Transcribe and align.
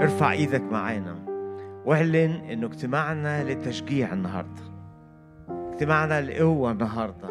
ارفع 0.00 0.32
إيدك 0.32 0.62
معانا. 0.62 1.16
واعلن 1.84 2.30
إنه 2.50 2.66
اجتماعنا 2.66 3.44
للتشجيع 3.44 4.12
النهارده. 4.12 4.62
اجتماعنا 5.48 6.20
للقوة 6.20 6.70
النهارده. 6.70 7.28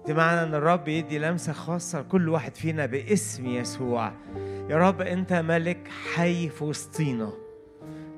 اجتماعنا 0.00 0.42
إن 0.42 0.54
الرب 0.54 0.88
يدي 0.88 1.18
لمسة 1.18 1.52
خاصة 1.52 2.00
لكل 2.00 2.28
واحد 2.28 2.54
فينا 2.54 2.86
باسم 2.86 3.46
يسوع. 3.46 4.12
يا 4.70 4.76
رب 4.76 5.00
أنت 5.00 5.32
ملك 5.32 5.88
حي 6.14 6.48
في 6.48 6.64
وسطينا 6.64 7.32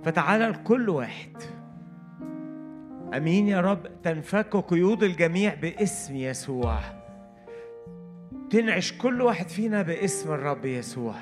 فتعالى 0.05 0.47
لكل 0.47 0.89
واحد. 0.89 1.37
آمين 3.17 3.49
يا 3.49 3.61
رب. 3.61 4.03
تنفك 4.03 4.57
قيود 4.57 5.03
الجميع 5.03 5.55
باسم 5.55 6.17
يسوع. 6.17 6.79
تنعش 8.51 8.93
كل 8.93 9.23
واحد 9.23 9.49
فينا 9.49 9.83
باسم 9.83 10.33
الرب 10.33 10.65
يسوع. 10.65 11.15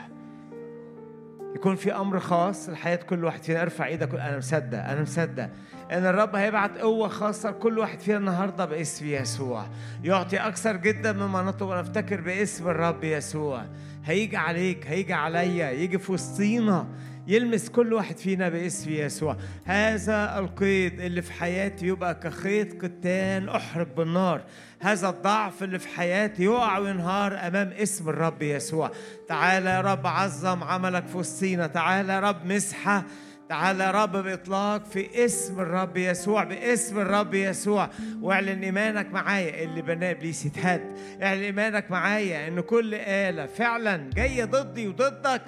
يكون 1.54 1.76
في 1.76 1.92
أمر 1.92 2.20
خاص 2.20 2.68
لحياه 2.68 2.96
كل 2.96 3.24
واحد 3.24 3.42
فينا. 3.42 3.62
ارفع 3.62 3.86
إيدك 3.86 4.14
أنا 4.14 4.38
مصدق 4.38 4.78
أنا 4.78 5.02
مصدق 5.02 5.50
إن 5.92 6.06
الرب 6.06 6.36
هيبعت 6.36 6.78
قوة 6.78 7.08
خاصة 7.08 7.50
لكل 7.50 7.78
واحد 7.78 8.00
فينا 8.00 8.18
النهارده 8.18 8.64
باسم 8.64 9.06
يسوع. 9.06 9.66
يعطي 10.04 10.36
أكثر 10.36 10.76
جدا 10.76 11.12
مما 11.12 11.42
نطلب. 11.42 11.68
ونفتكر 11.68 12.20
باسم 12.20 12.68
الرب 12.68 13.04
يسوع. 13.04 13.64
هيجي 14.04 14.36
عليك 14.36 14.86
هيجي 14.86 15.12
عليا 15.12 15.70
يجي 15.70 15.98
في 15.98 16.12
وسطينا 16.12 16.86
يلمس 17.26 17.68
كل 17.68 17.92
واحد 17.92 18.16
فينا 18.16 18.48
باسم 18.48 18.90
يسوع. 18.90 19.36
هذا 19.64 20.38
القيد 20.38 21.00
اللي 21.00 21.22
في 21.22 21.32
حياتي 21.32 21.86
يبقى 21.86 22.14
كخيط 22.14 22.84
قتان 22.84 23.48
أحرق 23.48 23.96
بالنار. 23.96 24.42
هذا 24.80 25.08
الضعف 25.08 25.62
اللي 25.62 25.78
في 25.78 25.88
حياتي 25.88 26.44
يقع 26.44 26.78
وينهار 26.78 27.46
أمام 27.46 27.72
اسم 27.72 28.08
الرب 28.08 28.42
يسوع. 28.42 28.90
تعالى 29.28 29.70
يا 29.70 29.80
رب 29.80 30.06
عظم 30.06 30.64
عملك 30.64 31.06
في 31.06 31.16
وسطينا 31.16 31.66
تعالى 31.66 32.12
يا 32.12 32.20
رب 32.20 32.46
مسحه. 32.46 33.04
تعالى 33.48 33.84
يا 33.84 33.90
رب 33.90 34.16
بإطلاق 34.16 34.84
في 34.84 35.24
اسم 35.24 35.60
الرب 35.60 35.96
يسوع 35.96 36.44
باسم 36.44 36.98
الرب 36.98 37.34
يسوع. 37.34 37.88
واعلن 38.22 38.62
إيمانك 38.62 39.12
معايا 39.12 39.64
اللي 39.64 39.82
بناه 39.82 40.10
إبليس 40.10 40.46
يتهد. 40.46 40.80
اعلن 41.22 41.42
إيمانك 41.42 41.90
معايا 41.90 42.48
إن 42.48 42.60
كل 42.60 42.94
آلة 42.94 43.46
فعلا 43.46 44.10
جاية 44.14 44.44
ضدي 44.44 44.88
وضدك 44.88 45.42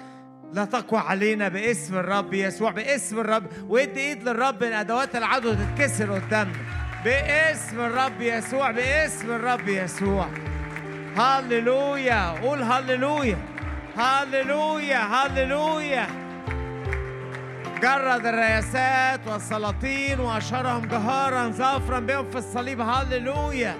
لا 0.53 0.65
تقوى 0.65 0.99
علينا 0.99 1.47
باسم 1.47 1.95
الرب 1.95 2.33
يسوع 2.33 2.71
باسم 2.71 3.19
الرب. 3.19 3.43
وإدي 3.69 3.99
إيد 3.99 4.23
للرب 4.23 4.63
ان 4.63 4.73
ادوات 4.73 5.15
العدو 5.15 5.53
تتكسر 5.53 6.13
قدامنا. 6.13 6.80
باسم 7.05 7.79
الرب 7.79 8.21
يسوع 8.21 8.71
باسم 8.71 9.31
الرب 9.31 9.67
يسوع. 9.67 10.27
هللويا 11.17 12.29
قول 12.29 12.61
هللويا. 12.61 13.37
هللويا 13.97 14.97
هللويا. 14.97 16.07
جرد 17.81 18.25
الرياسات 18.25 19.27
والسلاطين 19.27 20.19
واشرهم 20.19 20.85
جهارا 20.85 21.49
ظافرا 21.49 21.99
بهم 21.99 22.29
في 22.29 22.37
الصليب. 22.37 22.81
هللويا 22.81 23.75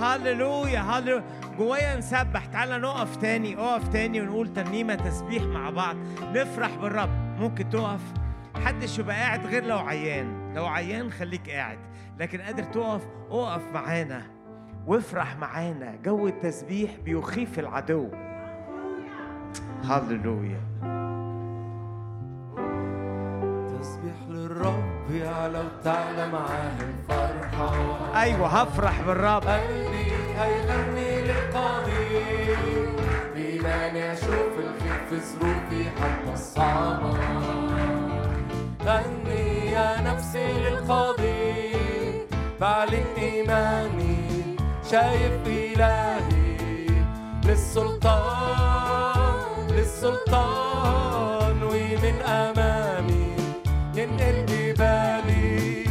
هللويا 0.00 0.80
هللويا. 0.80 1.24
جوايا 1.58 1.96
نسبح. 1.96 2.46
تعالى 2.46 2.78
نقف 2.78 3.16
تاني 3.16 3.56
اقف 3.56 3.88
تاني 3.88 4.20
ونقول 4.20 4.52
ترنيمة 4.52 4.94
تسبيح 4.94 5.42
مع 5.42 5.70
بعض. 5.70 5.96
نفرح 6.34 6.70
بالرب. 6.82 7.10
ممكن 7.40 7.70
تقف؟ 7.70 8.00
محدش 8.54 8.98
يبقى 8.98 9.16
قاعد 9.16 9.46
غير 9.46 9.64
لو 9.64 9.78
عيان. 9.78 10.54
لو 10.54 10.66
عيان 10.66 11.12
خليك 11.12 11.50
قاعد. 11.50 11.78
لكن 12.20 12.40
قادر 12.40 12.62
تقف 12.62 13.06
اقف 13.30 13.62
معانا 13.74 14.22
وافرح 14.86 15.36
معانا. 15.36 15.94
جو 16.04 16.26
التسبيح 16.26 16.90
بيخيف 17.04 17.58
العدو. 17.58 18.08
هللويا. 19.84 20.60
تسبيح 23.80 24.14
للرب 24.28 25.10
يعلى 25.10 25.60
وتعلى 25.60 26.28
معاه 26.32 26.72
الفرحة 26.80 27.74
أيوه 28.20 28.46
هفرح 28.46 29.00
بالرب. 29.06 29.42
قلبي 29.42 30.12
هيغني 30.38 31.22
للقدير 31.22 32.58
بإيماني 33.34 34.12
أشوف 34.12 34.52
الخير 34.58 35.06
في 35.10 35.20
ظروفي 35.20 35.90
حتى 35.90 36.32
الصعبة. 36.32 37.12
غني 38.84 39.66
يا 39.72 40.00
نفسي 40.00 40.52
للقدير 40.52 41.43
بعلن 42.60 43.04
إيماني 43.18 44.16
شايف 44.90 45.46
إلهي 45.46 46.88
للسلطان 47.44 48.96
للسلطان 49.70 51.62
ومن 51.62 52.16
أمامي 52.22 53.36
ينقل 53.94 54.46
جبالي 54.46 55.84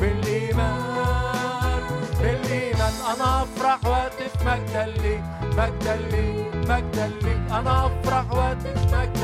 بالإيمان 0.00 1.82
بالإيمان. 2.20 2.94
أنا 3.14 3.28
أفرح 3.42 3.78
وأتف 3.86 4.34
مجدا 4.46 4.84
ليك 5.02 5.24
مجدا 5.58 5.96
ليك 5.96 6.54
مجدا 6.70 7.06
ليك. 7.22 7.42
أنا 7.50 7.74
أفرح 7.86 8.26
وأتف 8.32 8.94
مجدا 8.94 9.19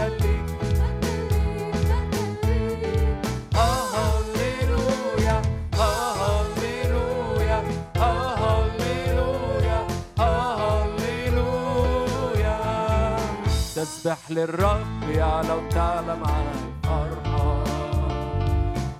تسبح 13.86 14.30
للرب 14.30 15.02
يعلى 15.10 15.52
وتعلى 15.52 16.16
معاه 16.16 16.52
الفرحة. 16.52 17.64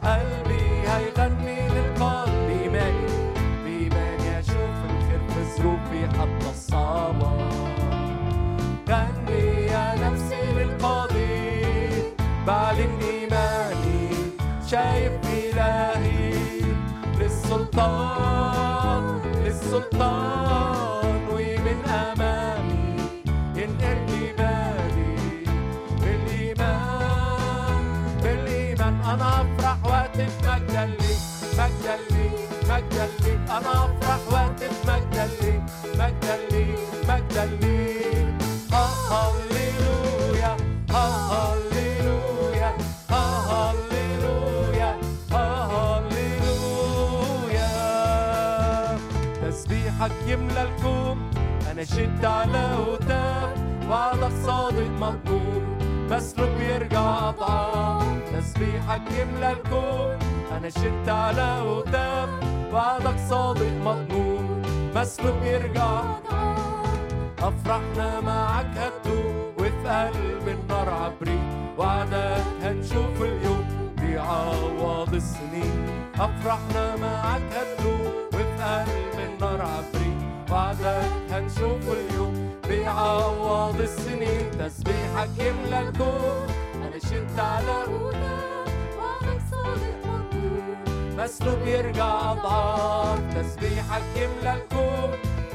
قلبي 0.05 0.67
هيغني 0.89 1.69
للقلب. 1.69 2.35
بإيماني 2.47 3.07
بإيماني 3.65 4.39
أشوف 4.39 4.77
الخير 4.91 5.21
في 5.29 5.43
ظروفي 5.57 6.03
حتى 6.19 6.51
الصعبة 6.51 7.31
غني 8.89 9.47
يا 9.67 9.87
نفسي 9.95 10.43
للقدير 10.57 12.03
بعلن 12.47 12.99
إيماني 13.03 14.09
شايف 14.71 15.13
إلهي. 15.25 16.35
للسلطان 17.19 19.05
للسلطان. 19.45 20.46
شد 52.07 52.25
على 52.25 52.59
هتاف 52.59 53.59
وعدك 53.91 54.33
صادق 54.47 54.91
مضمون 55.01 55.79
مسلوب 56.11 56.61
يرجع 56.61 57.29
أضعاف 57.29 58.07
تسبيحك 58.33 59.03
يملى 59.21 59.53
الكون 59.53 60.19
أنا 60.57 60.69
شد 60.69 61.09
على 61.09 61.43
هتاف 61.43 62.29
وعدك 62.73 63.17
صادق 63.29 63.73
مضمون 63.85 64.63
مسلوب 64.95 65.43
يرجع 65.43 66.03
أفرحنا 67.39 68.21
معك 68.21 68.67
هتدوم 68.77 69.35
وفي 69.59 69.89
قلب 69.89 70.49
النار 70.49 70.89
عبريت 70.89 71.79
وعدك 71.79 72.45
هنشوف 72.63 73.23
اليوم. 73.23 73.67
بيعوض 74.01 75.15
السنين. 75.15 75.87
أفرحنا 76.15 76.97
معك 76.97 77.43
هتدوم 77.53 78.13
وفي 78.35 78.43
قلب 78.63 79.19
النار 79.29 79.61
عبريت 79.63 80.16
وعدك 80.87 81.33
هنشوف 81.33 81.83
اليوم 81.93 82.51
بيعوض 82.69 83.81
السنين 83.81 84.51
تسبيحك 84.59 85.31
يملى 85.39 85.81
الكون. 85.89 86.47
أنا 86.75 86.99
شدت 86.99 87.39
على 87.39 87.85
هداك 87.91 88.69
وعدك 88.99 89.41
صادق 89.51 89.97
مضمون 90.07 90.77
مسلوب 91.19 91.67
يرجع 91.67 92.33
أضعاف 92.33 93.21
تسبيحك 93.35 94.03
يملى 94.17 94.55
الكون. 94.55 95.11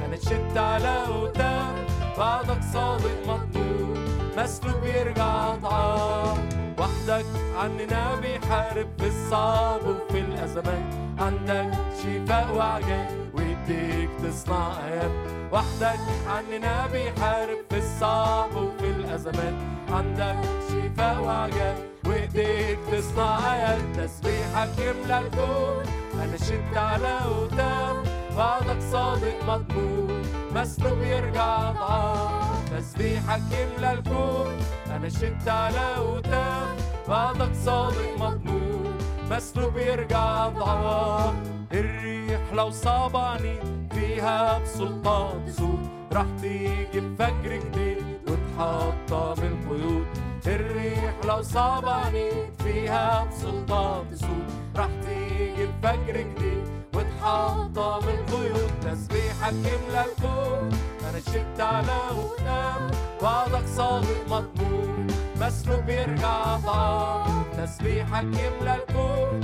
أنا 0.06 0.16
شدت 0.16 0.57
على 0.57 0.88
هداك 0.88 1.75
بعدك 2.18 2.60
صادق 2.74 3.27
مطلوب 3.27 3.98
مسلوب 4.38 4.84
يرجع 4.84 5.54
أضعاف 5.54 6.39
وحدك 6.80 7.25
عننا 7.57 8.16
بيحارب 8.16 8.88
في 9.00 9.07
الصعب 9.07 9.81
وفي 9.88 10.19
الأزمات 10.19 10.94
عندك 11.19 11.72
شفاء 12.04 12.56
وعجائب 12.56 13.31
وإيديك 13.71 14.09
تصنع 14.23 14.71
آيات 14.88 15.12
وحدك 15.51 16.00
عننا 16.27 16.88
بيحارب 16.88 17.57
في 17.69 17.77
الصعب 17.77 18.56
وفي 18.56 18.89
الأزمات. 18.89 19.53
عندك 19.89 20.35
شفاء 20.69 21.21
وعجائب 21.21 21.77
وإيديك 22.06 22.31
بايديك 22.33 22.79
تصنع 22.91 23.53
آيات 23.53 23.81
تسبيحك 23.95 24.69
يملى 24.79 25.19
الكون. 25.19 25.83
أنا 26.13 26.38
شدت 26.38 26.77
على 26.77 27.18
قدام 27.19 28.03
بعدك 28.38 28.81
صادق 28.91 29.44
مضمون 29.47 30.21
مسلوب 30.56 31.01
يرجع 31.01 31.71
ضعاف 31.71 32.69
تسبيحك 32.77 33.41
يملى 33.51 33.91
الكون. 33.91 34.57
أنا 34.95 35.09
شدت 35.09 35.47
على 35.47 35.94
قدام 35.95 36.67
بعدك 37.09 37.51
صادق 37.65 38.17
مضمون 38.19 38.94
مسلوب 39.31 39.77
يرجع 39.77 40.47
ضعاف 40.47 41.61
الريح 41.73 42.53
لو 42.53 42.71
صابعني 42.71 43.56
فيها 43.91 44.59
بسلطان 44.59 45.51
سوق 45.51 45.79
راح 46.13 46.25
تيجي 46.41 47.00
بفجر 47.00 47.56
جديد 47.56 48.19
وتحطم 48.27 49.44
القيود 49.44 50.06
الريح 50.47 51.13
لو 51.25 51.41
صابعني 51.41 52.29
فيها 52.63 53.25
بسلطان 53.25 54.15
سوق 54.15 54.47
راح 54.75 54.89
تيجي 55.01 55.65
بفجر 55.65 56.18
جديد 56.18 56.63
وتحطم 56.95 58.09
القيود 58.09 58.71
تسبيحك 58.81 59.53
يملى 59.53 60.06
الكون. 60.06 60.69
أنا 61.09 61.19
شدت 61.19 61.62
على 61.62 61.97
قدام 62.09 62.91
وعدك 63.21 63.67
صادق 63.67 64.25
مضمون. 64.29 65.07
مسلوب 65.41 65.89
يرجع 65.89 66.56
ضعاف 66.56 67.57
تسبيحك 67.57 68.24
يملى 68.24 68.75
الكون. 68.75 69.41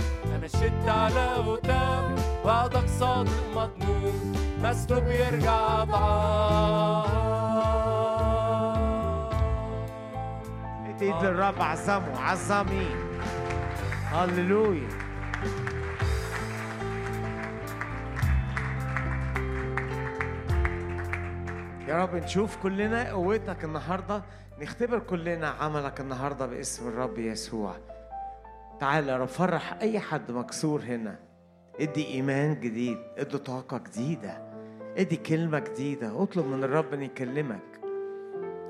أنا 0.48 0.64
شدت 0.64 0.90
على 0.90 1.28
قدام 1.34 2.16
وعدك 2.46 2.88
صادق 3.00 3.32
مضمون 3.56 4.34
مسلوب 4.64 5.04
يرجع 5.08 5.84
ضعاف 5.84 7.08
ايد 11.02 11.16
للرب 11.24 11.62
عظمه 11.62 12.20
عظمي 12.22 12.88
هللويا 14.12 14.90
يا 21.88 22.04
رب 22.04 22.16
نشوف 22.16 22.58
كلنا 22.64 23.10
قوتك 23.12 23.64
النهارده 23.64 24.24
نختبر 24.62 25.00
كلنا 25.00 25.48
عملك 25.50 26.00
النهارده 26.00 26.46
باسم 26.46 26.88
الرب 26.88 27.18
يسوع. 27.18 27.76
تعال 28.80 29.10
يا 29.10 29.18
رب 29.18 29.28
فرح 29.28 29.74
أي 29.82 30.00
حد 30.00 30.32
مكسور 30.32 30.82
هنا. 30.82 31.20
ادي 31.80 32.08
إيمان 32.08 32.60
جديد 32.60 32.98
ادي 33.18 33.38
طاقة 33.38 33.78
جديدة 33.78 34.48
ادي 34.98 35.16
كلمة 35.16 35.60
جديدة. 35.60 36.24
اطلب 36.24 36.46
من 36.46 36.64
الرب 36.64 36.94
إن 36.94 37.02
يكلمك. 37.04 37.82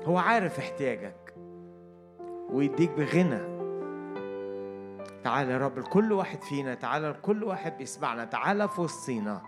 هو 0.04 0.18
عارف 0.18 0.58
احتياجك 0.58 1.34
ويديك 2.50 2.90
بغنى. 2.90 3.58
تعال 5.24 5.50
يا 5.50 5.58
رب 5.58 5.78
لكل 5.78 6.12
واحد 6.12 6.42
فينا 6.42 6.74
تعال 6.74 7.02
لكل 7.02 7.44
واحد 7.44 7.78
بيسمعنا. 7.78 8.24
تعال 8.24 8.68
في 8.68 8.80
وسطينا. 8.80 9.42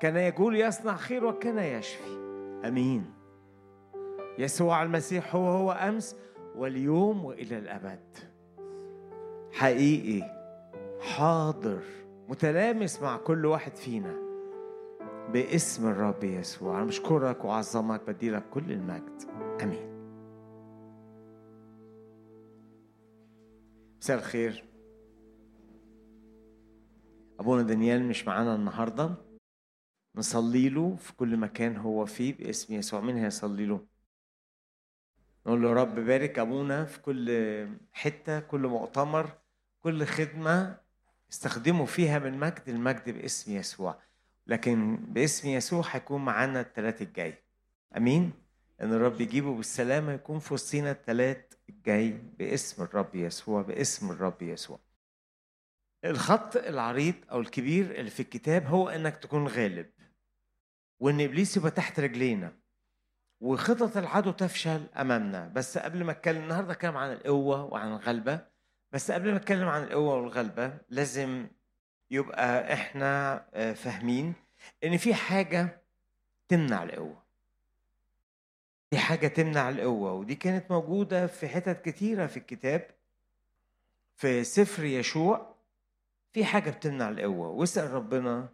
كان 0.00 0.16
يقول 0.16 0.56
يصنع 0.56 0.96
خير 0.96 1.24
وكان 1.24 1.58
يشفي. 1.58 2.16
آمين. 2.64 3.14
يسوع 4.38 4.82
المسيح 4.82 5.34
هو 5.34 5.48
هو 5.48 5.72
أمس 5.72 6.16
واليوم 6.56 7.24
وإلى 7.24 7.58
الأبد. 7.58 8.31
حقيقي 9.52 10.42
حاضر 11.00 11.82
متلامس 12.28 13.02
مع 13.02 13.16
كل 13.16 13.46
واحد 13.46 13.76
فينا 13.76 14.22
باسم 15.32 15.88
الرب 15.88 16.24
يسوع. 16.24 16.78
أنا 16.78 16.86
بشكرك 16.86 17.44
وأعظمك 17.44 18.00
بديلك 18.06 18.48
كل 18.50 18.72
المجد. 18.72 19.22
آمين. 19.62 19.92
مساء 24.00 24.18
الخير. 24.18 24.64
أبونا 27.40 27.62
دانيال 27.62 28.04
مش 28.04 28.26
معانا 28.26 28.54
النهارده. 28.54 29.14
نصلي 30.16 30.68
له 30.68 30.96
في 30.96 31.16
كل 31.16 31.36
مكان 31.36 31.76
هو 31.76 32.06
فيه 32.06 32.36
باسم 32.36 32.74
يسوع. 32.74 33.00
مين 33.00 33.16
هيصلي 33.16 33.66
له؟ 33.66 33.86
نقول 35.46 35.62
له 35.62 35.72
رب 35.72 35.94
بارك 35.94 36.38
أبونا 36.38 36.84
في 36.84 37.02
كل 37.02 37.30
حتة 37.92 38.40
كل 38.40 38.66
مؤتمر. 38.66 39.41
كل 39.82 40.06
خدمة 40.06 40.76
استخدموا 41.32 41.86
فيها 41.86 42.18
من 42.18 42.38
مجد 42.38 42.62
المجد 42.68 43.10
باسم 43.10 43.52
يسوع. 43.52 43.98
لكن 44.46 44.96
باسم 44.96 45.48
يسوع 45.48 45.84
هيكون 45.90 46.24
معانا 46.24 46.60
الثلاث 46.60 47.02
الجاي. 47.02 47.34
أمين؟ 47.96 48.32
إن 48.80 48.92
الرب 48.92 49.20
يجيبه 49.20 49.54
بالسلامة 49.54 50.12
يكون 50.12 50.38
في 50.38 50.54
وسطينا 50.54 50.90
الثلاث 50.90 51.44
الجاي 51.68 52.10
باسم 52.38 52.82
الرب 52.82 53.14
يسوع 53.14 53.62
باسم 53.62 54.10
الرب 54.10 54.42
يسوع. 54.42 54.78
الخط 56.04 56.56
العريض 56.56 57.14
أو 57.30 57.40
الكبير 57.40 57.90
اللي 57.90 58.10
في 58.10 58.20
الكتاب 58.20 58.66
هو 58.66 58.88
إنك 58.88 59.16
تكون 59.16 59.46
غالب. 59.46 59.90
وإن 61.00 61.20
إبليس 61.20 61.56
يبقى 61.56 61.70
تحت 61.70 62.00
رجلينا. 62.00 62.52
وخطط 63.40 63.96
العدو 63.96 64.30
تفشل 64.30 64.86
أمامنا. 64.96 65.48
بس 65.48 65.78
قبل 65.78 66.04
ما 66.04 66.12
أتكلم 66.12 66.42
النهارده 66.42 66.72
أتكلم 66.72 66.96
عن 66.96 67.12
القوة 67.12 67.64
وعن 67.64 67.88
الغلبة. 67.88 68.51
بس 68.92 69.10
قبل 69.10 69.30
ما 69.30 69.36
أتكلم 69.36 69.68
عن 69.68 69.82
القوة 69.82 70.14
والغلبة 70.14 70.78
لازم 70.88 71.46
يبقى 72.10 72.72
إحنا 72.72 73.44
آه، 73.54 73.72
فاهمين 73.72 74.34
إن 74.84 74.96
في 74.96 75.14
حاجة 75.14 75.82
تمنع 76.48 76.82
القوة. 76.82 77.22
في 78.90 78.98
حاجة 78.98 79.28
تمنع 79.28 79.68
القوة 79.68 80.12
ودي 80.12 80.34
كانت 80.34 80.70
موجودة 80.70 81.26
في 81.26 81.48
حتت 81.48 81.84
كتيرة 81.84 82.26
في 82.26 82.36
الكتاب. 82.36 82.90
في 84.16 84.44
سفر 84.44 84.84
يشوع 84.84 85.54
في 86.32 86.44
حاجة 86.44 86.70
بتمنع 86.70 87.08
القوة. 87.08 87.48
واسأل 87.48 87.90
ربنا 87.92 88.48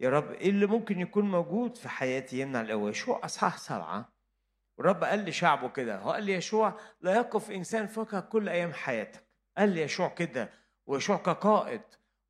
يا 0.00 0.10
رب 0.10 0.30
إيه 0.32 0.50
اللي 0.50 0.66
ممكن 0.66 1.00
يكون 1.00 1.30
موجود 1.30 1.76
في 1.76 1.88
حياتي 1.88 2.40
يمنع 2.40 2.60
القوة؟ 2.60 2.90
يشوع 2.90 3.20
أصحاح 3.24 3.58
سبعة. 3.58 4.12
والرب 4.78 5.04
قال 5.04 5.24
لشعبه 5.24 5.68
كده 5.68 5.98
هو 5.98 6.10
قال 6.12 6.22
لي 6.24 6.32
يشوع 6.34 6.80
لا 7.00 7.14
يقف 7.14 7.50
إنسان 7.50 7.86
فوقك 7.86 8.28
كل 8.28 8.48
أيام 8.48 8.72
حياتك. 8.72 9.29
قال 9.58 9.78
يشوع 9.78 10.08
كده 10.08 10.50
ويشوع 10.86 11.16
كقائد 11.16 11.82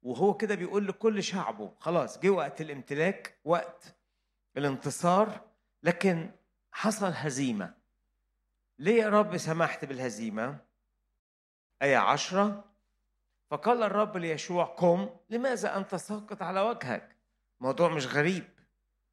وهو 0.03 0.35
كده 0.35 0.55
بيقول 0.55 0.87
لكل 0.89 1.23
شعبه 1.23 1.73
خلاص 1.79 2.19
جه 2.19 2.31
وقت 2.31 2.61
الامتلاك 2.61 3.39
وقت 3.45 3.95
الانتصار 4.57 5.41
لكن 5.83 6.31
حصل 6.73 7.13
هزيمة. 7.15 7.75
ليه 8.79 9.03
يا 9.03 9.09
رب 9.09 9.37
سمحت 9.37 9.85
بالهزيمة؟ 9.85 10.59
آية 11.83 11.97
عشرة 11.97 12.65
فقال 13.51 13.83
الرب 13.83 14.17
ليشوع 14.17 14.65
قم 14.65 15.09
لماذا 15.31 15.77
أنت 15.77 15.95
ساقط 15.95 16.43
على 16.43 16.61
وجهك؟ 16.61 17.17
موضوع 17.61 17.89
مش 17.89 18.07
غريب 18.07 18.45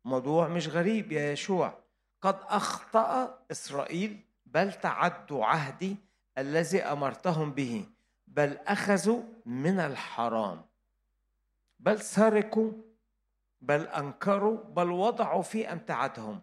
موضوع 0.05 0.47
مش 0.47 0.67
غريب 0.67 1.11
يا 1.11 1.31
يشوع. 1.31 1.79
قد 2.21 2.39
أخطأ 2.41 3.39
إسرائيل 3.51 4.19
بل 4.45 4.73
تعدوا 4.73 5.45
عهدي 5.45 5.97
الذي 6.37 6.81
أمرتهم 6.81 7.51
به. 7.51 7.85
بل 8.27 8.57
أخذوا 8.67 9.23
من 9.45 9.79
الحرام. 9.79 10.65
بل 11.79 12.01
سرقوا 12.01 12.71
بل 13.61 13.81
أنكروا 13.87 14.63
بل 14.63 14.91
وضعوا 14.91 15.41
في 15.41 15.71
أمتعتهم. 15.71 16.41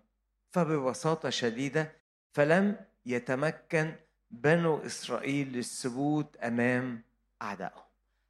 فببساطة 0.51 1.31
شديدة 1.31 1.93
فلم 2.33 2.77
يتمكن 3.07 3.95
بنو 4.31 4.87
إسرائيل 4.87 5.53
للثبوت 5.53 6.37
أمام 6.37 7.03
أعدائهم. 7.43 7.83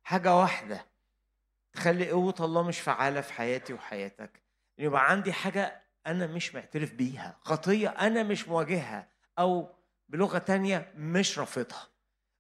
حاجة 0.05 0.37
واحدة 0.37 0.87
تخلي 1.73 2.11
قوة 2.11 2.35
الله 2.41 2.63
مش 2.63 2.81
فعالة 2.81 3.21
في 3.21 3.33
حياتي 3.33 3.73
وحياتك. 3.73 4.43
يبقى 4.79 5.11
عندي 5.11 5.33
حاجة 5.33 5.83
أنا 6.07 6.27
مش 6.27 6.55
معترف 6.55 6.95
بيها 6.95 7.37
خطية 7.41 7.89
أنا 7.89 8.23
مش 8.23 8.49
مواجهها 8.49 9.09
أو 9.39 9.69
بلغة 10.09 10.39
تانية 10.39 10.93
مش 10.97 11.39
رافضها. 11.39 11.89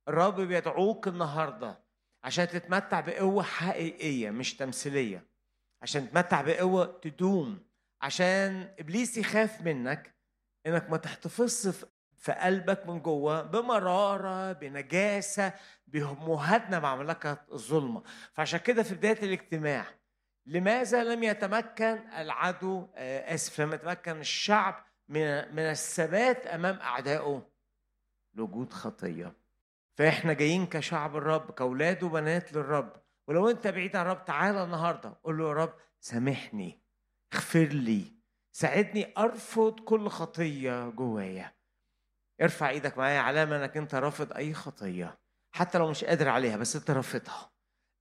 الرب 0.08 0.40
بيدعوك 0.40 1.08
النهاردة 1.08 1.78
عشان 2.25 2.49
تتمتع 2.49 3.00
بقوة 3.00 3.42
حقيقية 3.42 4.30
مش 4.30 4.56
تمثيلية. 4.56 5.26
عشان 5.82 6.08
تتمتع 6.11 6.42
بقوة 6.42 6.99
تدوم. 7.02 7.58
عشان 8.02 8.75
إبليس 8.78 9.16
يخاف 9.16 9.61
منك 9.62 10.14
إنك 10.66 10.90
ما 10.90 10.96
تحتفظش 10.96 11.76
في- 12.16 12.32
قلبك 12.32 12.87
من 12.87 13.02
جوه 13.02 13.42
بمرارة 13.42 14.52
بنجاسة 14.52 15.52
بمهادنة 15.87 16.78
مع 16.78 16.96
مملكة 16.96 17.38
الظلمة. 17.52 18.02
فعشان 18.32 18.61
كده 18.61 18.82
في 18.82 18.94
بداية 18.94 19.23
الاجتماع 19.23 19.84
لماذا 20.46 21.04
لم 21.04 21.23
يتمكن 21.23 21.99
العدو؟ 22.16 22.88
آه، 22.94 23.34
آسف 23.34 23.61
لم 23.61 23.73
يتمكن 23.73 24.20
الشعب 24.20 24.84
من 25.08 25.58
الثبات 25.58 26.46
أمام 26.46 26.76
أعدائه؟ 26.80 27.49
لوجود 28.34 28.73
خطية. 28.73 29.32
فإحنا 29.99 30.33
جايين 30.33 30.67
كشعب 30.67 31.17
الرب 31.17 31.51
كأولاد 31.51 32.03
وبنات 32.03 32.53
للرب. 32.53 32.93
ولو 33.29 33.51
أنت 33.51 33.67
بعيد 33.67 33.97
عن 33.97 34.07
الرب 34.07 34.25
تعالى 34.25 34.65
النهاردة. 34.65 35.21
قول 35.25 35.39
له 35.39 35.49
يا 35.49 35.53
رب 35.53 35.75
سامحني. 36.01 36.83
اغفر 37.35 37.65
لي. 37.65 38.13
ساعدني 38.53 39.13
أرفض 39.19 39.81
كل 39.81 40.09
خطية 40.09 40.89
جوايا. 40.89 41.55
ارفع 42.43 42.69
إيدك 42.69 42.99
معايا 42.99 43.21
علامة 43.21 43.57
انك 43.57 43.77
انت 43.77 43.95
رافض 43.95 44.33
أي 44.33 44.55
خطية 44.55 45.19
حتى 45.55 45.79
لو 45.79 45.91
مش 45.91 46.05
قادر 46.05 46.29
عليها 46.29 46.57
بس 46.57 46.77
انت 46.77 46.91
رافضها. 46.91 47.51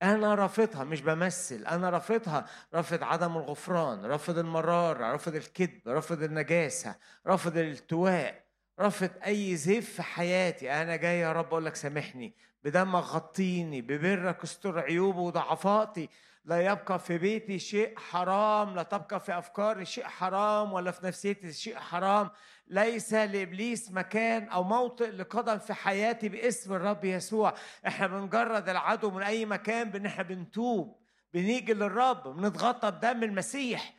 أنا 0.04 0.36
رافضها 0.36 0.84
مش 0.84 1.02
بمثل. 1.02 1.66
أنا 1.66 1.90
رافضها. 1.90 2.46
رافض 2.74 3.04
عدم 3.04 3.38
الغفران 3.38 4.06
رافض 4.06 4.38
المرارة 4.38 5.12
رافض 5.12 5.36
الكذب 5.36 5.82
رافض 5.88 6.24
النجاسة 6.24 6.96
رافض 7.28 7.58
الالتواء. 7.58 8.43
رافض 8.80 9.10
أي 9.26 9.56
زيف 9.56 9.94
في 9.94 10.04
حياتي. 10.04 10.72
أنا 10.72 10.96
جاي 10.96 11.20
يا 11.20 11.32
رب 11.32 11.46
أقول 11.46 11.66
لك 11.66 11.76
سامحني. 11.76 12.34
بدمك 12.64 13.04
غطيني 13.04 13.82
ببرك 13.82 14.44
استر 14.44 14.80
عيوبي 14.80 15.20
وضعفاتي. 15.20 16.10
لا 16.46 16.62
يبقى 16.62 17.00
في 17.00 17.18
بيتي 17.18 17.60
شيء 17.60 18.00
حرام 18.00 18.76
لا 18.76 18.84
تبقى 18.84 19.20
في 19.20 19.38
أفكاري 19.38 19.86
شيء 19.86 20.04
حرام 20.04 20.74
ولا 20.74 20.92
في 20.92 21.06
نفسيتي 21.06 21.54
شيء 21.54 21.76
حرام. 21.76 22.30
ليس 22.68 23.14
لإبليس 23.14 23.92
مكان 23.92 24.48
أو 24.48 24.64
موطئ 24.64 25.12
لقدم 25.12 25.58
في 25.58 25.74
حياتي 25.74 26.30
باسم 26.30 26.74
الرب 26.74 27.06
يسوع. 27.06 27.54
إحنا 27.88 28.08
بنجرد 28.08 28.70
العدو 28.70 29.12
من 29.12 29.24
أي 29.24 29.46
مكان 29.46 29.90
بإن 29.90 30.06
إحنا 30.06 30.24
بنتوب 30.24 31.04
بنيجي 31.34 31.74
للرب 31.74 32.36
بنتغطى 32.38 32.92
بدم 32.92 33.24
المسيح. 33.24 33.94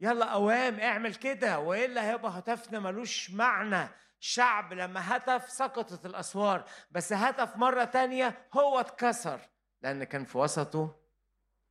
يلا 0.00 0.24
أوام 0.24 0.80
اعمل 0.80 1.14
كده. 1.14 1.58
وإلا 1.58 2.10
هيبقى 2.10 2.38
هتفنا 2.38 2.80
ملوش 2.80 3.30
معنى. 3.30 3.88
شعب 4.20 4.72
لما 4.72 5.16
هتف 5.16 5.50
سقطت 5.50 6.06
الأسوار 6.06 6.64
بس 6.90 7.12
هتف 7.12 7.56
مرة 7.56 7.84
تانية 7.84 8.48
هو 8.54 8.80
اتكسر. 8.80 9.40
لأن 9.82 10.04
كان 10.04 10.24
في 10.24 10.38
وسطه 10.38 10.96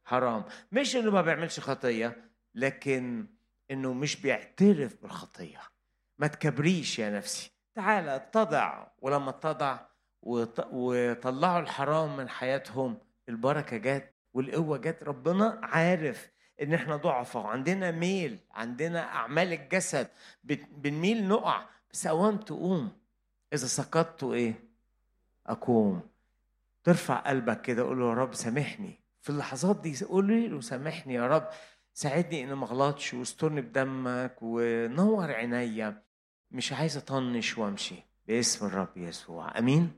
حرام. 0.06 0.44
مش 0.72 0.96
إنه 0.96 1.12
ما 1.12 1.22
بيعملش 1.22 1.60
خطية 1.60 2.32
لكن 2.56 3.28
إنه 3.72 3.94
مش 3.94 4.22
بيعترف 4.22 5.02
بالخطية. 5.02 5.62
ما 6.18 6.28
تكبريش 6.28 7.00
يا 7.00 7.10
نفسي. 7.10 7.52
تعالى 7.76 8.16
اتضع 8.16 8.88
ولما 9.00 9.30
اتضع 9.30 9.80
وطلعوا 10.24 11.60
الحرام 11.60 12.18
من 12.18 12.30
حياتهم 12.30 12.98
البركة 13.30 13.78
جت 13.78 14.14
والقوة 14.34 14.78
جت 14.78 15.04
ربنا 15.04 15.60
عارف 15.64 16.32
إن 16.62 16.74
إحنا 16.74 16.96
ضعفاء 16.96 17.44
وعندنا 17.44 17.92
ميل 17.92 18.40
عندنا 18.52 19.04
أعمال 19.04 19.54
الجسد. 19.54 20.08
بنميل 20.72 21.28
نقع. 21.28 21.66
بس 21.94 22.08
أوام 22.08 22.38
تقوم. 22.38 22.92
إذا 23.54 23.68
سقطت 23.68 24.24
إيه؟ 24.24 24.54
أقوم. 25.48 26.02
ترفع 26.84 27.16
قلبك 27.16 27.62
كده 27.62 27.84
قول 27.84 28.00
له 28.00 28.10
يا 28.10 28.14
رب 28.14 28.34
سامحني. 28.34 29.00
في 29.22 29.30
اللحظات 29.30 29.82
دي 29.82 30.06
قولي 30.06 30.48
له 30.48 30.62
سامحني 30.62 31.14
يا 31.14 31.28
رب. 31.28 31.50
ساعدني 31.94 32.44
اني 32.44 32.56
ما 32.56 32.66
أغلطش 32.66 33.14
واسترني 33.14 33.62
بدمك 33.62 34.36
ونور 34.42 35.32
عينيا. 35.32 36.04
مش 36.52 36.74
عايز 36.74 36.98
أطنش 36.98 37.58
وأمشي. 37.58 37.96
باسم 38.28 38.66
الرب 38.66 38.98
يسوع. 38.98 39.58
آمين. 39.60 39.92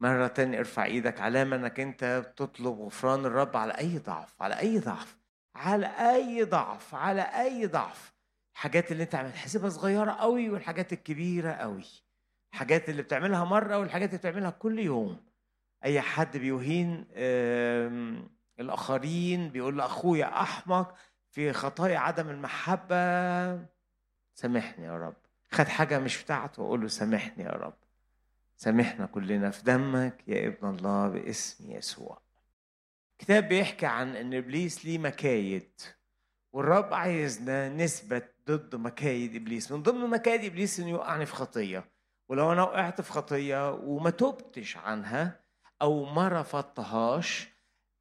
مرة 0.00 0.26
تانية 0.26 0.58
ارفع 0.58 0.84
إيدك 0.84 1.20
علامة 1.20 1.56
إنك 1.56 1.80
أنت 1.80 2.04
بتطلب 2.04 2.80
غفران 2.80 3.24
الرب 3.24 3.56
على 3.56 3.72
أي 3.72 3.98
ضعف 3.98 4.42
على 4.42 4.58
أي 4.58 4.78
ضعف. 4.78 5.16
على 5.54 5.86
أي 5.86 6.44
ضعف 6.44 6.94
على 6.94 7.22
أي 7.22 7.66
ضعف. 7.66 8.14
الحاجات 8.54 8.92
اللي 8.92 9.02
أنت 9.02 9.14
عملت 9.14 9.34
حسبها 9.34 9.70
صغيرة 9.70 10.12
قوي 10.12 10.50
والحاجات 10.50 10.92
الكبيرة 10.92 11.52
قوي 11.52 11.84
الحاجات 12.52 12.88
اللي 12.88 13.02
بتعملها 13.02 13.44
مرة 13.44 13.78
والحاجات 13.78 14.08
اللي 14.08 14.18
بتعملها 14.18 14.50
كل 14.50 14.78
يوم. 14.78 15.20
أي 15.84 16.00
حد 16.00 16.36
بيهين 16.36 17.06
الآخرين 18.60 19.48
بيقول 19.48 19.78
لاخويا 19.78 20.42
أحمق 20.42 20.94
في 21.30 21.52
خطايا 21.52 21.98
عدم 21.98 22.28
المحبة. 22.28 23.66
سامحني 24.34 24.84
يا 24.84 24.96
رب. 24.96 25.14
خد 25.50 25.68
حاجة 25.68 25.98
مش 25.98 26.22
بتاعته 26.22 26.62
واقول 26.62 26.80
له 26.80 26.88
سامحني 26.88 27.44
يا 27.44 27.50
رب. 27.50 27.74
سامحنا 28.56 29.06
كلنا 29.06 29.50
في 29.50 29.62
دمك 29.62 30.28
يا 30.28 30.46
ابن 30.46 30.68
الله 30.68 31.08
باسم 31.08 31.70
يسوع. 31.70 32.23
كتاب 33.18 33.48
بيحكي 33.48 33.86
عن 33.86 34.16
إن 34.16 34.34
إبليس 34.34 34.84
ليه 34.84 34.98
مكايد 34.98 35.80
والرب 36.52 36.94
عايزنا 36.94 37.68
نثبت 37.68 38.34
ضد 38.48 38.76
مكايد 38.76 39.36
إبليس. 39.36 39.72
من 39.72 39.82
ضمن 39.82 40.10
مكايد 40.10 40.44
إبليس 40.44 40.80
إنه 40.80 40.88
يوقعني 40.90 41.26
في 41.26 41.32
خطية 41.32 41.84
ولو 42.28 42.52
أنا 42.52 42.62
وقعت 42.62 43.00
في 43.00 43.12
خطية 43.12 43.72
وما 43.72 44.10
تبتش 44.10 44.76
عنها 44.76 45.40
أو 45.82 46.04
ما 46.04 46.28
رفضتهاش 46.28 47.48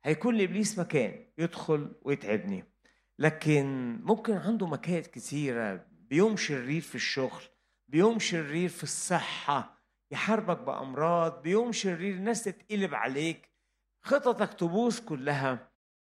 هيكون 0.03 0.35
لإبليس 0.35 0.79
مكان 0.79 1.25
يدخل 1.37 1.95
ويتعبني. 2.01 2.63
لكن 3.19 3.95
ممكن 4.03 4.33
عنده 4.33 4.67
مكايد 4.67 5.05
كثيره 5.05 5.85
بيوم 5.91 6.37
شرير 6.37 6.81
في 6.81 6.95
الشغل 6.95 7.43
بيوم 7.87 8.19
شرير 8.19 8.69
في 8.69 8.83
الصحة 8.83 9.83
يحاربك 10.11 10.57
بأمراض 10.59 11.41
بيوم 11.41 11.71
شرير 11.71 12.15
الناس 12.15 12.43
تتقلب 12.43 12.95
عليك. 12.95 13.52
خططك 14.03 14.53
تبوظ 14.53 14.99
كلها 14.99 15.69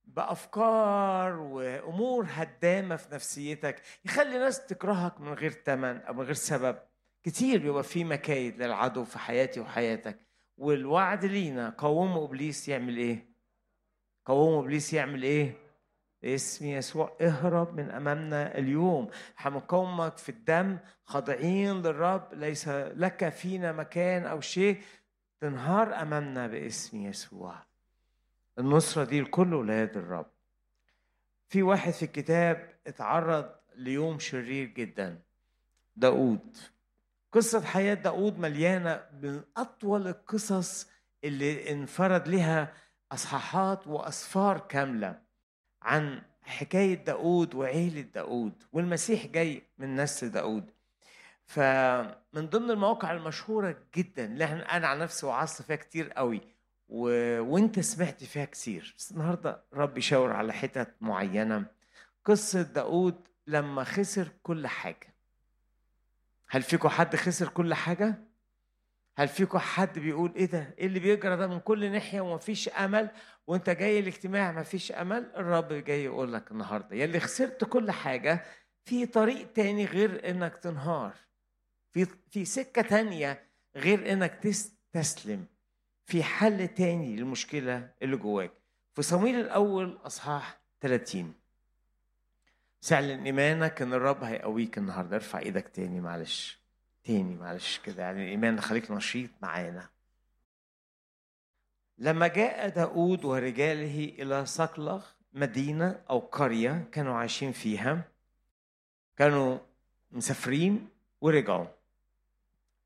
بأفكار 0.05 1.37
وأمور 1.37 2.27
هدامة 2.31 2.97
في 2.97 3.15
نفسيتك 3.15 3.83
يخلي 4.05 4.39
ناس 4.39 4.67
تكرهك 4.67 5.21
من 5.21 5.33
غير 5.33 5.51
ثمن 5.51 5.97
أو 6.01 6.15
من 6.15 6.23
غير 6.23 6.35
سبب. 6.35 6.79
كتير 7.23 7.59
بيبقى 7.59 7.83
في 7.83 8.05
مكايد 8.05 8.63
للعدو 8.63 9.05
في 9.05 9.19
حياتي 9.19 9.61
وحياتك. 9.61 10.19
والوعد 10.59 11.25
لينا 11.25 11.75
قوموا 11.79 12.27
إبليس 12.27 12.69
يعمل 12.69 12.97
إيه؟ 12.97 13.27
قوموا 14.27 14.63
إبليس 14.63 14.93
يعمل 14.93 15.23
إيه؟ 15.23 15.55
اسم 16.25 16.67
يسوع 16.67 17.17
اهرب 17.21 17.75
من 17.81 17.91
أمامنا 17.91 18.59
اليوم. 18.59 19.11
هنقومك 19.37 20.19
في 20.19 20.29
الدم 20.29 20.79
خاضعين 21.05 21.83
للرب 21.83 22.35
ليس 22.35 22.69
لك 22.69 23.29
فينا 23.29 23.73
مكان 23.73 24.27
أو 24.27 24.41
شيء. 24.41 24.81
تنهار 25.41 26.03
أمامنا 26.03 26.47
باسم 26.47 27.03
يسوع. 27.07 27.66
النصرة 28.59 29.05
دي 29.05 29.21
لكل 29.21 29.55
ولاد 29.55 29.97
الرب. 29.97 30.27
في 31.49 31.63
واحد 31.63 31.93
في 31.93 32.03
الكتاب 32.05 32.75
اتعرض 32.87 33.51
ليوم 33.77 34.19
شرير 34.19 34.67
جدا 34.67 35.19
داود 35.97 36.57
قصة 37.33 37.61
حياة 37.65 37.95
داود 37.95 38.39
مليانة 38.39 39.03
من 39.23 39.43
أطول 39.57 40.07
القصص 40.09 40.89
اللي 41.25 41.73
انفرد 41.73 42.29
لها 42.29 42.73
أصحاحات 43.13 43.87
وأسفار 43.87 44.59
كاملة 44.59 45.21
عن 45.83 46.23
حكاية 46.43 46.95
داود 46.95 47.55
وعيلة 47.55 48.01
داود 48.01 48.63
والمسيح 48.73 49.27
جاي 49.27 49.63
من 49.79 49.97
نسل 49.97 50.31
داود 50.31 50.71
فمن 51.47 52.47
ضمن 52.49 52.71
المواقع 52.71 53.13
المشهورة 53.13 53.77
جدا 53.97 54.25
اللي 54.25 54.45
أنا 54.45 54.87
عن 54.89 54.99
نفسي 54.99 55.27
وعظت 55.27 55.63
فيها 55.63 55.77
كتير 55.77 56.13
قوي 56.13 56.41
و... 56.89 57.09
وانت 57.41 57.81
سمعت 57.81 58.25
فيها 58.25 58.45
كتير 58.45 58.95
بس 58.99 59.13
النهاردة 59.13 59.65
رب 59.73 59.99
يشاور 59.99 60.33
على 60.33 60.53
حتت 60.53 60.95
معينة 61.01 61.67
قصة 62.25 62.63
داود 62.63 63.29
لما 63.47 63.85
خسر 63.85 64.29
كل 64.43 64.67
حاجة 64.67 65.15
هل 66.49 66.63
فيكم 66.63 66.89
حد 66.89 67.17
خسر 67.17 67.49
كل 67.49 67.75
حاجة؟ 67.75 68.15
هل 69.19 69.29
فيكم 69.29 69.59
حد 69.59 69.99
بيقول 69.99 70.33
إيه 70.37 70.47
ده؟ 70.47 70.75
إيه 70.79 70.87
اللي 70.87 71.01
بيجرى 71.01 71.37
ده 71.37 71.47
من 71.47 71.61
كل 71.61 71.93
ناحية 71.93 72.21
ومفيش 72.21 72.69
أمل 72.69 73.11
وأنت 73.47 73.71
جاي 73.71 73.99
الاجتماع 73.99 74.53
مفيش 74.53 74.93
أمل؟ 74.93 75.33
الرب 75.37 75.73
جاي 75.73 76.05
يقول 76.05 76.33
لك 76.33 76.51
النهاردة 76.51 76.97
يلي 76.97 77.21
خسرت 77.21 77.65
كل 77.65 77.91
حاجة 77.91 78.45
في 78.85 79.07
طريق 79.07 79.53
تاني 79.53 79.85
غير 79.85 80.31
إنك 80.31 80.57
تنهار. 80.57 81.15
في 81.93 82.07
في 82.31 82.45
سكة 82.45 82.83
تانية 82.83 83.47
غير 83.77 84.13
إنك 84.13 84.35
تستسلم. 84.35 85.47
في 86.07 86.23
حل 86.23 86.69
تاني 86.69 87.17
للمشكلة 87.17 87.91
اللي 88.03 88.17
جواك. 88.17 88.53
في 88.95 89.03
صمويل 89.03 89.41
الأول 89.41 89.99
أصحاح 90.05 90.59
30 90.81 91.35
سعلن 92.81 93.25
ايمانك 93.25 93.83
ان 93.83 93.93
الرب 93.95 94.25
هيقويك 94.25 94.79
النهارده 94.79 95.17
ارفع 95.17 95.39
إيدك 95.39 95.69
تاني 95.69 96.01
معلش. 96.01 96.61
تاني 97.05 97.37
معلش 97.37 97.79
كده. 97.79 98.03
يعني 98.03 98.25
الإيمان 98.25 98.61
خليك 98.61 98.91
نشيط 98.91 99.31
معانا. 99.43 99.89
لما 101.99 102.27
جاء 102.27 102.69
داود 102.69 103.25
ورجاله 103.25 104.15
إلى 104.19 104.47
صقلغ 104.47 105.05
مدينة 105.33 106.01
أو 106.11 106.19
قرية 106.19 106.89
كانوا 106.93 107.15
عايشين 107.15 107.53
فيها 107.53 108.05
كانوا 109.17 109.59
مسافرين 110.11 110.89
ورجعوا. 111.21 111.67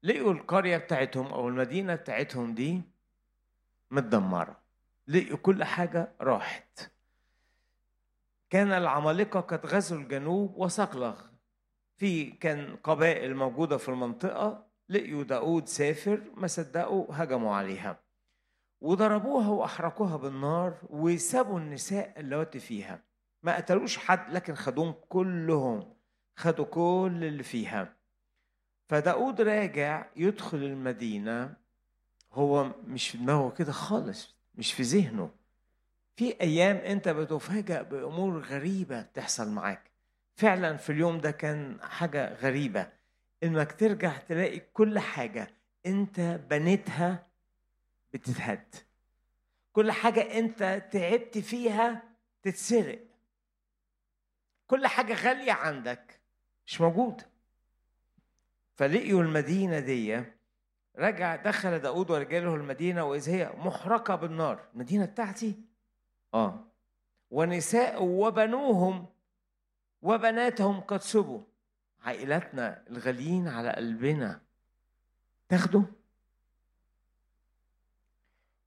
لقوا 0.03 0.33
القرية 0.33 0.77
بتاعتهم 0.77 1.27
أو 1.27 1.49
المدينة 1.49 1.95
بتاعتهم 1.95 2.55
دي 2.55 2.83
متدمرة. 3.91 4.61
كل 5.43 5.65
حاجة 5.65 6.13
راحت. 6.21 6.93
كان 8.51 8.73
العمالقة 8.73 9.41
قد 9.41 9.67
غزوا 9.67 9.99
الجنوب 9.99 10.57
وصقلغ. 10.57 11.21
في 11.97 12.31
كان 12.31 12.77
قبائل 12.77 13.37
موجودة 13.37 13.77
في 13.77 13.89
المنطقة 13.89 14.67
لقيوا 14.89 15.25
داود 15.25 15.67
سافر 15.67 16.23
ما 16.35 16.47
صدقوا 16.47 17.07
هجموا 17.11 17.55
عليها. 17.55 18.01
وضربوها 18.81 19.49
وأحرقوها 19.49 20.17
بالنار 20.17 20.79
وسابوا 20.83 21.59
النساء 21.59 22.21
اللواتي 22.21 22.59
فيها. 22.59 23.03
ما 23.43 23.57
قتلوش 23.57 23.99
حد 23.99 24.33
لكن 24.33 24.55
خدوهم 24.55 24.95
كلهم. 25.09 25.95
خدوا 26.37 26.65
كل 26.65 27.25
اللي 27.25 27.43
فيها. 27.43 27.97
فداود 28.89 29.41
راجع 29.41 30.07
يدخل 30.17 30.59
المدينة. 30.59 31.60
هو 32.33 32.65
مش 32.87 33.09
في 33.09 33.19
دماغه 33.19 33.51
كده 33.51 33.73
خالص 33.73 34.35
مش 34.55 34.73
في 34.73 34.83
ذهنه. 34.83 35.31
في 36.17 36.41
أيام 36.41 36.77
أنت 36.77 37.09
بتفاجأ 37.09 37.83
بأمور 37.83 38.39
غريبة 38.41 39.03
بتحصل 39.03 39.51
معاك. 39.51 39.91
فعلا 40.37 40.77
في 40.77 40.93
اليوم 40.93 41.19
ده 41.21 41.31
كان 41.31 41.79
حاجة 41.83 42.35
غريبة. 42.35 42.93
إنك 43.43 43.73
ترجع 43.73 44.17
تلاقي 44.17 44.61
كل 44.61 44.99
حاجة 44.99 45.51
أنت 45.87 46.21
بنيتها 46.51 47.27
بتتهد. 48.13 48.75
كل 49.73 49.93
حاجة 49.93 50.39
أنت 50.39 50.89
تعبت 50.93 51.39
فيها 51.39 52.03
تتسرق. 52.43 52.99
كل 54.67 54.87
حاجة 54.87 55.15
غالية 55.15 55.53
عندك 55.53 56.21
مش 56.67 56.81
موجوده 56.81 57.27
فلقيوا 58.77 59.23
المدينة 59.23 59.81
دي 59.81 60.25
رجع 61.01 61.37
دخل 61.37 61.79
داود 61.79 62.11
ورجاله 62.11 62.55
المدينة 62.55 63.05
وإذ 63.05 63.29
هي 63.31 63.51
محرقة 63.59 64.15
بالنار. 64.15 64.61
المدينة 64.75 65.05
بتاعتي؟ 65.05 65.55
آه. 66.35 66.65
ونساء 67.31 68.05
وبنوهم 68.05 69.07
وبناتهم 70.03 70.81
قد 70.81 71.01
سبوا. 71.01 71.41
عائلاتنا 72.05 72.83
الغاليين 72.91 73.49
على 73.49 73.71
قلبنا. 73.71 74.41
تاخده 75.49 75.83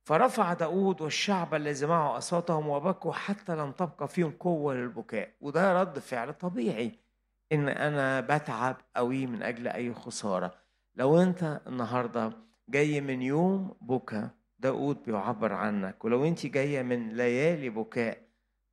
فرفع 0.04 0.54
داود 0.54 1.02
والشعب 1.02 1.56
الذي 1.56 1.86
معه 1.86 2.18
أصواتهم 2.18 2.70
وبكوا 2.70 3.14
حتى 3.14 3.56
لم 3.56 3.72
تبقى 3.72 4.08
فيهم 4.08 4.32
قوة 4.32 4.74
للبكاء. 4.74 5.34
وده 5.42 5.82
رد 5.82 6.00
فعل 6.00 6.34
طبيعي 6.34 7.00
إن 7.52 7.70
أنا 7.70 8.22
بتعب 8.22 8.78
قوي 8.96 9.26
من 9.26 9.44
أجل 9.44 9.68
أي 9.68 9.94
خسارة. 9.94 10.63
لو 10.96 11.22
أنت 11.22 11.62
النهاردة 11.68 12.32
جاي 12.70 13.02
من 13.02 13.22
يوم 13.22 13.76
بكى 13.82 14.30
داود 14.60 15.04
بيعبر 15.04 15.54
عنك. 15.54 16.06
ولو 16.06 16.26
أنت 16.26 16.46
جاية 16.46 16.82
من 16.82 17.10
ليالي 17.10 17.70
بكاء 17.70 18.18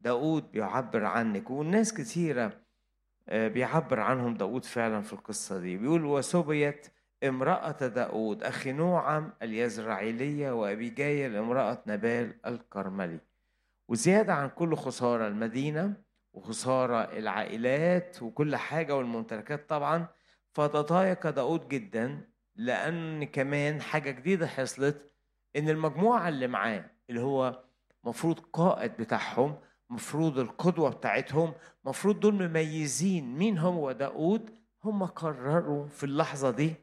داود 0.01 0.53
بيعبر 0.53 1.05
عنك. 1.05 1.51
والناس 1.51 1.95
كثيرة 1.95 2.53
آه، 3.29 3.49
بيعبر 3.49 4.01
عنهم 4.01 4.35
داود 4.35 4.65
فعلا 4.65 5.01
في 5.03 5.13
القصة 5.13 5.59
دي. 5.59 5.77
بيقول 5.77 6.05
وسبيت 6.05 6.87
امرأة 7.25 7.87
داود 7.87 8.43
أخي 8.43 8.73
نوعم 8.73 9.33
اليزرعيلية 9.43 10.51
وأبيجايل 10.51 11.37
امرأة 11.37 11.83
نبال 11.87 12.35
الكرملي. 12.47 13.19
وزيادة 13.89 14.35
عن 14.35 14.49
كل 14.49 14.77
خسارة 14.77 15.27
المدينة 15.29 15.95
وخسارة 16.33 16.97
العائلات 16.97 18.23
وكل 18.23 18.57
حاجة 18.57 18.97
والممتلكات 18.97 19.69
طبعا 19.69 20.07
فتضايق 20.53 21.31
داود 21.31 21.69
جدا 21.69 22.29
لأن 22.57 23.25
كمان 23.25 23.81
حاجة 23.83 24.11
جديدة 24.11 24.47
حصلت 24.47 25.13
إن 25.57 25.69
المجموعة 25.69 26.29
اللي 26.29 26.47
معاه 26.47 26.91
اللي 27.11 27.21
هو 27.21 27.65
مفروض 28.05 28.41
قائد 28.41 28.93
بتاعهم 28.99 29.57
مفروض 29.91 30.39
القدوة 30.39 30.91
بتاعتهم 30.91 31.53
مفروض 31.85 32.21
دول 32.21 32.35
مميزين 32.49 33.39
مين 33.39 33.59
هو 33.59 33.93
داود 33.93 34.51
هم 34.85 35.05
قرروا 35.05 35.89
في 35.89 36.05
اللحظة 36.05 36.51
دي 36.51 36.75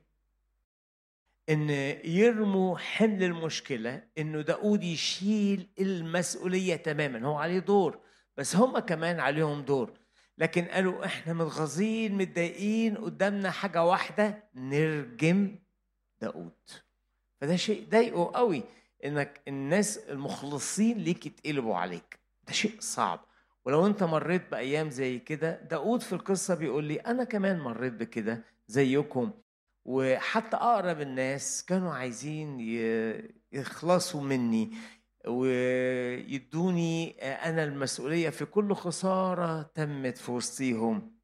إن 1.49 1.69
يرموا 2.05 2.77
حمل 2.77 3.23
المشكلة 3.23 4.03
انه 4.17 4.41
داود 4.41 4.83
يشيل 4.83 5.69
المسؤولية 5.79 6.75
تماما 6.75 7.27
هو 7.27 7.35
عليه 7.35 7.59
دور 7.59 7.99
بس 8.37 8.55
هم 8.55 8.79
كمان 8.79 9.19
عليهم 9.19 9.61
دور. 9.61 9.93
لكن 10.37 10.65
قالوا 10.65 11.05
إحنا 11.05 11.33
متغاظين 11.33 12.17
متضايقين 12.17 12.97
قدامنا 12.97 13.51
حاجة 13.51 13.83
واحدة 13.83 14.43
نرجم 14.55 15.55
داود 16.21 16.51
فده 17.41 17.55
شيء 17.55 17.87
ضايقه 17.89 18.31
قوي 18.35 18.63
إنك 19.05 19.41
الناس 19.47 19.97
المخلصين 19.97 20.97
ليك 20.97 21.25
يتقلبوا 21.25 21.75
عليك. 21.75 22.19
ده 22.47 22.53
شيء 22.53 22.75
صعب. 22.79 23.25
ولو 23.65 23.85
أنت 23.87 24.03
مريت 24.03 24.51
بأيام 24.51 24.89
زي 24.89 25.19
كده 25.19 25.61
داود 25.61 26.01
في 26.01 26.13
القصة 26.13 26.55
بيقول 26.55 26.83
لي 26.83 26.95
أنا 26.95 27.23
كمان 27.23 27.59
مريت 27.59 27.93
بكده 27.93 28.43
زيكم. 28.67 29.31
وحتى 29.85 30.57
أقرب 30.57 31.01
الناس 31.01 31.65
كانوا 31.65 31.93
عايزين 31.93 32.59
يخلصوا 33.51 34.21
مني. 34.21 34.71
ويدوني 35.27 37.11
أنا 37.21 37.63
المسؤولية 37.63 38.29
في 38.29 38.45
كل 38.45 38.73
خسارة 38.73 39.61
تمت 39.61 40.17
في 40.17 40.31
وسطيهم. 40.31 41.17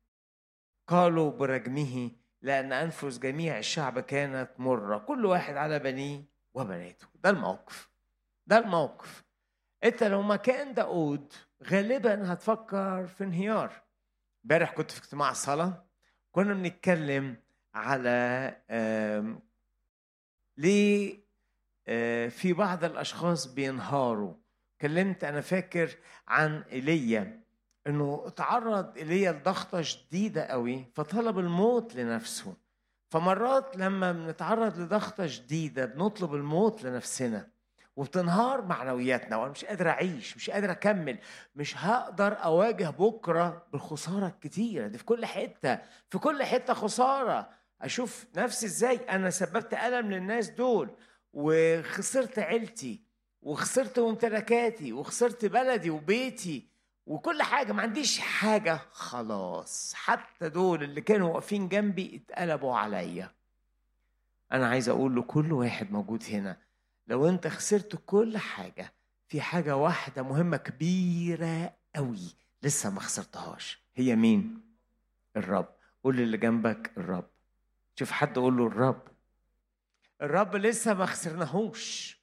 قالوا 0.88 1.32
برجمه 1.32 2.12
لأن 2.42 2.74
أنفس 2.74 3.18
جميع 3.20 3.58
الشعب 3.58 4.00
كانت 4.00 4.50
مرة 4.58 4.98
كل 4.98 5.26
واحد 5.26 5.56
على 5.58 5.80
بنيه 5.80 6.26
وبناته. 6.54 7.08
ده 7.16 7.30
الموقف 7.30 7.90
ده 8.48 8.58
الموقف. 8.58 9.24
أنت 9.84 10.04
لو 10.04 10.22
مكان 10.22 10.74
داود 10.74 11.34
غالبا 11.64 12.34
هتفكر 12.34 13.08
في 13.08 13.24
انهيار. 13.24 13.84
امبارح 14.46 14.74
كنت 14.74 14.92
في 14.92 15.00
اجتماع 15.00 15.32
الصلاه 15.32 15.86
كنا 16.32 16.54
بنتكلم 16.54 17.38
على 17.76 18.58
ليه 20.58 21.14
آه، 21.14 21.23
في 22.30 22.54
بعض 22.58 22.84
الأشخاص 22.84 23.46
بينهاروا. 23.48 24.34
كلمت 24.82 25.24
أنا 25.24 25.42
فاكر 25.42 25.90
عن 26.28 26.64
إيليا 26.72 27.44
إنه 27.88 28.30
تعرض 28.30 28.98
إيليا 28.98 29.32
لضغطة 29.32 29.82
شديدة 29.82 30.44
قوي 30.46 30.86
فطلب 30.94 31.40
الموت 31.40 31.96
لنفسه. 31.96 32.54
فمرات 33.10 33.78
لما 33.78 34.12
بنتعرض 34.12 34.80
لضغطة 34.80 35.28
شديدة 35.28 35.86
بنطلب 35.86 36.34
الموت 36.36 36.84
لنفسنا 36.84 37.48
وبتنهار 37.96 38.62
معنوياتنا 38.62 39.38
وأنا 39.38 39.52
مش 39.52 39.66
قادر 39.66 39.90
أعيش 39.90 40.36
مش 40.36 40.50
قادر 40.50 40.72
أكمل 40.72 41.18
مش 41.56 41.78
هقدر 41.78 42.44
أواجه 42.44 42.90
بكرة 42.90 43.66
بالخسارة 43.72 44.28
الكتيرة 44.28 44.88
دي 44.88 44.98
في 44.98 45.06
كل 45.06 45.26
حتة 45.26 45.80
في 46.10 46.18
كل 46.18 46.44
حتة 46.44 46.74
خسارة. 46.74 47.50
أشوف 47.82 48.26
نفسي 48.38 48.66
إزاي؟ 48.66 48.96
أنا 48.96 49.30
سببت 49.30 49.74
ألم 49.74 50.12
للناس 50.12 50.50
دول. 50.50 50.90
وخسرت 51.34 52.40
عيلتي 52.40 53.02
وخسرت 53.42 54.00
ممتلكاتي 54.00 54.94
وخسرت 54.94 55.46
بلدي 55.46 55.90
وبيتي 55.90 56.68
وكل 57.06 57.42
حاجة. 57.42 57.74
ما 57.74 57.82
عنديش 57.82 58.20
حاجة 58.20 58.80
خلاص. 58.92 59.94
حتى 59.94 60.50
دول 60.50 60.84
اللي 60.84 61.02
كانوا 61.02 61.34
واقفين 61.34 61.68
جنبي 61.70 62.16
اتقلبوا 62.16 62.76
عليا. 62.76 63.32
أنا 64.52 64.68
عايز 64.68 64.90
أقول 64.90 65.16
لكل 65.16 65.54
واحد 65.54 65.92
موجود 65.92 66.24
هنا 66.30 66.58
لو 67.08 67.30
أنت 67.30 67.48
خسرت 67.48 68.02
كل 68.06 68.38
حاجة 68.38 68.94
في 69.28 69.42
حاجة 69.42 69.76
واحدة 69.76 70.24
مهمة 70.24 70.58
كبيرة 70.58 71.74
قوي 71.96 72.36
لسه 72.64 72.90
ما 72.90 73.00
خسرتهاش 73.00 73.84
هي 73.96 74.16
مين؟ 74.16 74.62
الرب. 75.38 75.70
قول 76.04 76.20
اللي 76.20 76.38
جنبك 76.38 76.92
الرب. 76.98 77.30
شوف 77.96 78.12
حد 78.12 78.36
قول 78.40 78.58
له 78.58 78.68
الرب. 78.68 79.02
الرب 80.24 80.56
لسه 80.56 80.94
ما 80.94 81.06
خسرناهوش 81.06 82.18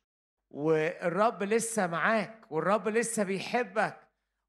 والرب 0.51 1.43
لسه 1.43 1.87
معاك 1.87 2.45
والرب 2.51 2.89
لسه 2.89 3.23
بيحبك 3.23 3.97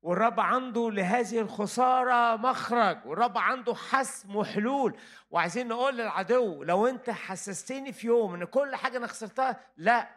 والرب 0.02 0.40
عنده 0.40 0.92
لهذه 0.92 1.40
الخسارة 1.40 2.36
مخرج 2.36 3.06
والرب 3.06 3.38
عنده 3.38 3.76
حسم 3.76 4.36
وحلول. 4.36 4.98
وعايزين 5.30 5.68
نقول 5.68 5.98
للعدو 5.98 6.64
لو 6.64 6.88
انت 6.88 7.10
حسستني 7.10 7.94
في 7.94 8.08
يوم 8.08 8.34
ان 8.34 8.44
كل 8.44 8.76
حاجة 8.76 8.98
أنا 8.98 9.08
خسرتها 9.08 9.60
لا 9.78 10.10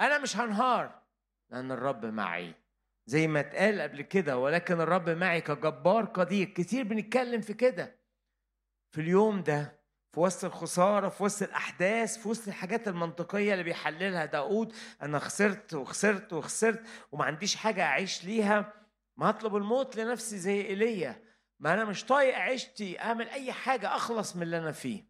أنا 0.00 0.18
مش 0.18 0.36
هنهار 0.36 1.02
لأن 1.50 1.72
الرب 1.72 2.04
معي. 2.06 2.54
زي 3.06 3.26
ما 3.26 3.40
اتقال 3.40 3.80
قبل 3.80 4.02
كده 4.02 4.38
ولكن 4.38 4.80
الرب 4.80 5.10
معي 5.10 5.40
كجبار 5.40 6.04
قدير. 6.04 6.48
كتير 6.48 6.84
بنتكلم 6.84 7.40
في 7.40 7.54
كده. 7.54 7.96
في 8.90 9.00
اليوم 9.00 9.42
ده 9.42 9.81
في 10.12 10.20
وسط 10.20 10.44
الخسارة 10.44 11.08
في 11.08 11.22
وسط 11.22 11.42
الأحداث 11.42 12.16
في 12.16 12.28
وسط 12.28 12.48
الحاجات 12.48 12.88
المنطقية 12.88 13.52
اللي 13.52 13.64
بيحللها 13.64 14.24
داود 14.24 14.72
أنا 15.02 15.18
خسرت 15.18 15.74
وخسرت 15.74 16.32
وخسرت 16.32 16.82
وما 17.12 17.24
عنديش 17.24 17.56
حاجة 17.56 17.82
أعيش 17.82 18.24
ليها 18.24 18.72
ما 19.16 19.28
أطلب 19.28 19.56
الموت 19.56 19.96
لنفسي 19.96 20.38
زي 20.38 20.60
إيليا. 20.60 21.22
ما 21.58 21.74
أنا 21.74 21.84
مش 21.84 22.04
طايق 22.04 22.38
عيشتي 22.38 23.00
أعمل 23.00 23.28
أي 23.28 23.52
حاجة 23.52 23.96
أخلص 23.96 24.36
من 24.36 24.42
اللي 24.42 24.58
أنا 24.58 24.72
فيه. 24.72 25.04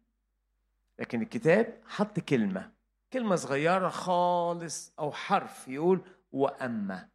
لكن 0.99 1.21
الكتاب 1.21 1.81
حط 1.87 2.19
كلمة 2.19 2.71
كلمة 3.13 3.35
صغيرة 3.35 3.89
خالص 3.89 4.93
أو 4.99 5.11
حرف 5.11 5.67
يقول 5.67 6.01
وأما. 6.31 7.09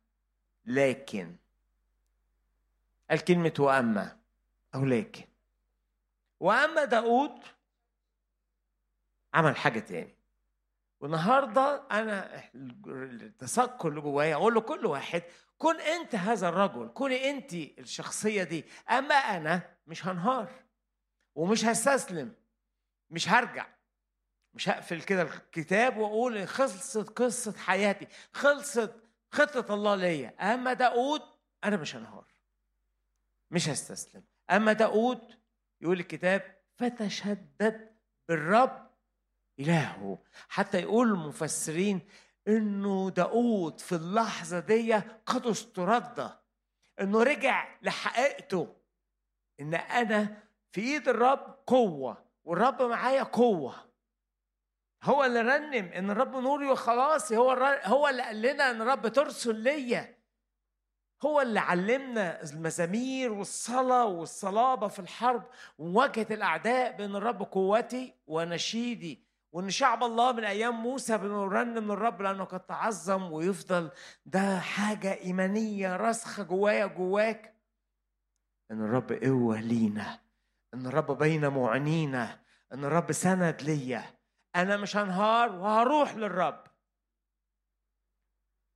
لكن 0.65 1.37
قال 3.11 3.21
كلمة 3.25 3.55
وأما 3.59 4.17
أو 4.75 4.85
لكن. 4.85 5.25
وأما 6.41 6.85
داود 6.85 7.41
عمل 9.35 9.57
حاجة 9.57 9.79
تاني. 9.81 10.19
والنهاردة 11.01 11.87
أنا 11.91 12.43
التذكر 12.87 13.89
اللي 13.89 14.01
جوايا 14.01 14.35
أقول 14.35 14.55
لكل 14.55 14.87
واحد 14.87 15.23
كن 15.59 15.81
أنت 15.81 16.15
هذا 16.15 16.49
الرجل 16.49 16.89
كوني 16.89 17.31
أنت 17.31 17.55
الشخصية 17.55 18.43
دي 18.43 18.65
أما 18.91 19.15
أنا 19.15 19.77
مش 19.87 20.07
هنهار 20.07 20.53
ومش 21.35 21.65
هستسلم 21.65 22.35
مش 23.11 23.29
هرجع. 23.29 23.67
مش 24.55 24.69
هقفل 24.69 25.03
كده 25.03 25.23
الكتاب 25.23 25.97
وأقول 25.97 26.49
خلصت 26.49 27.11
قصة 27.11 27.53
حياتي 27.53 28.09
خلصت 28.33 28.95
خطة 29.33 29.75
الله 29.75 29.95
ليا. 29.95 30.55
أما 30.55 30.73
داود 30.73 31.23
أنا 31.65 31.77
مش 31.77 31.97
هنهار 31.97 32.27
مش 33.51 33.69
هستسلم. 33.69 34.25
أما 34.51 34.73
داود 34.73 35.21
يقول 35.81 36.01
الكتاب 36.01 36.59
فتشدد 36.77 37.97
بالرب 38.29 38.88
إلهه. 39.61 40.19
حتى 40.49 40.81
يقول 40.81 41.09
المفسرين 41.09 42.01
إنه 42.49 43.11
داود 43.11 43.81
في 43.81 43.95
اللحظة 43.95 44.59
دي 44.59 44.95
قد 45.27 45.47
استرد 45.47 46.39
إنه 47.01 47.23
رجع 47.23 47.69
لحقيقته 47.83 48.77
إن 49.61 49.75
أنا 49.75 50.43
في 50.73 50.81
إيد 50.81 51.09
الرب 51.09 51.59
قوة 51.67 52.25
والرب 52.45 52.83
معايا 52.83 53.23
قوة. 53.23 53.75
هو 55.03 55.25
اللي 55.25 55.41
رنم 55.41 55.93
إن 55.93 56.11
الرب 56.11 56.37
نوري 56.37 56.71
وخلاصي 56.71 57.37
هو 57.37 57.51
هو 57.85 58.09
اللي 58.09 58.23
قال 58.23 58.43
لنا 58.43 58.71
إن 58.71 58.83
الرب 58.83 59.09
ترسل 59.09 59.55
ليا. 59.57 60.19
هو 61.23 61.41
اللي 61.41 61.61
علمنا 61.61 62.43
المزامير 62.43 63.33
والصلاة 63.33 64.07
والصلابة 64.07 64.89
في 64.89 64.99
الحرب 64.99 65.43
ومواجهة 65.79 66.27
الأعداء 66.31 66.97
بأن 66.97 67.17
الرب 67.17 67.43
قوتي 67.43 68.15
ونشيدي. 68.27 69.28
وإن 69.53 69.71
شعب 69.71 70.05
الله 70.05 70.33
من 70.33 70.45
أيام 70.45 70.75
موسى 70.75 71.19
بنرنم 71.19 71.85
من 71.85 71.91
الرب 71.91 72.23
لأنه 72.23 72.45
قد 72.45 72.67
تعظم 72.67 73.33
ويفضل 73.33 73.91
ده 74.27 74.59
حاجة 74.61 75.15
إيمانية 75.21 75.97
راسخة 75.97 76.43
جوايا 76.43 76.87
جواك. 76.87 77.55
إن 78.71 78.85
الرب 78.85 79.13
قوة 79.13 79.61
لينا 79.61 80.21
إن 80.75 80.87
الرب 80.87 81.19
بين 81.19 81.49
معانينا 81.49 82.41
إن 82.73 82.85
الرب 82.85 83.13
سند 83.13 83.63
ليا. 83.63 84.05
أنا 84.57 84.77
مش 84.77 84.97
هنهار 84.97 85.53
وهروح 85.53 86.15
للرب. 86.15 86.65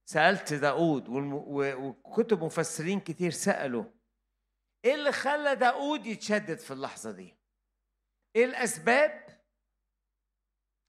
سألت 0.04 0.52
داود 0.52 1.04
وكتب 1.08 2.44
مفسرين 2.44 3.00
كتير 3.00 3.30
سألوا 3.30 3.84
إيه 4.84 4.94
اللي 4.94 5.12
خلى 5.12 5.54
داود 5.56 6.06
يتشدد 6.06 6.58
في 6.58 6.70
اللحظة 6.70 7.10
دي؟ 7.10 7.36
إيه 8.36 8.44
الأسباب؟ 8.44 9.41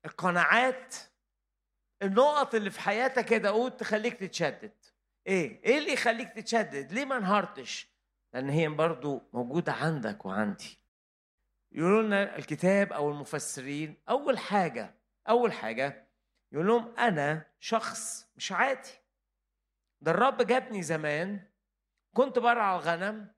القناعات 0.06 0.96
النقط 2.02 2.56
اللي 2.56 2.70
في 2.70 2.80
حياتك 2.82 3.32
يا 3.32 3.38
داود 3.38 3.72
تخليك 3.78 4.14
تتشدد. 4.20 4.74
إيه؟ 5.28 5.64
إيه 5.64 5.78
اللي 5.78 5.94
يخليك 5.94 6.34
تتشدد؟ 6.34 6.92
ليه 6.92 7.06
ما 7.06 7.18
انهارتش؟ 7.18 7.94
لأن 8.34 8.50
هي 8.50 8.68
برضو 8.70 9.22
موجودة 9.34 9.72
عندك 9.74 10.26
وعندي. 10.26 10.80
يقولوا 11.72 12.02
لنا 12.02 12.36
الكتاب 12.38 12.94
أو 12.94 13.10
المفسرين 13.10 13.98
أول 14.10 14.38
حاجة 14.38 14.96
أول 15.30 15.54
حاجة 15.54 16.08
يقول 16.52 16.68
لهم 16.68 16.96
أنا 16.98 17.46
شخص 17.60 18.28
مش 18.36 18.52
عادي. 18.52 18.90
ده 20.02 20.12
الرب 20.12 20.42
جابني 20.42 20.84
زمان 20.84 21.48
كنت 22.16 22.40
برعى 22.40 22.76
الغنم 22.76 23.34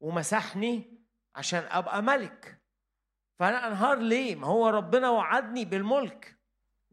ومسحني 0.00 0.98
عشان 1.34 1.62
أبقى 1.70 2.02
ملك. 2.02 2.61
فأنا 3.42 3.68
أنهار 3.68 3.98
ليه؟ 3.98 4.36
ما 4.36 4.46
هو 4.46 4.68
ربنا 4.68 5.10
وعدني 5.10 5.64
بالملك. 5.64 6.36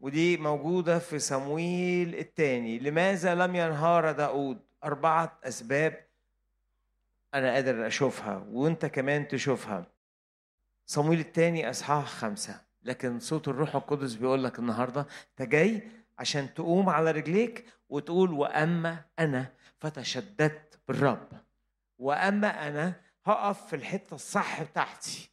ودي 0.00 0.36
موجودة 0.36 0.98
في 0.98 1.18
صمويل 1.18 2.14
الثاني 2.14 2.78
لماذا 2.78 3.34
لم 3.34 3.56
ينهار 3.56 4.12
داود؟ 4.12 4.58
أربعة 4.84 5.38
أسباب 5.44 6.06
أنا 7.34 7.54
قادر 7.54 7.86
أشوفها 7.86 8.46
وأنت 8.50 8.86
كمان 8.86 9.28
تشوفها. 9.28 9.86
صمويل 10.86 11.20
الثاني 11.20 11.70
أصحاح 11.70 12.06
خمسة. 12.06 12.60
لكن 12.82 13.20
صوت 13.20 13.48
الروح 13.48 13.76
القدس 13.76 14.14
بيقول 14.14 14.44
لك 14.44 14.58
النهاردة 14.58 15.06
أنت 15.30 15.48
جاي 15.48 15.82
عشان 16.18 16.54
تقوم 16.54 16.88
على 16.88 17.10
رجليك 17.10 17.64
وتقول 17.88 18.32
وأما 18.32 19.04
أنا 19.18 19.52
فتشددت 19.78 20.78
بالرب. 20.88 21.28
وأما 21.98 22.68
أنا 22.68 23.00
هقف 23.24 23.66
في 23.66 23.76
الحتة 23.76 24.14
الصح 24.14 24.62
بتاعتي. 24.62 25.30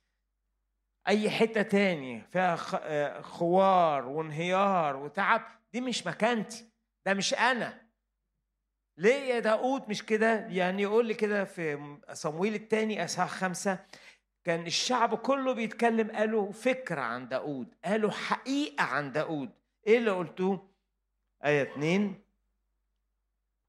أي 1.08 1.30
حتة 1.30 1.62
تاني 1.62 2.22
فيها 2.22 2.58
آه، 2.74 3.22
خوار 3.22 4.06
وانهيار 4.08 4.96
وتعب 4.96 5.42
دي 5.74 5.82
مش 5.82 6.08
مكانتي 6.08 6.66
ده 7.06 7.14
مش 7.14 7.34
أنا. 7.34 7.82
ليه 8.98 9.34
يا 9.34 9.40
داود 9.40 9.90
مش 9.90 10.06
كده؟ 10.06 10.48
يعني 10.48 10.82
يقول 10.82 11.06
لي 11.06 11.14
كده 11.14 11.46
في 11.46 11.98
صمويل 12.14 12.56
الثاني 12.56 13.04
أصحاح 13.04 13.30
خمسة 13.30 13.80
كان 14.44 14.66
الشعب 14.66 15.16
كله 15.18 15.54
بيتكلم 15.54 16.12
قالوا 16.12 16.52
فكرة 16.52 17.02
عن 17.02 17.28
داود 17.28 17.76
قالوا 17.86 18.12
حقيقة 18.12 18.84
عن 18.84 19.12
داود 19.12 19.50
إيه 19.88 19.98
اللي 19.98 20.12
قلتوه؟ 20.12 20.70
آية 21.46 21.62
اتنين. 21.62 22.24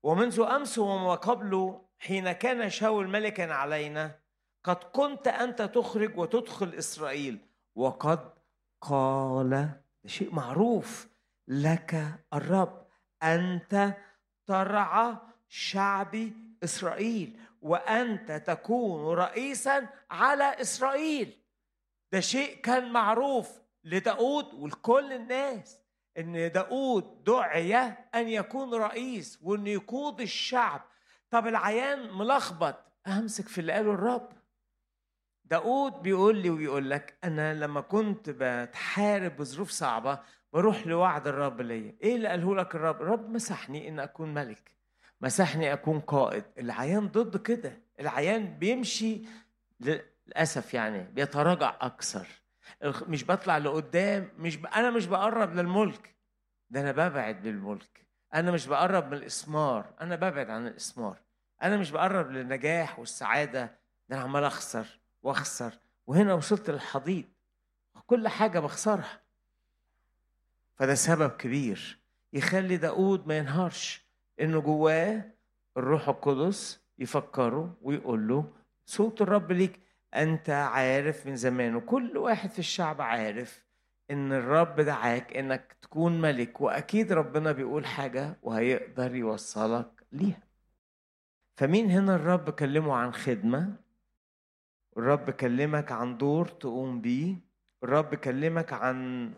ومنذ 0.03 0.41
أمس 0.41 0.79
وما 0.79 1.15
قبله 1.15 1.85
حين 1.99 2.33
كان 2.33 2.71
شاول 2.71 3.09
ملكا 3.09 3.53
علينا 3.53 4.19
قد 4.65 4.77
كنت 4.77 5.29
أنت 5.29 5.63
تخرج 5.63 6.19
وتدخل 6.19 6.75
إسرائيل 6.75 7.39
وقد 7.75 8.33
قال 8.81 9.71
شيء 10.07 10.35
معروف 10.35 11.09
لك 11.49 12.19
الرب 12.35 12.87
أنت 13.23 13.95
ترعى 14.47 15.17
شعبي 15.49 16.33
إسرائيل 16.65 17.39
وأنت 17.63 18.33
تكون 18.33 19.15
رئيسا 19.15 19.89
على 20.11 20.61
إسرائيل. 20.61 21.39
ده 22.13 22.21
شيء 22.21 22.61
كان 22.61 22.93
معروف 22.93 23.61
لداود 23.85 24.55
ولكل 24.55 25.13
الناس 25.13 25.79
إن 26.19 26.53
داود 26.53 27.25
دعي 27.25 27.77
أن 28.15 28.29
يكون 28.29 28.75
رئيس 28.75 29.39
وان 29.43 29.67
يقود 29.67 30.21
الشعب. 30.21 30.81
طب 31.31 31.47
العيان 31.47 32.13
ملخبط 32.13 32.75
أمسك 33.07 33.49
في 33.49 33.61
اللي 33.61 33.73
قاله 33.73 33.93
الرب. 33.93 34.29
داود 35.51 36.03
بيقول 36.03 36.37
لي 36.37 36.51
ويقول 36.51 36.91
لك 36.91 37.19
أنا 37.25 37.55
لما 37.55 37.81
كنت 37.81 38.31
بتحارب 38.31 39.37
بظروف 39.37 39.71
صعبة 39.71 40.21
بروح 40.53 40.87
لوعد 40.87 41.27
الرب 41.27 41.61
ليا. 41.61 41.97
إيه 42.03 42.17
اللي 42.17 42.29
قاله 42.29 42.57
لك 42.57 42.75
الرب؟ 42.75 43.03
الرب 43.03 43.31
مسحني 43.31 43.89
إن 43.89 44.01
أكون 44.01 44.35
ملك 44.35 44.71
مسحني 45.21 45.73
أكون 45.73 46.01
قائد. 46.01 46.45
العيان 46.59 47.09
ضد 47.09 47.37
كده 47.37 47.83
العيان 48.01 48.59
بيمشي 48.59 49.23
للأسف 49.81 50.75
يعني 50.75 51.03
بيتراجع 51.13 51.77
أكثر. 51.81 52.27
مش 52.85 53.25
بطلع 53.25 53.59
لقدام 53.59 54.29
مش 54.39 54.57
ب... 54.57 54.67
أنا 54.67 54.91
مش 54.91 55.07
بقرب 55.07 55.55
للملك. 55.55 56.15
ده 56.71 56.81
أنا 56.81 56.93
ببعد 56.93 57.47
للملك. 57.47 58.07
أنا 58.35 58.51
مش 58.51 58.67
بقرب 58.67 59.07
من 59.07 59.13
الإسمار. 59.15 59.95
أنا 60.01 60.17
ببعد 60.17 60.51
عن 60.51 60.67
الإسمار. 60.67 61.17
أنا 61.63 61.77
مش 61.77 61.91
بقرب 61.91 62.31
للنجاح 62.31 62.99
والسعادة. 62.99 63.79
ده 64.09 64.17
أنا 64.17 64.25
عمال 64.25 64.45
أخسر. 64.45 64.99
واخسر. 65.29 65.79
وهنا 66.07 66.35
وصلت 66.35 66.71
للحضيض. 66.71 67.25
كل 68.07 68.29
حاجة 68.29 68.59
بخسرها. 68.59 69.21
فده 70.75 70.95
سبب 70.95 71.31
كبير 71.31 71.99
يخلي 72.33 72.77
داود 72.77 73.27
ما 73.27 73.39
ينهارش 73.39 74.07
إنه 74.41 74.61
جواه 74.61 75.25
الروح 75.77 76.09
القدس 76.09 76.81
يفكره 76.99 77.77
ويقول 77.83 78.29
له 78.29 78.53
صوت 78.87 79.23
الرب 79.23 79.53
ليك. 79.53 79.81
أنت 80.15 80.51
عارف 80.51 81.27
من 81.27 81.37
زمان 81.37 81.75
وكل 81.75 82.17
واحد 82.17 82.51
في 82.51 82.59
الشعب 82.59 83.01
عارف 83.01 83.65
إن 84.11 84.33
الرب 84.33 84.81
دعاك 84.81 85.37
إنك 85.37 85.77
تكون 85.83 86.21
ملك 86.21 86.61
وأكيد 86.61 87.13
ربنا 87.13 87.53
بيقول 87.53 87.87
حاجة 87.87 88.39
وهيقدر 88.43 89.15
يوصلك 89.15 90.05
ليها. 90.13 90.43
فمين 91.57 91.91
هنا 91.91 92.15
الرب 92.15 92.51
كلمه 92.51 92.95
عن 92.95 93.13
خدمة؟ 93.13 93.88
الرب 94.99 95.31
كلمك 95.31 95.93
عن 95.93 96.19
دور 96.19 96.49
تقوم 96.49 97.01
بيه 97.01 97.37
الرب 97.85 98.15
كلمك 98.15 98.73
عن 98.73 99.31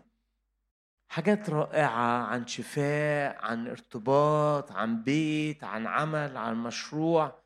حاجات 1.07 1.49
رائعة 1.49 2.23
عن 2.23 2.47
شفاء 2.47 3.45
عن 3.45 3.67
ارتباط 3.67 4.71
عن 4.71 5.03
بيت 5.03 5.63
عن 5.63 5.87
عمل 5.87 6.37
عن 6.37 6.63
مشروع. 6.63 7.41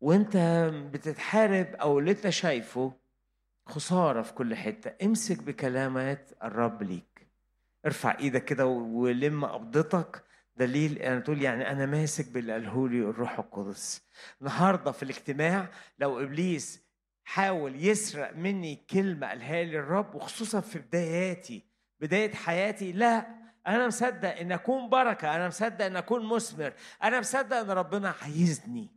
وانت 0.00 0.36
بتتحارب 0.92 1.66
أو 1.74 1.98
اللي 1.98 2.10
انت 2.10 2.28
شايفه 2.28 2.92
خسارة 3.66 4.22
في 4.22 4.32
كل 4.32 4.54
حتة. 4.54 5.06
امسك 5.06 5.42
بكلامات 5.42 6.30
الرب 6.42 6.82
ليك. 6.82 7.28
ارفع 7.86 8.18
إيدك 8.18 8.44
كده 8.44 8.66
ولم 8.66 9.44
قبضتك 9.44 10.24
دليل 10.56 10.98
أنا 10.98 11.20
تقول 11.20 11.42
يعني 11.42 11.70
أنا 11.70 11.86
ماسك 11.86 12.28
باللي 12.32 12.52
قاله 12.52 12.88
لي 12.88 12.98
الروح 13.00 13.38
القدس. 13.38 14.02
النهارده 14.40 14.92
في 14.92 15.02
الاجتماع 15.02 15.68
لو 15.98 16.20
إبليس 16.20 16.82
حاول 17.24 17.84
يسرق 17.84 18.36
مني 18.36 18.84
كلمة 18.90 19.28
قالها 19.28 19.62
لي 19.64 19.78
الرب 19.78 20.14
وخصوصا 20.14 20.60
في 20.60 20.78
بداياتي 20.78 21.64
بداية 22.00 22.34
حياتي 22.34 22.92
لا 22.92 23.26
أنا 23.66 23.86
مصدق 23.86 24.36
إن 24.36 24.52
أكون 24.52 24.88
بركة 24.88 25.36
أنا 25.36 25.48
مصدق 25.48 25.84
إن 25.84 25.96
أكون 25.96 26.28
مثمر 26.34 26.72
أنا 27.02 27.20
مصدق 27.20 27.56
إن 27.56 27.70
ربنا 27.70 28.14
عايزني 28.22 28.90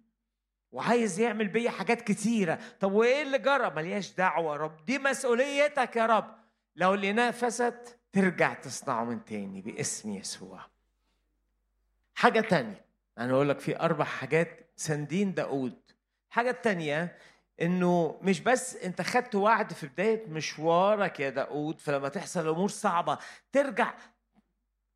وعايز 0.72 1.20
يعمل 1.20 1.48
بيا 1.48 1.70
حاجات 1.70 2.02
كتيرة. 2.02 2.60
طب 2.80 2.92
وإيه 2.92 3.22
اللي 3.22 3.38
جرى؟ 3.38 3.70
ملياش 3.76 4.16
دعوة 4.16 4.56
يا 4.56 4.58
رب 4.60 4.86
دي 4.86 5.00
مسؤوليتك 5.00 5.96
يا 5.96 6.06
رب. 6.06 6.36
لو 6.76 6.94
اللي 6.94 7.14
نفست 7.14 7.98
ترجع 8.12 8.54
تصنعه 8.54 9.04
من 9.04 9.26
تاني 9.26 9.62
باسم 9.62 10.12
يسوع. 10.12 10.60
حاجة 12.16 12.40
تانية 12.40 12.86
أنا 13.18 13.34
أقول 13.34 13.50
لك 13.50 13.60
في 13.60 13.80
أربع 13.80 14.06
حاجات 14.06 14.72
ساندين 14.76 15.34
داود 15.34 15.82
الحاجة 16.30 16.50
التانية 16.50 17.18
إنه 17.62 18.20
مش 18.22 18.40
بس 18.42 18.76
أنت 18.76 19.02
خدت 19.02 19.36
وعد 19.36 19.74
في 19.74 19.88
بداية 19.88 20.28
مشوارك 20.28 21.20
يا 21.20 21.30
داود 21.30 21.80
فلما 21.80 22.10
تحصل 22.10 22.48
أمور 22.48 22.70
صعبة 22.70 23.18
ترجع 23.52 23.94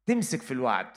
تمسك 0.06 0.42
في 0.42 0.52
الوعد. 0.52 0.92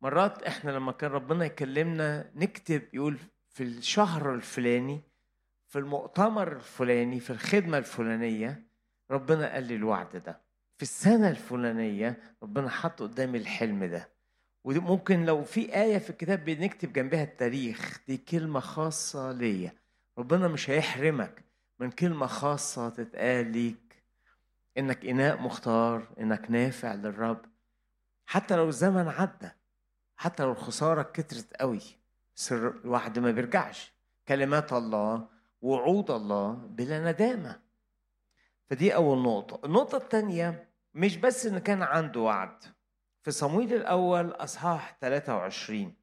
مرات 0.00 0.42
إحنا 0.42 0.70
لما 0.70 0.92
كان 0.92 1.10
ربنا 1.10 1.44
يكلمنا 1.44 2.30
نكتب 2.34 2.82
يقول 2.92 3.18
في 3.48 3.62
الشهر 3.62 4.34
الفلاني 4.34 5.00
في 5.66 5.78
المؤتمر 5.78 6.52
الفلاني 6.52 7.20
في 7.20 7.30
الخدمة 7.30 7.78
الفلانية 7.78 8.62
ربنا 9.10 9.52
قال 9.52 9.64
لي 9.64 9.74
الوعد 9.74 10.16
ده. 10.16 10.40
في 10.76 10.82
السنة 10.82 11.28
الفلانية 11.28 12.36
ربنا 12.42 12.68
حط 12.70 13.02
قدامي 13.02 13.38
الحلم 13.38 13.84
ده. 13.84 14.08
وممكن 14.64 15.24
لو 15.24 15.44
في 15.44 15.74
آية 15.74 15.98
في 15.98 16.10
الكتاب 16.10 16.44
بنكتب 16.44 16.92
جنبها 16.92 17.22
التاريخ 17.22 18.00
دي 18.08 18.16
كلمة 18.16 18.60
خاصة 18.60 19.32
ليا. 19.32 19.72
ربنا 20.18 20.48
مش 20.48 20.70
هيحرمك 20.70 21.44
من 21.78 21.90
كلمة 21.90 22.26
خاصة 22.26 22.88
تتقال 22.88 23.52
ليك. 23.52 24.02
إنك 24.78 25.06
إناء 25.06 25.40
مختار 25.40 26.08
إنك 26.20 26.50
نافع 26.50 26.94
للرب. 26.94 27.40
حتى 28.26 28.56
لو 28.56 28.68
الزمن 28.68 29.08
عدى 29.08 29.50
حتى 30.16 30.42
لو 30.42 30.52
الخسارة 30.52 31.02
كترت 31.02 31.56
قوي 31.56 31.80
بس 32.36 32.52
الواحد 32.52 33.18
ما 33.18 33.30
بيرجعش. 33.30 33.92
كلمات 34.28 34.72
الله 34.72 35.28
وعود 35.62 36.10
الله 36.10 36.52
بلا 36.52 37.12
ندامة. 37.12 37.60
فدي 38.70 38.94
أول 38.94 39.22
نقطة. 39.22 39.66
النقطة 39.66 39.96
الثانية 39.96 40.68
مش 40.94 41.16
بس 41.16 41.46
إن 41.46 41.58
كان 41.58 41.82
عنده 41.82 42.20
وعد. 42.20 42.64
في 43.22 43.30
صمويل 43.30 43.74
الأول 43.74 44.30
أصحاح 44.30 44.96
23 45.00 45.94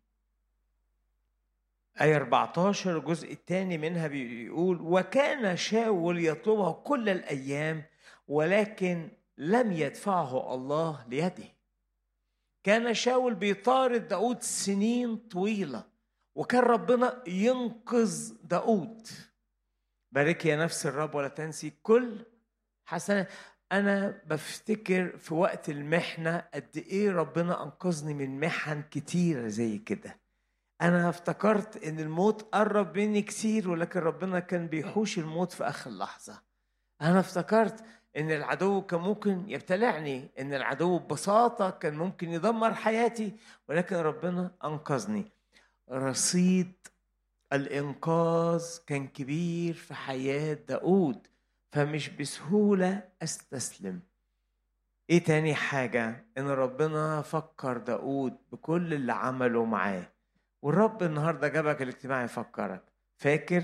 آية 2.01 2.15
14 2.15 2.97
الجزء 2.97 3.31
الثاني 3.31 3.77
منها 3.77 4.07
بيقول 4.07 4.81
وكان 4.81 5.57
شاول 5.57 6.25
يطلبه 6.25 6.71
كل 6.71 7.09
الأيام 7.09 7.83
ولكن 8.27 9.09
لم 9.37 9.71
يدفعه 9.71 10.53
الله 10.53 11.05
ليده. 11.07 11.55
كان 12.63 12.93
شاول 12.93 13.35
بيطارد 13.35 14.07
داود 14.07 14.41
سنين 14.41 15.17
طويلة 15.17 15.83
وكان 16.35 16.63
ربنا 16.63 17.23
ينقذ 17.27 18.33
داود. 18.43 19.07
بارك 20.11 20.45
يا 20.45 20.55
نفس 20.55 20.85
الرب 20.85 21.15
ولا 21.15 21.27
تنسي 21.27 21.73
كل 21.83 22.25
حسنة. 22.85 23.27
أنا 23.71 24.21
بفتكر 24.25 25.17
في 25.17 25.33
وقت 25.33 25.69
المحنة 25.69 26.43
قد 26.53 26.77
إيه 26.77 27.11
ربنا 27.11 27.63
أنقذني 27.63 28.13
من 28.13 28.39
محن 28.39 28.83
كتيرة 28.91 29.47
زي 29.47 29.77
كده. 29.77 30.24
أنا 30.87 31.09
افتكرت 31.09 31.83
إن 31.83 31.99
الموت 31.99 32.41
قرب 32.53 32.97
مني 32.97 33.21
كتير 33.21 33.69
ولكن 33.69 33.99
ربنا 33.99 34.39
كان 34.39 34.67
بيحوش 34.67 35.17
الموت 35.19 35.51
في 35.51 35.63
آخر 35.63 35.91
لحظة. 35.91 36.41
أنا 37.01 37.19
افتكرت 37.19 37.83
إن 38.17 38.31
العدو 38.31 38.81
كان 38.81 38.99
ممكن 38.99 39.43
يبتلعني 39.49 40.29
إن 40.39 40.53
العدو 40.53 40.99
ببساطة 40.99 41.69
كان 41.69 41.95
ممكن 41.95 42.29
يدمر 42.31 42.73
حياتي 42.73 43.33
ولكن 43.69 43.95
ربنا 43.95 44.51
أنقذني. 44.63 45.31
رصيد 45.91 46.73
الإنقاذ 47.53 48.63
كان 48.87 49.07
كبير 49.07 49.73
في 49.73 49.93
حياة 49.93 50.53
داود 50.53 51.27
فمش 51.71 52.09
بسهولة 52.09 53.03
أستسلم. 53.23 53.99
إيه 55.09 55.23
تاني 55.23 55.55
حاجة؟ 55.55 56.25
إن 56.37 56.47
ربنا 56.47 57.21
فكر 57.21 57.77
داود 57.77 58.37
بكل 58.51 58.93
اللي 58.93 59.13
عمله 59.13 59.65
معاه. 59.65 60.14
والرب 60.65 61.03
النهارده 61.03 61.47
جابك 61.47 61.81
الاجتماع 61.81 62.23
يفكرك. 62.23 62.83
فاكر 63.17 63.63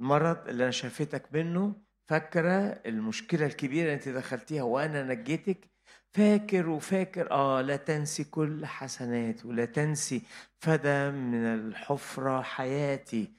المرض 0.00 0.48
اللي 0.48 0.62
أنا 0.62 0.70
شافتك 0.70 1.22
منه؟ 1.32 1.74
فاكرة 2.06 2.80
المشكلة 2.86 3.46
الكبيرة 3.46 3.82
اللي 3.82 3.94
أنت 3.94 4.08
دخلتيها 4.08 4.62
وأنا 4.62 5.02
نجيتك؟ 5.02 5.70
فاكر 6.12 6.68
وفاكر. 6.68 7.30
آه 7.30 7.60
لا 7.60 7.76
تنسي 7.76 8.24
كل 8.24 8.66
حسنات 8.66 9.44
ولا 9.46 9.64
تنسي 9.64 10.22
فدا 10.60 11.10
من 11.10 11.44
الحفرة 11.44 12.42
حياتي. 12.42 13.32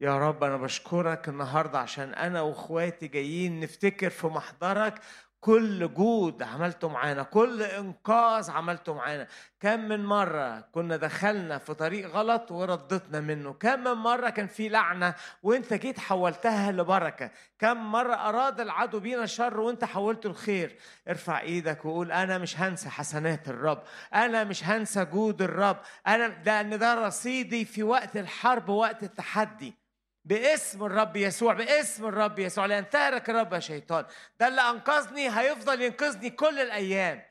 يا 0.00 0.18
رب 0.18 0.44
أنا 0.44 0.56
بشكرك 0.56 1.28
النهارده 1.28 1.78
عشان 1.78 2.14
أنا 2.14 2.40
وإخواتي 2.40 3.08
جايين 3.08 3.60
نفتكر 3.60 4.10
في 4.10 4.26
محضرك 4.26 5.00
كل 5.40 5.94
جود 5.94 6.42
عملته 6.42 6.88
معانا 6.88 7.22
كل 7.22 7.62
إنقاذ 7.62 8.50
عملته 8.50 8.94
معانا. 8.94 9.26
كم 9.60 9.80
من 9.80 10.04
مرة 10.04 10.60
كنا 10.60 10.96
دخلنا 10.96 11.58
في 11.58 11.74
طريق 11.74 12.10
غلط 12.10 12.50
وردتنا 12.50 13.20
منه. 13.20 13.52
كم 13.52 13.84
من 13.84 13.92
مرة 13.92 14.30
كان 14.30 14.46
في 14.46 14.68
لعنة 14.68 15.14
وانت 15.42 15.74
جيت 15.74 16.00
حولتها 16.00 16.72
لبركة. 16.72 17.30
كم 17.58 17.92
مرة 17.92 18.14
أراد 18.14 18.60
العدو 18.60 19.00
بينا 19.00 19.26
شر 19.26 19.60
وانت 19.60 19.84
حولته 19.84 20.26
الخير 20.26 20.76
ارفع 21.08 21.40
إيدك 21.40 21.84
وقول 21.84 22.12
أنا 22.12 22.38
مش 22.38 22.60
هنسى 22.60 22.88
حسنات 22.88 23.48
الرب. 23.48 23.82
أنا 24.14 24.44
مش 24.44 24.64
هنسى 24.64 25.04
جود 25.04 25.42
الرب. 25.42 25.76
أنا 26.06 26.42
لأن 26.46 26.78
ده 26.78 26.94
رصيدي 27.06 27.64
في 27.64 27.82
وقت 27.82 28.16
الحرب 28.16 28.68
ووقت 28.68 29.02
التحدي. 29.02 29.87
باسم 30.24 30.84
الرب 30.84 31.16
يسوع 31.16 31.54
باسم 31.54 32.06
الرب 32.06 32.38
يسوع. 32.38 32.66
لأن 32.66 32.90
تارك 32.90 33.30
الرب 33.30 33.52
يا 33.52 33.58
شيطان. 33.60 34.04
ده 34.40 34.48
اللي 34.48 34.60
أنقذني 34.60 35.38
هيفضل 35.38 35.82
ينقذني 35.82 36.30
كل 36.30 36.58
الأيام. 36.58 37.22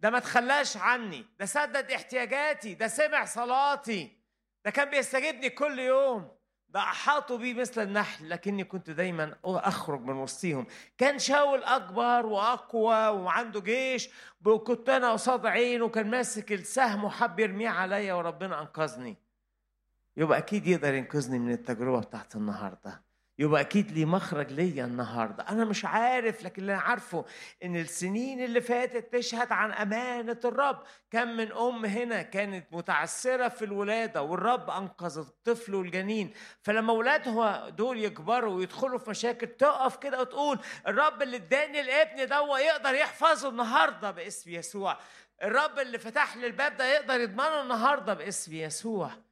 ده 0.00 0.10
ما 0.10 0.18
تخلاش 0.18 0.76
عني. 0.76 1.26
ده 1.38 1.46
سدد 1.46 1.90
احتياجاتي. 1.90 2.74
ده 2.74 2.88
سمع 2.88 3.24
صلاتي. 3.24 4.18
ده 4.64 4.70
كان 4.70 4.90
بيستجيبني 4.90 5.50
كل 5.50 5.78
يوم. 5.78 6.38
ده 6.68 6.80
أحاطوا 6.80 7.38
بي 7.38 7.54
مثل 7.54 7.82
النحل. 7.82 8.30
لكني 8.30 8.64
كنت 8.64 8.90
دايما 8.90 9.36
أخرج 9.44 10.00
من 10.00 10.16
وسطهم 10.16 10.66
كان 10.98 11.18
شاول 11.18 11.64
أكبر 11.64 12.26
وأقوى 12.26 13.08
وعنده 13.08 13.60
جيش 13.60 14.08
وكنت 14.44 14.88
أنا 14.88 15.12
قصاد 15.12 15.46
عينه 15.46 15.84
وكان 15.84 16.10
ماسك 16.10 16.52
السهم 16.52 17.04
وحب 17.04 17.40
يرميه 17.40 17.68
عليا 17.68 18.14
وربنا 18.14 18.60
أنقذني. 18.60 19.27
يبقى 20.18 20.38
أكيد 20.38 20.66
يقدر 20.66 20.94
ينقذني 20.94 21.38
من 21.38 21.52
التجربة 21.52 22.00
بتاعت 22.00 22.36
النهارده. 22.36 23.08
يبقى 23.40 23.60
أكيد 23.60 23.90
لي 23.90 24.04
مخرج 24.04 24.52
ليا 24.52 24.84
النهارده. 24.84 25.48
أنا 25.48 25.64
مش 25.64 25.84
عارف 25.84 26.42
لكن 26.42 26.62
اللي 26.62 26.72
أنا 26.72 26.80
عارفه 26.80 27.24
إن 27.64 27.76
السنين 27.76 28.44
اللي 28.44 28.60
فاتت 28.60 29.12
تشهد 29.16 29.52
عن 29.52 29.72
أمانة 29.72 30.40
الرب. 30.44 30.82
كم 31.10 31.28
من 31.28 31.52
أم 31.52 31.84
هنا 31.84 32.22
كانت 32.22 32.66
متعسرة 32.72 33.48
في 33.48 33.64
الولادة 33.64 34.22
والرب 34.22 34.70
أنقذ 34.70 35.18
الطفل 35.18 35.74
والجنين. 35.74 36.32
فلما 36.62 36.92
أولادها 36.92 37.68
دول 37.68 37.98
يكبروا 38.04 38.54
ويدخلوا 38.54 38.98
في 38.98 39.10
مشاكل 39.10 39.46
تقف 39.46 39.96
كده 39.96 40.20
وتقول 40.20 40.58
الرب 40.86 41.22
اللي 41.22 41.36
اداني 41.36 41.80
الابن 41.80 42.26
ده 42.28 42.58
يقدر 42.58 42.94
يحفظه 42.94 43.48
النهارده 43.48 44.10
باسم 44.10 44.50
يسوع. 44.50 44.98
الرب 45.42 45.78
اللي 45.78 45.98
فتح 45.98 46.36
لي 46.36 46.46
الباب 46.46 46.76
ده 46.76 46.84
يقدر 46.94 47.20
يضمنه 47.20 47.62
النهارده 47.62 48.14
باسم 48.14 48.52
يسوع. 48.54 49.27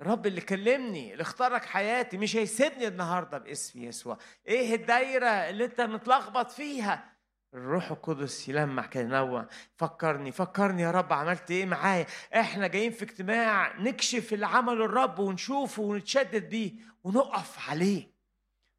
الرب 0.00 0.26
اللي 0.26 0.40
كلمني 0.40 1.12
اللي 1.12 1.22
اختارك 1.22 1.64
حياتي 1.64 2.18
مش 2.18 2.36
هيسيبني 2.36 2.88
النهارده 2.88 3.38
باسم 3.38 3.82
يسوع. 3.82 4.18
إيه 4.46 4.74
الدايرة 4.74 5.26
اللي 5.26 5.64
انت 5.64 5.80
متلخبط 5.80 6.50
فيها؟ 6.50 7.10
الروح 7.54 7.90
القدس 7.90 8.48
يلمح 8.48 8.86
كده 8.86 9.02
ينوع. 9.02 9.46
فكرني 9.76 10.32
فكرني 10.32 10.82
يا 10.82 10.90
رب 10.90 11.12
عملت 11.12 11.50
إيه 11.50 11.66
معايا؟ 11.66 12.06
إحنا 12.34 12.66
جايين 12.66 12.92
في 12.92 13.02
اجتماع 13.02 13.78
نكشف 13.78 14.32
اللي 14.32 14.46
عمله 14.46 14.84
الرب 14.84 15.18
ونشوفه 15.18 15.82
ونتشدد 15.82 16.48
بيه 16.48 16.72
ونقف 17.04 17.70
عليه 17.70 18.14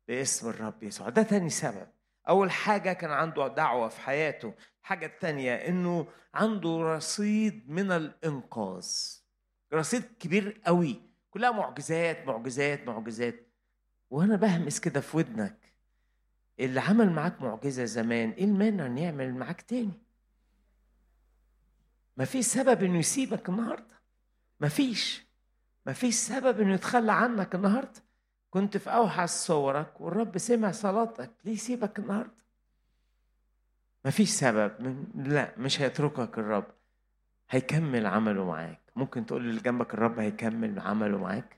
باسم 0.08 0.50
الرب 0.50 0.84
يسوع. 0.84 1.10
ده 1.10 1.24
تاني 1.24 1.50
سبب. 1.50 1.88
أول 2.30 2.52
حاجة 2.52 2.94
كان 2.94 3.12
عنده 3.12 3.48
دعوة 3.48 3.90
في 3.90 4.02
حياته. 4.02 4.54
الحاجة 4.82 5.06
الثانية 5.06 5.56
إنه 5.56 6.08
عنده 6.34 6.70
رصيد 6.96 7.70
من 7.70 7.92
الإنقاذ. 7.92 8.90
رصيد 9.74 10.04
كبير 10.20 10.62
قوي. 10.66 11.11
كلها 11.32 11.52
معجزات 11.52 12.28
معجزات 12.28 12.88
معجزات. 12.88 13.48
وأنا 14.10 14.36
بهمس 14.36 14.80
كده 14.80 15.02
في 15.02 15.18
ودنك 15.18 15.74
اللي 16.60 16.80
عمل 16.82 17.12
معاك 17.12 17.42
معجزة 17.42 17.86
زمان 17.86 18.30
إيه 18.32 18.44
المانع 18.46 18.86
ان 18.86 18.98
يعمل 18.98 19.34
معاك 19.34 19.62
تاني؟ 19.62 19.94
مفيش 22.18 22.46
سبب 22.46 22.84
إنه 22.84 23.00
يسيبك 23.00 23.50
النهارده. 23.50 24.02
مفيش 24.60 25.26
مفيش 25.86 26.16
سبب 26.16 26.60
إنه 26.62 26.74
يتخلى 26.74 27.12
عنك 27.12 27.56
النهارده. 27.56 28.02
كنت 28.50 28.78
في 28.78 28.90
أوحش 28.90 29.30
صورك 29.30 30.02
والرب 30.02 30.38
سمع 30.38 30.72
صلاتك 30.72 31.32
ليه 31.46 31.54
يسيبك 31.54 32.00
النهارده؟ 32.00 32.42
مفيش 34.06 34.30
سبب 34.30 34.82
من 34.82 35.06
لا 35.16 35.54
مش 35.58 35.82
هيتركك 35.82 36.38
الرب. 36.40 36.68
هيكمل 37.50 38.06
عمله 38.06 38.46
معاك. 38.46 38.81
ممكن 38.96 39.26
تقول 39.26 39.50
اللي 39.50 39.62
جنبك 39.62 39.94
الرب 39.94 40.20
هيكمل 40.20 40.80
عمله 40.80 41.18
معاك؟ 41.18 41.58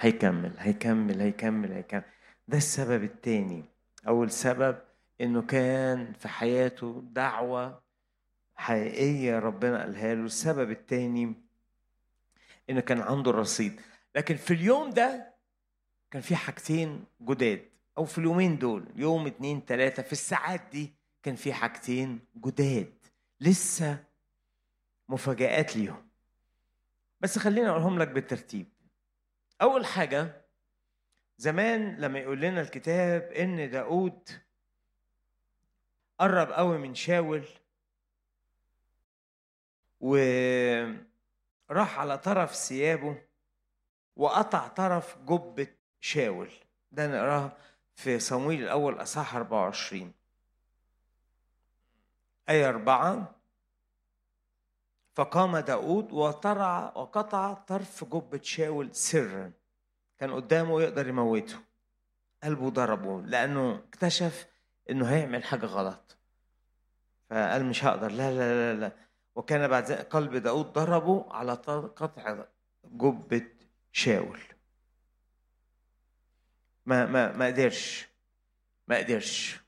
هيكمل 0.00 0.52
هيكمل 0.58 1.20
هيكمل 1.20 1.72
هيكمل. 1.72 2.02
ده 2.48 2.56
السبب 2.58 3.04
التاني. 3.04 3.64
أول 4.08 4.30
سبب 4.30 4.78
إنه 5.20 5.42
كان 5.42 6.12
في 6.12 6.28
حياته 6.28 7.02
دعوة 7.12 7.82
حقيقية 8.54 9.38
ربنا 9.38 9.80
قالها 9.80 10.14
له. 10.14 10.24
السبب 10.24 10.70
التاني 10.70 11.34
إنه 12.70 12.80
كان 12.80 13.00
عنده 13.00 13.30
رصيد 13.30 13.80
لكن 14.16 14.36
في 14.36 14.54
اليوم 14.54 14.90
ده 14.90 15.34
كان 16.10 16.22
في 16.22 16.36
حاجتين 16.36 17.04
جداد 17.20 17.62
أو 17.98 18.04
في 18.04 18.18
اليومين 18.18 18.58
دول 18.58 18.88
يوم 18.96 19.26
اتنين 19.26 19.64
تلاتة 19.64 20.02
في 20.02 20.12
الساعات 20.12 20.60
دي 20.72 20.94
كان 21.22 21.34
في 21.36 21.52
حاجتين 21.52 22.20
جداد. 22.36 22.92
لسه 23.40 24.04
مفاجآت 25.08 25.76
ليهم. 25.76 26.08
بس 27.20 27.38
خليني 27.38 27.68
أقولهم 27.68 27.98
لك 27.98 28.08
بالترتيب. 28.08 28.72
أول 29.62 29.86
حاجة 29.86 30.46
زمان 31.38 31.96
لما 31.96 32.18
يقول 32.18 32.40
لنا 32.40 32.60
الكتاب 32.60 33.22
إن 33.22 33.70
داود 33.70 34.28
قرب 36.18 36.52
قوي 36.52 36.78
من 36.78 36.94
شاول 36.94 37.44
وراح 40.00 40.98
على 41.98 42.18
طرف 42.18 42.54
ثيابه 42.54 43.22
وقطع 44.16 44.68
طرف 44.68 45.18
جبة 45.18 45.68
شاول. 46.00 46.50
ده 46.92 47.06
نقراه 47.06 47.56
في 47.94 48.18
صمويل 48.18 48.62
الأول 48.62 49.02
أصحاح 49.02 49.36
24 49.36 50.12
آية 52.48 52.68
أربعة 52.68 53.35
فقام 55.16 55.58
داود 55.58 56.12
وطرع 56.12 56.92
وقطع 56.96 57.52
طرف 57.54 58.04
جبة 58.04 58.40
شاول 58.42 58.94
سرا. 58.94 59.52
كان 60.18 60.32
قدامه 60.32 60.82
يقدر 60.82 61.08
يموته. 61.08 61.58
قلبه 62.42 62.70
ضربه 62.70 63.22
لأنه 63.22 63.74
اكتشف 63.74 64.46
إنه 64.90 65.06
هيعمل 65.06 65.44
حاجة 65.44 65.66
غلط. 65.66 66.16
فقال 67.30 67.64
مش 67.64 67.84
هقدر. 67.84 68.10
لا 68.10 68.30
لا 68.30 68.74
لا 68.74 68.80
لا. 68.80 68.92
وكان 69.34 69.68
بعد 69.68 69.84
ذلك 69.84 70.06
قلب 70.08 70.36
داود 70.36 70.72
ضربه 70.72 71.26
على 71.30 71.52
قطع 71.96 72.44
جبة 72.84 73.46
شاول. 73.92 74.40
ما 76.86 77.06
ما 77.06 77.32
ما 77.32 77.46
قدرش. 77.46 78.08
ما 78.88 78.96
قدرش. 78.96 79.60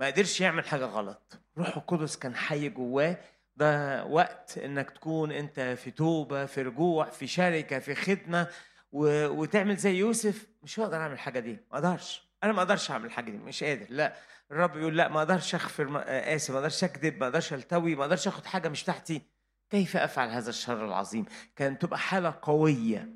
ما 0.00 0.06
قدرش 0.06 0.40
يعمل 0.40 0.64
حاجة 0.64 0.84
غلط. 0.84 1.40
روح 1.58 1.76
القدس 1.76 2.16
كان 2.16 2.36
حي 2.36 2.68
جواه. 2.68 3.18
ده 3.56 4.04
وقت 4.04 4.58
إنك 4.58 4.90
تكون 4.90 5.32
أنت 5.32 5.60
في 5.60 5.90
توبة 5.90 6.46
في 6.46 6.62
رجوع 6.62 7.10
في 7.10 7.26
شركة 7.26 7.78
في 7.78 7.94
خدمة 7.94 8.48
و... 8.92 9.26
وتعمل 9.26 9.76
زي 9.76 9.94
يوسف 9.94 10.46
مش 10.62 10.80
هقدر 10.80 10.96
أعمل 10.96 11.12
الحاجة 11.12 11.38
دي 11.40 11.52
ما 11.52 11.78
أقدرش. 11.78 12.28
أنا 12.44 12.52
ما 12.52 12.58
أقدرش 12.58 12.90
أعمل 12.90 13.04
الحاجة 13.06 13.30
دي 13.30 13.38
مش 13.38 13.64
قادر. 13.64 13.86
لا 13.88 14.16
الرب 14.50 14.76
يقول 14.76 14.96
لا 14.96 15.08
ما 15.08 15.18
أقدرش 15.18 15.54
اغفر. 15.54 16.02
آسف 16.06 16.50
ما 16.50 16.56
أقدرش 16.58 16.84
أكذب 16.84 17.20
ما 17.20 17.26
أقدرش 17.26 17.52
ألتوي 17.52 17.94
ما 17.94 18.02
أقدرش 18.02 18.28
أخد 18.28 18.46
حاجة 18.46 18.68
مش 18.68 18.82
تحتي. 18.84 19.22
كيف 19.70 19.96
أفعل 19.96 20.28
هذا 20.28 20.50
الشر 20.50 20.84
العظيم؟ 20.84 21.24
كانت 21.56 21.82
تبقى 21.82 21.98
حالة 21.98 22.38
قوية. 22.42 23.08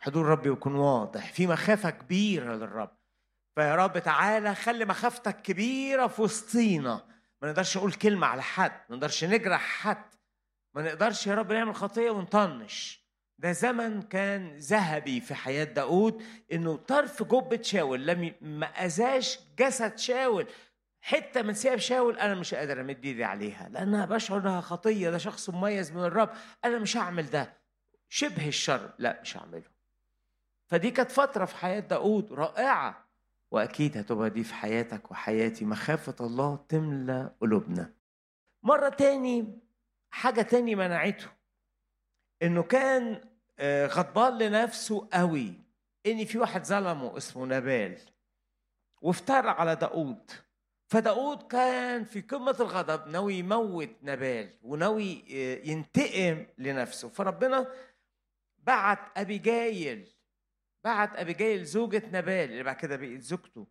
حضور 0.00 0.24
الرب 0.24 0.46
يكون 0.46 0.74
واضح. 0.74 1.32
في 1.32 1.46
مخافة 1.46 1.90
كبيرة 1.90 2.54
للرب. 2.54 2.96
فيا 3.54 3.74
رب 3.74 3.98
تعالى 3.98 4.54
خلي 4.54 4.84
مخافتك 4.84 5.42
كبيرة 5.42 6.06
في 6.06 6.22
وسطينا. 6.22 7.15
ما 7.42 7.48
نقدرش 7.48 7.76
نقول 7.76 7.92
كلمة 7.92 8.26
على 8.26 8.42
حد 8.42 8.80
ما 8.88 8.96
نقدرش 8.96 9.24
نجرح 9.24 9.60
حد. 9.60 10.14
ما 10.74 10.82
نقدرش 10.82 11.26
يا 11.26 11.34
رب 11.34 11.52
نعمل 11.52 11.74
خطية 11.74 12.10
ونطنش. 12.10 13.06
ده 13.38 13.52
زمن 13.52 14.02
كان 14.02 14.56
ذهبي 14.58 15.20
في 15.20 15.34
حياة 15.34 15.64
داود 15.64 16.22
إنه 16.52 16.76
طرف 16.76 17.22
جبة 17.22 17.62
شاول 17.62 18.06
لم. 18.06 18.34
ما 18.40 18.66
أذاش 18.66 19.38
جسد 19.58 19.98
شاول. 19.98 20.46
حتة 21.00 21.42
من 21.42 21.52
ثياب 21.52 21.78
شاول 21.78 22.18
أنا 22.18 22.34
مش 22.34 22.54
قادر 22.54 22.80
أمد 22.80 23.04
إيدي 23.04 23.24
عليها 23.24 23.68
لأنها 23.68 24.06
بشعر 24.06 24.38
انها 24.38 24.60
خطية. 24.60 25.10
ده 25.10 25.18
شخص 25.18 25.50
مميز 25.50 25.92
من 25.92 26.04
الرب. 26.04 26.30
أنا 26.64 26.78
مش 26.78 26.96
هعمل 26.96 27.30
ده. 27.30 27.56
شبه 28.08 28.48
الشر. 28.48 28.90
لا 28.98 29.20
مش 29.22 29.36
هعمله. 29.36 29.70
فدي 30.66 30.90
كانت 30.90 31.10
فترة 31.10 31.44
في 31.44 31.56
حياة 31.56 31.80
داود 31.80 32.32
رائعة. 32.32 33.05
وأكيد 33.50 33.98
هتبقى 33.98 34.30
دي 34.30 34.44
في 34.44 34.54
حياتك 34.54 35.10
وحياتي. 35.10 35.64
مخافة 35.64 36.26
الله 36.26 36.56
تملى 36.68 37.34
قلوبنا. 37.40 37.94
مرة 38.62 38.88
تاني 38.88 39.58
حاجة 40.10 40.42
تاني 40.42 40.74
منعته. 40.74 41.28
إنه 42.42 42.62
كان 42.62 43.20
غضبان 43.86 44.38
لنفسه 44.38 45.08
قوي. 45.12 45.52
إن 46.06 46.24
في 46.24 46.38
واحد 46.38 46.64
ظلمه 46.64 47.16
اسمه 47.16 47.46
نبال 47.46 47.98
وافترى 49.02 49.48
على 49.48 49.76
داود 49.76 50.30
فداود 50.88 51.42
كان 51.42 52.04
في 52.04 52.20
قمة 52.20 52.56
الغضب 52.60 53.08
ناوي 53.08 53.34
يموت 53.34 53.90
نبال 54.02 54.50
وناوي 54.62 55.24
ينتقم 55.64 56.46
لنفسه. 56.58 57.08
فربنا 57.08 57.72
بعت 58.58 59.18
أبيجايل 59.18 60.15
بعت 60.86 61.16
أبيجايل 61.16 61.64
زوجة 61.64 62.02
نبال 62.12 62.50
اللي 62.50 62.62
بعد 62.62 62.76
كده 62.76 62.96
بقت 62.96 63.20
زوجته. 63.20 63.66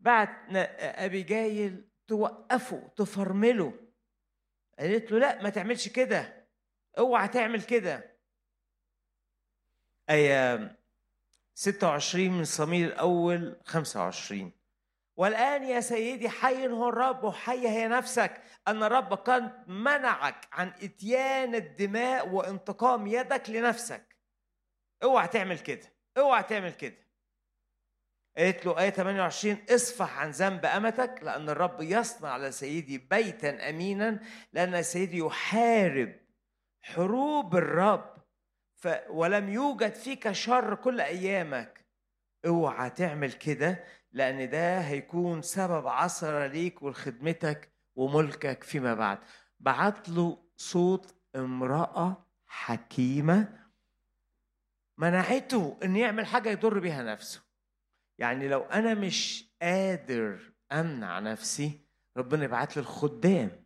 بعت 0.00 0.30
أبيجايل 0.78 1.88
توقفه 2.08 2.92
تفرمله. 2.96 3.74
قالت 4.78 5.12
له 5.12 5.18
لا 5.18 5.42
ما 5.42 5.48
تعملش 5.48 5.88
كده. 5.88 6.48
اوعى 6.98 7.28
تعمل 7.28 7.62
كده. 7.62 8.16
آية 10.10 10.76
26 11.54 12.30
من 12.30 12.44
صميل 12.44 12.86
الأول 12.86 13.60
25 13.64 14.52
والآن 15.16 15.64
يا 15.64 15.80
سيدي 15.80 16.28
حي 16.28 16.68
هو 16.68 16.88
الرب 16.88 17.24
وحي 17.24 17.68
هي 17.68 17.88
نفسك. 17.88 18.42
أن 18.68 18.82
الرب 18.82 19.12
قد 19.12 19.68
منعك 19.68 20.48
عن 20.52 20.68
إتيان 20.68 21.54
الدماء 21.54 22.28
وانتقام 22.28 23.06
يدك 23.06 23.50
لنفسك. 23.50 24.16
اوعى 25.02 25.28
تعمل 25.28 25.58
كده. 25.58 25.99
اوعى 26.18 26.42
تعمل 26.42 26.72
كده. 26.72 26.96
قالت 28.36 28.66
له 28.66 28.78
آية 28.80 28.90
28 28.90 29.58
اصفح 29.70 30.18
عن 30.18 30.30
ذنب 30.30 30.66
أمتك 30.66 31.20
لأن 31.22 31.48
الرب 31.48 31.80
يصنع 31.82 32.36
لسيدي 32.36 32.98
بيتا 32.98 33.70
أمينا 33.70 34.20
لأن 34.52 34.82
سيدي 34.82 35.18
يحارب 35.18 36.16
حروب 36.82 37.56
الرب. 37.56 38.14
ف 38.76 38.88
ولم 39.10 39.48
يوجد 39.48 39.94
فيك 39.94 40.32
شر 40.32 40.74
كل 40.74 41.00
أيامك. 41.00 41.86
اوعى 42.46 42.90
تعمل 42.90 43.32
كده 43.32 43.84
لأن 44.12 44.50
ده 44.50 44.80
هيكون 44.80 45.42
سبب 45.42 45.86
عثرة 45.86 46.46
ليك 46.46 46.82
ولخدمتك 46.82 47.72
وملكك 47.96 48.64
فيما 48.64 48.94
بعد. 48.94 49.18
بعت 49.60 50.08
له 50.08 50.38
صوت 50.56 51.14
امرأة 51.36 52.26
حكيمة 52.46 53.59
منعته 55.00 55.76
إن 55.84 55.96
يعمل 55.96 56.26
حاجة 56.26 56.50
يضر 56.50 56.78
بيها 56.78 57.02
نفسه. 57.02 57.42
يعني 58.18 58.48
لو 58.48 58.60
أنا 58.60 58.94
مش 58.94 59.50
قادر 59.62 60.52
أمنع 60.72 61.18
نفسي 61.18 61.80
ربنا 62.16 62.44
يبعت 62.44 62.76
لي 62.76 62.80
الخدام 62.80 63.64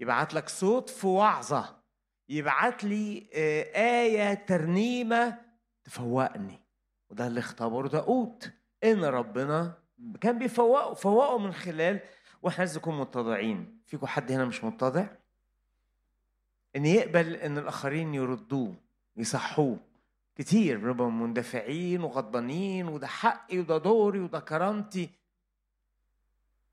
يبعت 0.00 0.34
لك 0.34 0.48
صوت 0.48 0.90
في 0.90 1.06
وعظة 1.06 1.82
يبعت 2.28 2.84
لي 2.84 3.28
آية 3.74 4.34
ترنيمة 4.34 5.38
تفوقني. 5.84 6.60
وده 7.10 7.26
اللي 7.26 7.40
اختبره 7.40 7.88
داود 7.88 8.52
إن 8.84 9.04
ربنا 9.04 9.74
كان 10.20 10.38
بيفوقه 10.38 10.94
فوقه 10.94 11.38
من 11.38 11.52
خلال 11.52 12.00
وإحنا 12.42 12.64
لازم 12.64 12.80
نكون 12.80 12.98
متضعين 12.98 13.82
فيكم 13.86 14.06
حد 14.06 14.32
هنا 14.32 14.44
مش 14.44 14.64
متضع 14.64 15.06
إن 16.76 16.86
يقبل 16.86 17.34
إن 17.34 17.58
الآخرين 17.58 18.14
يردوه 18.14 18.74
يصحوه. 19.16 19.91
كتير 20.34 20.78
بنبقى 20.78 21.10
مندفعين 21.10 22.02
وغضبانين 22.02 22.88
وده 22.88 23.06
حقي 23.06 23.58
وده 23.58 23.78
دوري 23.78 24.20
وده 24.20 24.40
كرامتي. 24.40 25.10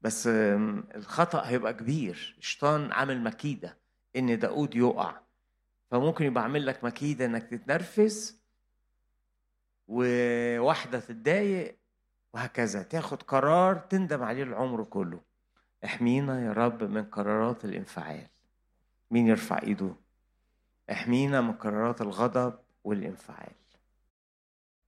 بس 0.01 0.27
الخطأ 0.27 1.47
هيبقى 1.47 1.73
كبير. 1.73 2.35
الشيطان 2.37 2.91
عامل 2.91 3.23
مكيدة 3.23 3.77
إن 4.15 4.39
داود 4.39 4.75
يقع. 4.75 5.21
فممكن 5.91 6.25
يبقى 6.25 6.43
عامل 6.43 6.65
لك 6.65 6.83
مكيدة 6.83 7.25
إنك 7.25 7.43
تتنرفز 7.43 8.39
وواحدة 9.87 10.99
تتضايق 10.99 11.79
وهكذا. 12.33 12.83
تاخد 12.83 13.23
قرار 13.23 13.75
تندم 13.75 14.23
عليه 14.23 14.43
العمر 14.43 14.83
كله. 14.83 15.21
احمينا 15.85 16.45
يا 16.45 16.53
رب 16.53 16.83
من 16.83 17.03
قرارات 17.03 17.65
الانفعال. 17.65 18.27
مين 19.11 19.27
يرفع 19.27 19.61
إيده؟ 19.63 19.95
احمينا 20.91 21.41
من 21.41 21.53
قرارات 21.53 22.01
الغضب 22.01 22.59
والانفعال. 22.83 23.51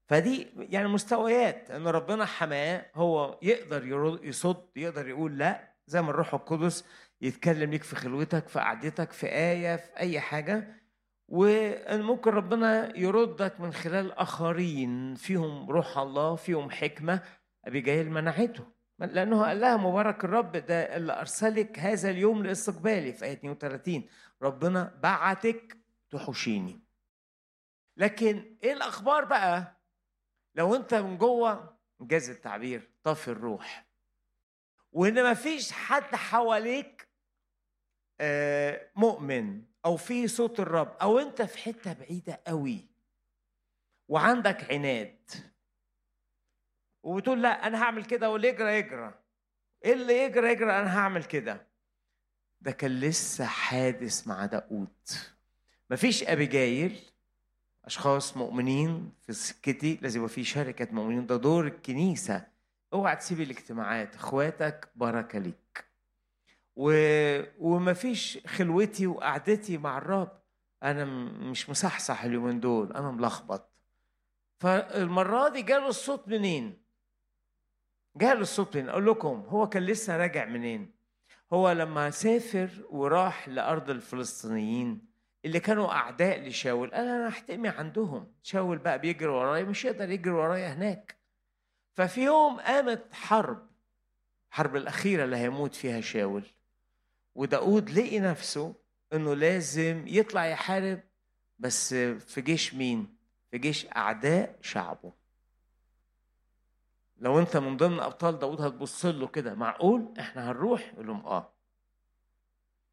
فدي 0.08 0.48
يعني 0.56 0.88
مستويات 0.88 1.70
إن 1.70 1.86
ربنا 1.86 2.24
حماه 2.24 2.86
هو 2.94 3.38
يقدر 3.42 3.86
يصد 4.22 4.66
يقدر 4.76 5.08
يقول 5.08 5.38
لأ 5.38 5.72
زي 5.86 6.02
ما 6.02 6.10
الروح 6.10 6.34
القدس 6.34 6.84
يتكلم 7.20 7.70
ليك 7.70 7.82
في 7.82 7.96
خلوتك 7.96 8.48
في 8.48 8.58
قعدتك 8.58 9.12
في 9.12 9.26
آية 9.26 9.76
في 9.76 9.96
أي 9.96 10.20
حاجة. 10.20 10.82
وممكن 11.28 12.30
ربنا 12.30 12.98
يردك 12.98 13.60
من 13.60 13.72
خلال 13.72 14.12
آخرين 14.12 15.14
فيهم 15.14 15.70
روح 15.70 15.98
الله 15.98 16.36
فيهم 16.36 16.70
حكمة 16.70 17.22
أبيجايل 17.64 18.10
منعته. 18.10 18.64
لأنه 18.98 19.42
قال 19.44 19.60
لها 19.60 19.76
مبارك 19.76 20.24
الرب 20.24 20.52
ده 20.52 20.96
اللي 20.96 21.20
أرسلك 21.20 21.78
هذا 21.78 22.10
اليوم 22.10 22.42
لاستقبالي 22.42 23.12
في 23.12 23.24
آية 23.24 23.32
32 23.32 24.04
ربنا 24.42 24.98
بعتك 25.02 25.76
تحوشيني. 26.10 26.81
لكن 27.96 28.56
إيه 28.62 28.72
الأخبار 28.72 29.24
بقى؟ 29.24 29.80
لو 30.54 30.74
أنت 30.74 30.94
من 30.94 31.18
جوه 31.18 31.78
جاز 32.00 32.30
التعبير 32.30 32.90
طافي 33.02 33.28
الروح. 33.28 33.86
وإن 34.92 35.30
مفيش 35.30 35.72
حد 35.72 36.14
حواليك 36.14 37.08
آه، 38.20 38.90
مؤمن 38.96 39.62
أو 39.84 39.96
في 39.96 40.28
صوت 40.28 40.60
الرب 40.60 40.96
أو 41.02 41.18
أنت 41.18 41.42
في 41.42 41.58
حتة 41.58 41.92
بعيدة 41.92 42.42
قوي 42.46 42.88
وعندك 44.08 44.72
عناد 44.72 45.30
وبتقول 47.02 47.42
لا 47.42 47.66
أنا 47.66 47.82
هعمل 47.82 48.04
كده 48.04 48.30
واللي 48.30 48.48
يجرى 48.48 48.78
يجرى 48.78 49.14
إيه 49.84 49.92
اللي 49.92 50.18
يجرى 50.18 50.52
يجرى 50.52 50.70
أنا 50.78 50.98
هعمل 50.98 51.24
كده. 51.24 51.66
ده 52.60 52.70
كان 52.70 53.00
لسه 53.00 53.44
حادث 53.46 54.26
مع 54.26 54.46
داود 54.46 55.08
مفيش 55.90 56.22
أبيجايل 56.24 57.11
أشخاص 57.84 58.36
مؤمنين 58.36 59.12
في 59.26 59.32
سكتي 59.32 59.98
لازم 60.02 60.18
يبقى 60.20 60.28
في 60.28 60.44
شركة 60.44 60.88
مؤمنين 60.92 61.26
ده 61.26 61.36
دور 61.36 61.66
الكنيسة. 61.66 62.46
أوعى 62.92 63.16
تسيب 63.16 63.40
الاجتماعات. 63.40 64.14
إخواتك 64.14 64.88
بركه 64.96 65.38
ليك. 65.38 65.84
و... 66.76 66.92
ومفيش 67.58 68.38
خلوتي 68.46 69.06
وقعدتي 69.06 69.78
مع 69.78 69.98
الرب. 69.98 70.32
أنا 70.82 71.04
مش 71.50 71.70
مصحصح 71.70 72.24
اليومين 72.24 72.60
دول. 72.60 72.92
أنا 72.92 73.10
ملخبط. 73.10 73.68
فالمرة 74.60 75.48
دي 75.48 75.62
جاله 75.62 75.88
الصوت 75.88 76.28
منين؟ 76.28 76.78
جاله 78.16 78.40
الصوت 78.40 78.76
منين؟ 78.76 78.88
أقول 78.88 79.06
لكم 79.06 79.44
هو 79.48 79.68
كان 79.68 79.82
لسه 79.82 80.16
راجع 80.16 80.44
منين؟ 80.44 80.90
هو 81.52 81.72
لما 81.72 82.10
سافر 82.10 82.70
وراح 82.90 83.48
لأرض 83.48 83.90
الفلسطينيين. 83.90 85.11
اللي 85.44 85.60
كانوا 85.60 85.92
أعداء 85.92 86.40
لشاول 86.48 86.90
قال 86.90 87.08
أنا 87.08 87.28
هحتمي 87.28 87.68
عندهم. 87.68 88.32
شاول 88.42 88.78
بقى 88.78 88.98
بيجري 88.98 89.28
ورايا 89.28 89.64
مش 89.64 89.84
يقدر 89.84 90.10
يجري 90.10 90.30
ورايا 90.30 90.74
هناك. 90.74 91.16
ففي 91.94 92.20
يوم 92.24 92.60
قامت 92.60 93.14
حرب 93.14 93.66
الحرب 94.50 94.76
الأخيرة 94.76 95.24
اللي 95.24 95.36
هيموت 95.36 95.74
فيها 95.74 96.00
شاول 96.00 96.44
وداود 97.34 97.90
لقي 97.90 98.20
نفسه 98.20 98.74
إنه 99.12 99.34
لازم 99.34 100.04
يطلع 100.06 100.46
يحارب 100.46 101.00
بس 101.58 101.94
في 101.94 102.40
جيش 102.40 102.74
مين؟ 102.74 103.16
في 103.50 103.58
جيش 103.58 103.86
أعداء 103.96 104.58
شعبه. 104.60 105.12
لو 107.16 107.38
أنت 107.38 107.56
من 107.56 107.76
ضمن 107.76 108.00
أبطال 108.00 108.38
داود 108.38 108.60
هتبص 108.60 109.06
له 109.06 109.26
كده 109.26 109.54
معقول؟ 109.54 110.14
إحنا 110.20 110.50
هنروح؟ 110.50 110.92
يقول 110.92 111.06
لهم 111.06 111.26
آه. 111.26 111.51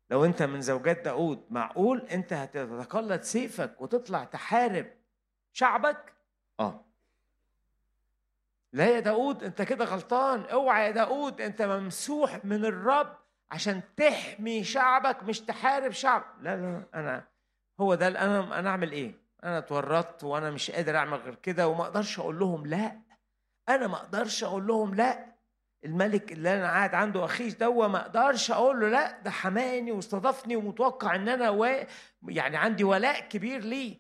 لو 0.10 0.26
انت 0.26 0.44
من 0.44 0.62
زوجات 0.62 1.06
داود 1.06 1.46
معقول 1.50 2.08
انت 2.12 2.34
هتتقلد 2.34 3.22
سيفك 3.22 3.82
وتطلع 3.82 4.24
تحارب 4.24 4.86
شعبك؟ 5.54 6.14
آه. 6.60 6.86
لا 8.74 8.90
يا 8.90 9.00
داود 9.00 9.44
انت 9.44 9.62
كده 9.62 9.86
غلطان. 9.86 10.46
اوعى 10.46 10.86
يا 10.86 10.92
داود 10.92 11.42
انت 11.42 11.62
ممسوح 11.62 12.46
من 12.46 12.66
الرب 12.66 13.18
عشان 13.52 13.82
تحمي 13.98 14.64
شعبك 14.64 15.24
مش 15.24 15.42
تحارب 15.42 15.92
شعب. 15.92 16.24
لا 16.42 16.56
لا 16.56 16.84
أنا 16.96 17.28
هو 17.80 17.96
ده 17.96 18.08
أنا 18.08 18.60
أنا 18.60 18.70
أعمل 18.70 18.92
إيه؟ 18.92 19.14
أنا 19.44 19.58
اتورطت 19.58 20.24
وأنا 20.24 20.52
مش 20.52 20.72
قادر 20.72 20.98
أعمل 20.98 21.18
غير 21.18 21.36
كده 21.36 21.68
وما 21.68 21.84
أقدرش 21.84 22.20
أقول 22.20 22.40
لهم 22.40 22.66
لا. 22.68 23.00
أنا 23.70 23.88
ما 23.88 23.96
أقدرش 23.96 24.44
أقول 24.44 24.68
لهم 24.68 24.96
لا. 24.96 25.29
الملك 25.86 26.32
اللي 26.32 26.54
أنا 26.54 26.64
قاعد 26.64 26.94
عنده 26.96 27.26
أخيش 27.26 27.54
دوا 27.54 27.88
ما 27.88 28.02
أقدرش 28.02 28.52
أقول 28.52 28.80
له 28.82 28.90
لأ 28.90 29.22
ده 29.22 29.32
حماني 29.32 29.92
واستضافني 29.92 30.56
ومتوقع 30.56 31.16
إن 31.16 31.30
أنا 31.30 31.50
و... 31.50 31.66
يعني 32.28 32.58
عندي 32.58 32.84
ولاء 32.84 33.28
كبير 33.28 33.62
ليه. 33.64 34.00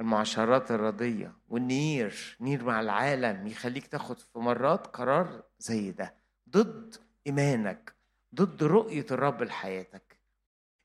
المعاشرات 0.00 0.70
الرضية 0.70 1.32
والنير 1.48 2.36
نير 2.40 2.64
مع 2.64 2.80
العالم 2.80 3.46
يخليك 3.46 3.86
تاخد 3.86 4.18
في 4.18 4.38
مرات 4.38 4.86
قرار 4.86 5.42
زي 5.58 5.90
ده 5.90 6.14
ضد 6.50 6.94
إيمانك 7.26 7.94
ضد 8.34 8.62
رؤية 8.62 9.06
الرب 9.10 9.42
لحياتك. 9.42 10.18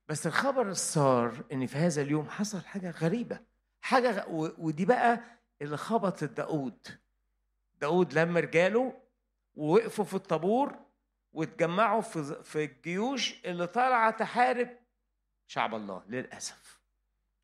بس 0.07 0.28
الخبر 0.28 0.70
السار 0.70 1.34
إن 1.51 1.65
في 1.68 1.78
هذا 1.78 2.01
اليوم 2.01 2.30
حصل 2.30 2.61
حاجة 2.61 2.91
غريبة 2.91 3.39
حاجة 3.82 4.26
ودي 4.57 4.86
بقى 4.86 5.20
اللي 5.61 5.78
خبطت 5.78 6.24
داود 6.24 6.88
داود 7.82 8.13
لم 8.13 8.38
رجاله 8.38 8.93
ووقفوا 9.57 10.05
في 10.05 10.13
الطابور 10.13 10.75
واتجمعوا 11.33 12.01
في 12.01 12.43
في 12.43 12.63
الجيوش 12.63 13.41
اللي 13.45 13.67
طالعة 13.67 14.11
تحارب 14.11 14.69
شعب 15.47 15.75
الله 15.75 16.03
للأسف. 16.07 16.79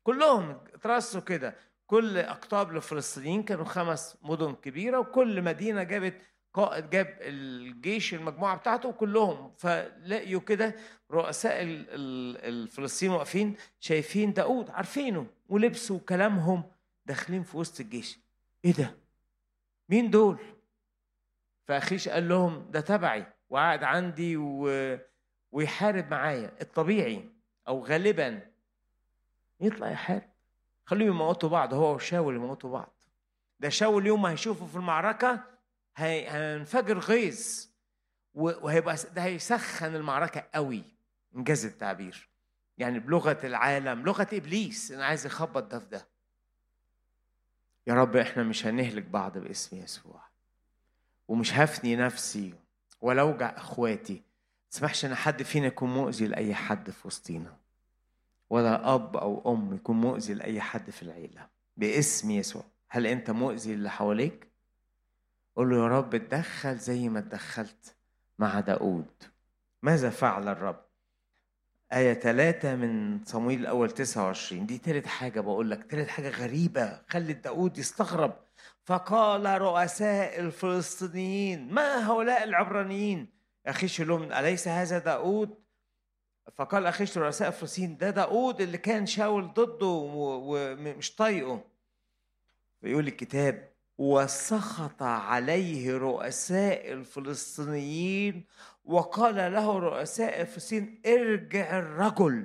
كلهم 0.02 0.60
اترصوا 0.74 1.20
كده. 1.20 1.54
كل 1.86 2.18
أقطاب 2.18 2.76
الفلسطينيين 2.76 3.42
كانوا 3.42 3.64
خمس 3.64 4.16
مدن 4.22 4.54
كبيرة 4.54 4.98
وكل 4.98 5.42
مدينة 5.42 5.82
جابت 5.82 6.20
قائد 6.54 6.90
جاب 6.90 7.18
الجيش 7.20 8.14
المجموعة 8.14 8.56
بتاعته 8.56 8.92
كلهم 8.92 9.52
فلقيوا 9.58 10.40
كده 10.40 10.74
رؤساء 11.10 11.56
الفلسطينيين 11.62 13.16
واقفين 13.16 13.56
شايفين 13.80 14.32
داود 14.32 14.70
عارفينه 14.70 15.26
ولبسوا 15.48 15.98
كلامهم 15.98 16.62
داخلين 17.06 17.42
في 17.42 17.56
وسط 17.56 17.80
الجيش. 17.80 18.18
إيه 18.64 18.72
ده؟ 18.72 18.94
مين 19.88 20.10
دول؟ 20.10 20.38
فأخيش 21.68 22.08
قال 22.08 22.28
لهم 22.28 22.70
ده 22.70 22.80
تبعي 22.80 23.26
وقعد 23.50 23.84
عندي 23.84 24.36
و... 24.36 24.68
ويحارب 25.52 26.10
معايا. 26.10 26.52
الطبيعي 26.60 27.30
أو 27.68 27.84
غالبا 27.84 28.40
يطلع 29.60 29.90
يحارب. 29.90 30.30
خليهم 30.86 31.08
يموتوا 31.08 31.48
بعض 31.48 31.74
هو 31.74 31.94
وشاول 31.94 32.34
يموتوا 32.34 32.70
بعض. 32.72 33.02
ده 33.60 33.68
شاول 33.68 34.06
يوم 34.06 34.22
ما 34.22 34.30
هيشوفه 34.30 34.66
في 34.66 34.76
المعركة 34.76 35.44
هينفجر 35.96 36.98
غيظ 36.98 37.66
وهيبقى 38.34 38.96
ده 39.14 39.22
هيسخن 39.24 39.94
المعركة 39.94 40.44
قوي. 40.54 40.84
إنجاز 41.36 41.64
التعبير. 41.64 42.28
يعني 42.78 42.98
بلغة 42.98 43.38
العالم 43.44 44.02
لغة 44.04 44.28
إبليس 44.32 44.92
أنا 44.92 45.04
عايز 45.06 45.26
يخبط 45.26 45.62
ده 45.62 45.78
في 45.78 45.86
ده. 45.86 46.06
يا 47.86 47.94
رب 47.94 48.16
إحنا 48.16 48.42
مش 48.42 48.66
هنهلك 48.66 49.02
بعض 49.04 49.38
باسم 49.38 49.76
يسوع. 49.76 50.22
ومش 51.28 51.54
هفني 51.54 51.96
نفسي 51.96 52.54
ولا 53.00 53.22
أوجع 53.22 53.56
إخواتي. 53.56 54.22
تسمحش 54.70 55.04
إن 55.04 55.14
حد 55.14 55.42
فينا 55.42 55.66
يكون 55.66 55.94
مؤذي 55.94 56.26
لأي 56.26 56.54
حد 56.54 56.90
في 56.90 57.08
وسطينا. 57.08 57.56
ولا 58.50 58.94
أب 58.94 59.16
أو 59.16 59.54
أم 59.54 59.74
يكون 59.74 60.00
مؤذي 60.00 60.34
لأي 60.34 60.60
حد 60.60 60.90
في 60.90 61.02
العيلة. 61.02 61.46
باسم 61.76 62.30
يسوع. 62.30 62.64
هل 62.88 63.06
أنت 63.06 63.30
مؤذي 63.30 63.74
اللي 63.74 63.90
حواليك؟ 63.90 64.48
قول 65.56 65.70
له 65.70 65.76
يا 65.76 65.88
رب 65.88 66.14
اتدخل 66.14 66.78
زي 66.78 67.08
ما 67.08 67.18
اتدخلت 67.18 67.96
مع 68.38 68.60
داود. 68.60 69.06
ماذا 69.82 70.10
فعل 70.10 70.48
الرب؟ 70.48 70.84
آية 71.92 72.14
ثلاثة 72.14 72.74
من 72.76 73.24
صمويل 73.24 73.60
الأول 73.60 73.90
29 73.90 74.66
دي 74.66 74.78
تالت 74.78 75.06
حاجة 75.06 75.40
بقول 75.40 75.70
لك. 75.70 75.90
تالت 75.90 76.08
حاجة 76.08 76.28
غريبة. 76.28 77.00
خلت 77.08 77.44
داود 77.44 77.78
يستغرب. 77.78 78.43
فقال 78.84 79.60
رؤساء 79.62 80.40
الفلسطينيين 80.40 81.72
ما 81.72 82.10
هؤلاء 82.10 82.44
العبرانيين؟ 82.44 83.28
أخيش 83.66 84.00
لهم 84.00 84.32
أليس 84.32 84.68
هذا 84.68 84.98
داود 84.98 85.54
فقال 86.56 86.86
أخيش 86.86 87.18
رؤساء 87.18 87.48
الفلسطينيين 87.48 87.96
ده 87.96 88.10
داود 88.10 88.60
اللي 88.60 88.78
كان 88.78 89.06
شاول 89.06 89.52
ضده 89.54 89.86
ومش 89.86 91.14
طايقه. 91.14 91.64
فيقول 92.80 93.06
الكتاب 93.06 93.70
وسخط 93.98 95.02
عليه 95.02 95.96
رؤساء 95.98 96.92
الفلسطينيين 96.92 98.44
وقال 98.84 99.34
له 99.34 99.78
رؤساء 99.78 100.40
الفلسطين 100.40 101.02
ارجع 101.06 101.78
الرجل. 101.78 102.44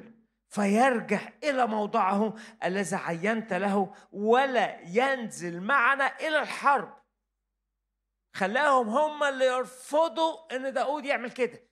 فيرجع 0.49 1.19
إلى 1.43 1.67
موضعه 1.67 2.35
الذي 2.63 2.95
عينت 2.95 3.53
له 3.53 3.93
ولا 4.11 4.79
ينزل 4.81 5.61
معنا 5.61 6.19
إلى 6.19 6.41
الحرب. 6.41 6.99
خلاهم 8.33 8.89
هم 8.89 9.23
اللي 9.23 9.45
يرفضوا 9.45 10.55
إن 10.55 10.73
داود 10.73 11.05
يعمل 11.05 11.31
كده. 11.31 11.69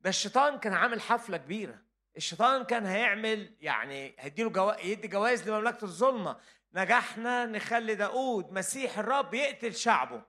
ده 0.00 0.10
الشيطان 0.10 0.58
كان 0.58 0.72
عامل 0.72 1.00
حفلة 1.00 1.36
كبيرة. 1.36 1.82
الشيطان 2.16 2.64
كان 2.64 2.86
هيعمل 2.86 3.56
يعني 3.60 4.16
هيديله 4.18 4.50
جو... 4.50 4.70
يدي 4.70 5.08
جوائز 5.08 5.48
لمملكة 5.48 5.84
الظلمة. 5.84 6.36
نجحنا 6.74 7.46
نخلي 7.46 7.94
داود 7.94 8.52
مسيح 8.52 8.98
الرب 8.98 9.34
يقتل 9.34 9.74
شعبه. 9.74 10.22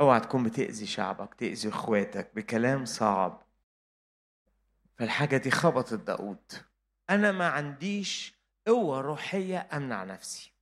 اوعى 0.00 0.20
تكون 0.20 0.42
بتأذي 0.42 0.86
شعبك 0.86 1.34
تأذي 1.34 1.68
اخواتك 1.68 2.34
بكلام 2.34 2.84
صعب. 2.84 3.39
فالحاجة 5.00 5.36
دي 5.36 5.50
خبطت 5.50 5.94
داود 5.94 6.52
أنا 7.10 7.32
ما 7.32 7.48
عنديش 7.48 8.34
قوة 8.66 9.00
روحية 9.00 9.68
أمنع 9.72 10.04
نفسي. 10.04 10.52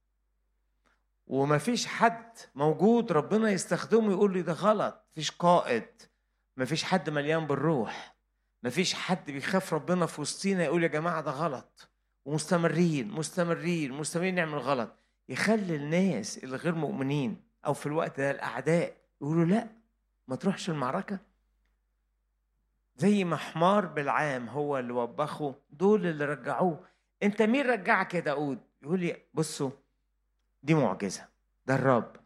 ومفيش 1.26 1.86
حد 1.86 2.32
موجود 2.54 3.12
ربنا 3.12 3.50
يستخدمه 3.50 4.10
يقول 4.10 4.32
لي 4.32 4.42
ده 4.42 4.52
غلط. 4.52 5.04
مفيش 5.12 5.30
قائد. 5.30 5.86
مفيش 6.56 6.84
حد 6.84 7.10
مليان 7.10 7.46
بالروح. 7.46 8.16
مفيش 8.62 8.94
حد 8.94 9.30
بيخاف 9.30 9.74
ربنا 9.74 10.06
في 10.06 10.20
وسطينا 10.20 10.64
يقول 10.64 10.82
يا 10.82 10.88
جماعة 10.88 11.20
ده 11.20 11.30
غلط. 11.30 11.88
ومستمرين 12.24 13.08
مستمرين 13.08 13.92
مستمرين 13.92 14.34
نعمل 14.34 14.58
غلط. 14.58 14.90
يخلي 15.28 15.76
الناس 15.76 16.38
اللي 16.38 16.56
غير 16.56 16.74
مؤمنين 16.74 17.42
أو 17.66 17.74
في 17.74 17.86
الوقت 17.86 18.20
ده 18.20 18.30
الأعداء 18.30 18.96
يقولوا 19.20 19.44
لا 19.44 19.66
ما 20.28 20.36
تروحش 20.36 20.70
المعركة. 20.70 21.27
زي 22.98 23.24
ما 23.24 23.36
حمار 23.36 23.86
بالعام 23.86 24.48
هو 24.48 24.78
اللي 24.78 24.92
وبخه 24.92 25.54
دول 25.70 26.06
اللي 26.06 26.24
رجعوه. 26.24 26.84
انت 27.22 27.42
مين 27.42 27.66
رجعك 27.66 28.14
يا 28.14 28.20
داود 28.20 28.58
يقول 28.82 29.00
لي 29.00 29.16
بصوا 29.34 29.70
دي 30.62 30.74
معجزة 30.74 31.28
ده 31.66 31.74
الرب. 31.74 32.16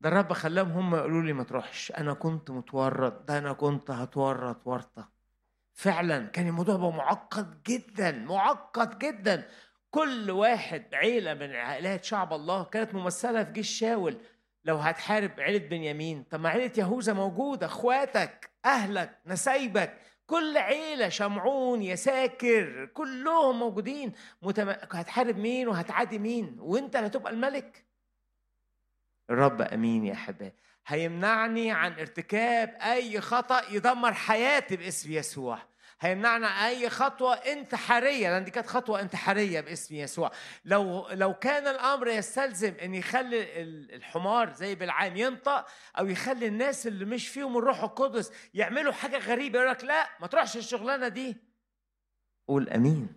ده 0.00 0.08
الرب 0.08 0.32
خلاهم 0.32 0.70
هم 0.70 0.94
يقولوا 0.94 1.22
لي 1.22 1.32
ما 1.32 1.44
تروحش 1.44 1.92
أنا 1.92 2.14
كنت 2.14 2.50
متورط 2.50 3.28
ده 3.28 3.38
أنا 3.38 3.52
كنت 3.52 3.90
هتورط 3.90 4.66
ورطة. 4.66 5.08
فعلا 5.72 6.26
كان 6.26 6.46
الموضوع 6.48 6.76
بقى 6.76 6.92
معقد 6.92 7.62
جدا 7.66 8.12
معقد 8.12 8.98
جدا. 8.98 9.48
كل 9.90 10.30
واحد 10.30 10.94
عيلة 10.94 11.34
من 11.34 11.54
عائلات 11.54 12.04
شعب 12.04 12.32
الله 12.32 12.64
كانت 12.64 12.94
ممثلة 12.94 13.44
في 13.44 13.52
جيش 13.52 13.78
شاول. 13.78 14.16
لو 14.64 14.76
هتحارب 14.76 15.30
عيلة 15.40 15.68
بنيامين 15.68 16.22
طب 16.30 16.40
ما 16.40 16.48
عيلة 16.48 16.72
يهوذا 16.78 17.12
موجودة 17.12 17.66
أخواتك 17.66 18.50
أهلك 18.64 19.18
نسايبك 19.26 19.98
كل 20.26 20.56
عيلة 20.58 21.08
شمعون 21.08 21.82
يساكر 21.82 22.86
كلهم 22.94 23.58
موجودين. 23.58 24.12
متم... 24.42 24.68
هتحارب 24.68 25.38
مين 25.38 25.68
وهتعادي 25.68 26.18
مين؟ 26.18 26.56
وأنت 26.60 26.96
اللي 26.96 27.06
هتبقى 27.06 27.32
الملك. 27.32 27.84
الرب 29.30 29.62
أمين 29.62 30.04
يا 30.04 30.12
احبائي 30.12 30.52
هيمنعني 30.86 31.72
عن 31.72 31.92
ارتكاب 31.92 32.76
أي 32.82 33.20
خطأ 33.20 33.62
يدمر 33.70 34.12
حياتي 34.14 34.76
باسم 34.76 35.12
يسوع. 35.12 35.58
هيمنعنا 36.00 36.46
أي 36.46 36.90
خطوة 36.90 37.34
انتحارية 37.34 38.30
لأن 38.30 38.44
دي 38.44 38.50
كانت 38.50 38.66
خطوة 38.66 39.00
انتحارية 39.00 39.60
باسم 39.60 39.94
يسوع. 39.94 40.30
لو 40.64 41.08
لو 41.10 41.34
كان 41.34 41.66
الأمر 41.66 42.08
يستلزم 42.08 42.74
إن 42.82 42.94
يخلي 42.94 43.62
الحمار 43.96 44.52
زي 44.52 44.74
بالعام 44.74 45.16
ينطق 45.16 45.66
أو 45.98 46.06
يخلي 46.06 46.46
الناس 46.46 46.86
اللي 46.86 47.04
مش 47.04 47.28
فيهم 47.28 47.58
الروح 47.58 47.82
القدس 47.82 48.32
يعملوا 48.54 48.92
حاجة 48.92 49.18
غريبة 49.18 49.58
يقول 49.58 49.70
لك 49.70 49.84
لا 49.84 50.08
ما 50.20 50.26
تروحش 50.26 50.56
الشغلانة 50.56 51.08
دي. 51.08 51.36
قول 52.48 52.68
آمين. 52.68 53.08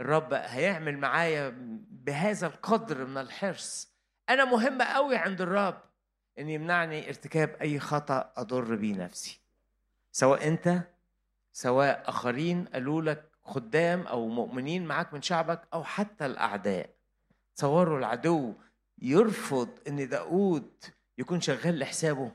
الرب 0.00 0.32
هيعمل 0.32 0.98
معايا 0.98 1.54
بهذا 1.90 2.46
القدر 2.46 3.04
من 3.04 3.18
الحرص. 3.18 3.88
أنا 4.28 4.44
مهم 4.44 4.82
قوي 4.82 5.16
عند 5.16 5.40
الرب 5.40 5.80
إن 6.38 6.48
يمنعني 6.48 7.08
ارتكاب 7.08 7.56
أي 7.60 7.80
خطأ 7.80 8.32
أضر 8.36 8.74
بيه 8.74 8.94
نفسي. 8.94 9.40
سواء 10.12 10.48
أنت 10.48 10.80
سواء 11.58 12.02
آخرين 12.08 12.64
قالوا 12.64 13.02
لك 13.02 13.30
خدام 13.44 14.06
أو 14.06 14.28
مؤمنين 14.28 14.86
معاك 14.86 15.14
من 15.14 15.22
شعبك 15.22 15.68
أو 15.74 15.84
حتى 15.84 16.26
الأعداء. 16.26 16.90
تصوروا 17.56 17.98
العدو 17.98 18.54
يرفض 18.98 19.68
إن 19.88 20.08
داود 20.08 20.84
يكون 21.18 21.40
شغال 21.40 21.78
لحسابه. 21.78 22.32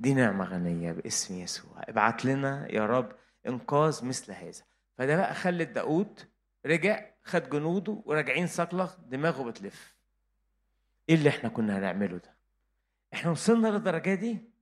دي 0.00 0.14
نعمة 0.14 0.44
غنية 0.44 0.92
باسم 0.92 1.34
يسوع. 1.34 1.72
ابعت 1.78 2.24
لنا 2.24 2.72
يا 2.72 2.86
رب 2.86 3.12
إنقاذ 3.46 4.04
مثل 4.04 4.32
هذا. 4.32 4.62
فده 4.98 5.16
بقى 5.16 5.34
خلت 5.34 5.68
داود 5.68 6.20
رجع 6.66 7.04
خد 7.22 7.50
جنوده 7.50 8.02
وراجعين 8.04 8.46
صقلغ 8.46 8.94
دماغه 9.06 9.42
بتلف. 9.42 9.94
إيه 11.08 11.14
اللي 11.14 11.28
إحنا 11.28 11.48
كنا 11.48 11.78
هنعمله 11.78 12.16
ده؟ 12.16 12.34
إحنا 13.14 13.30
وصلنا 13.30 13.68
للدرجة 13.68 14.14
دي؟ 14.14 14.57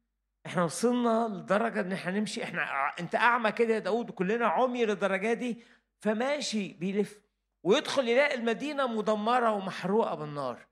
إحنا 0.46 0.64
وصلنا 0.64 1.28
لدرجة 1.28 1.80
إن 1.80 1.92
إحنا 1.92 2.12
نمشي 2.12 2.44
إحنا 2.44 2.92
أنت 3.00 3.14
أعمى 3.14 3.52
كده 3.52 3.74
يا 3.74 3.78
داود 3.78 4.10
كلنا 4.10 4.46
عمي 4.46 4.84
للدرجة 4.84 5.32
دي 5.32 5.62
فماشي 6.00 6.72
بيلف 6.72 7.20
ويدخل 7.62 8.08
يلاقي 8.08 8.34
المدينة 8.34 8.86
مدمرة 8.86 9.52
ومحروقة 9.52 10.14
بالنار. 10.14 10.66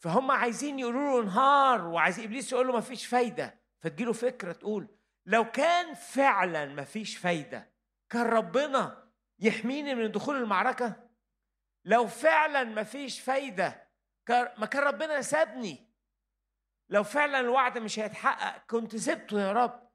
فهم 0.00 0.30
عايزين 0.30 0.78
يقولوا 0.78 1.02
له 1.20 1.22
انهار 1.22 1.86
وعايز 1.86 2.20
إبليس 2.20 2.52
يقول 2.52 2.66
له 2.66 2.76
مفيش 2.76 3.06
فايدة 3.06 3.60
فتجيله 3.80 4.12
فكرة 4.12 4.52
تقول 4.52 4.88
لو 5.26 5.50
كان 5.50 5.94
فعلا 5.94 6.66
مفيش 6.66 7.16
فايدة 7.16 7.72
كان 8.10 8.26
ربنا 8.26 9.08
يحميني 9.38 9.94
من 9.94 10.10
دخول 10.12 10.36
المعركة؟ 10.36 11.08
لو 11.84 12.06
فعلا 12.06 12.64
مفيش 12.64 13.20
فايدة 13.20 13.88
ما 14.28 14.66
كان 14.66 14.82
ربنا 14.82 15.22
سابني. 15.22 15.87
لو 16.90 17.02
فعلا 17.04 17.40
الوعد 17.40 17.78
مش 17.78 17.98
هيتحقق 17.98 18.62
كنت 18.66 18.96
سبته 18.96 19.40
يا 19.40 19.52
رب. 19.52 19.88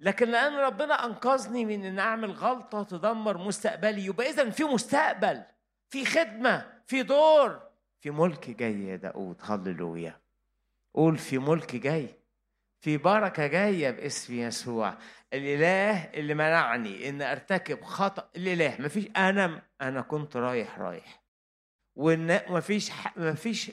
لكن 0.00 0.28
لأن 0.30 0.54
ربنا 0.54 1.04
أنقذني 1.04 1.64
من 1.64 1.84
إن 1.84 1.98
أعمل 1.98 2.30
غلطة 2.30 2.82
تدمر 2.82 3.38
مستقبلي 3.38 4.04
يبقى 4.04 4.30
اذا 4.30 4.50
في 4.50 4.64
مستقبل 4.64 5.42
في 5.90 6.04
خدمة 6.04 6.72
في 6.86 7.02
دور. 7.02 7.60
في 8.00 8.10
ملك 8.10 8.50
جاي 8.50 8.86
يا 8.86 8.96
داود 8.96 9.36
هللويا. 9.42 10.20
قول 10.94 11.18
في 11.18 11.38
ملك 11.38 11.76
جاي 11.76 12.14
في 12.80 12.96
بركة 12.96 13.46
جاية 13.46 13.90
باسم 13.90 14.34
يسوع. 14.34 14.94
الإله 15.32 16.04
اللي 16.04 16.34
منعني 16.34 17.08
إن 17.08 17.22
أرتكب 17.22 17.82
خطأ 17.82 18.28
الإله. 18.36 18.76
مفيش 18.80 19.04
أنا 19.16 19.62
أنا 19.80 20.00
كنت 20.00 20.36
رايح 20.36 20.78
رايح. 20.78 21.22
وإن 21.96 22.40
مفيش 22.48 22.90
مفيش 23.16 23.72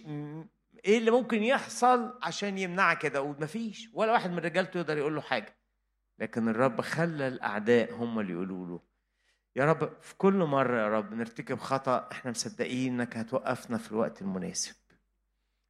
إيه 0.85 0.97
اللي 0.97 1.11
ممكن 1.11 1.43
يحصل 1.43 2.19
عشان 2.23 2.57
يمنعك 2.57 3.03
يا 3.03 3.09
داود 3.09 3.43
مفيش 3.43 3.89
ولا 3.93 4.11
واحد 4.11 4.31
من 4.31 4.39
رجالته 4.39 4.77
يقدر 4.77 4.97
يقول 4.97 5.15
له 5.15 5.21
حاجة. 5.21 5.57
لكن 6.19 6.49
الرب 6.49 6.81
خلى 6.81 7.27
الأعداء 7.27 7.93
هم 7.93 8.19
اللي 8.19 8.33
يقولوا 8.33 8.67
له 8.67 8.79
يا 9.55 9.65
رب 9.65 10.01
في 10.01 10.15
كل 10.15 10.33
مرة 10.33 10.81
يا 10.81 10.87
رب 10.87 11.13
نرتكب 11.13 11.59
خطأ 11.59 12.07
إحنا 12.11 12.31
مصدقين 12.31 12.93
إنك 12.93 13.17
هتوقفنا 13.17 13.77
في 13.77 13.91
الوقت 13.91 14.21
المناسب. 14.21 14.75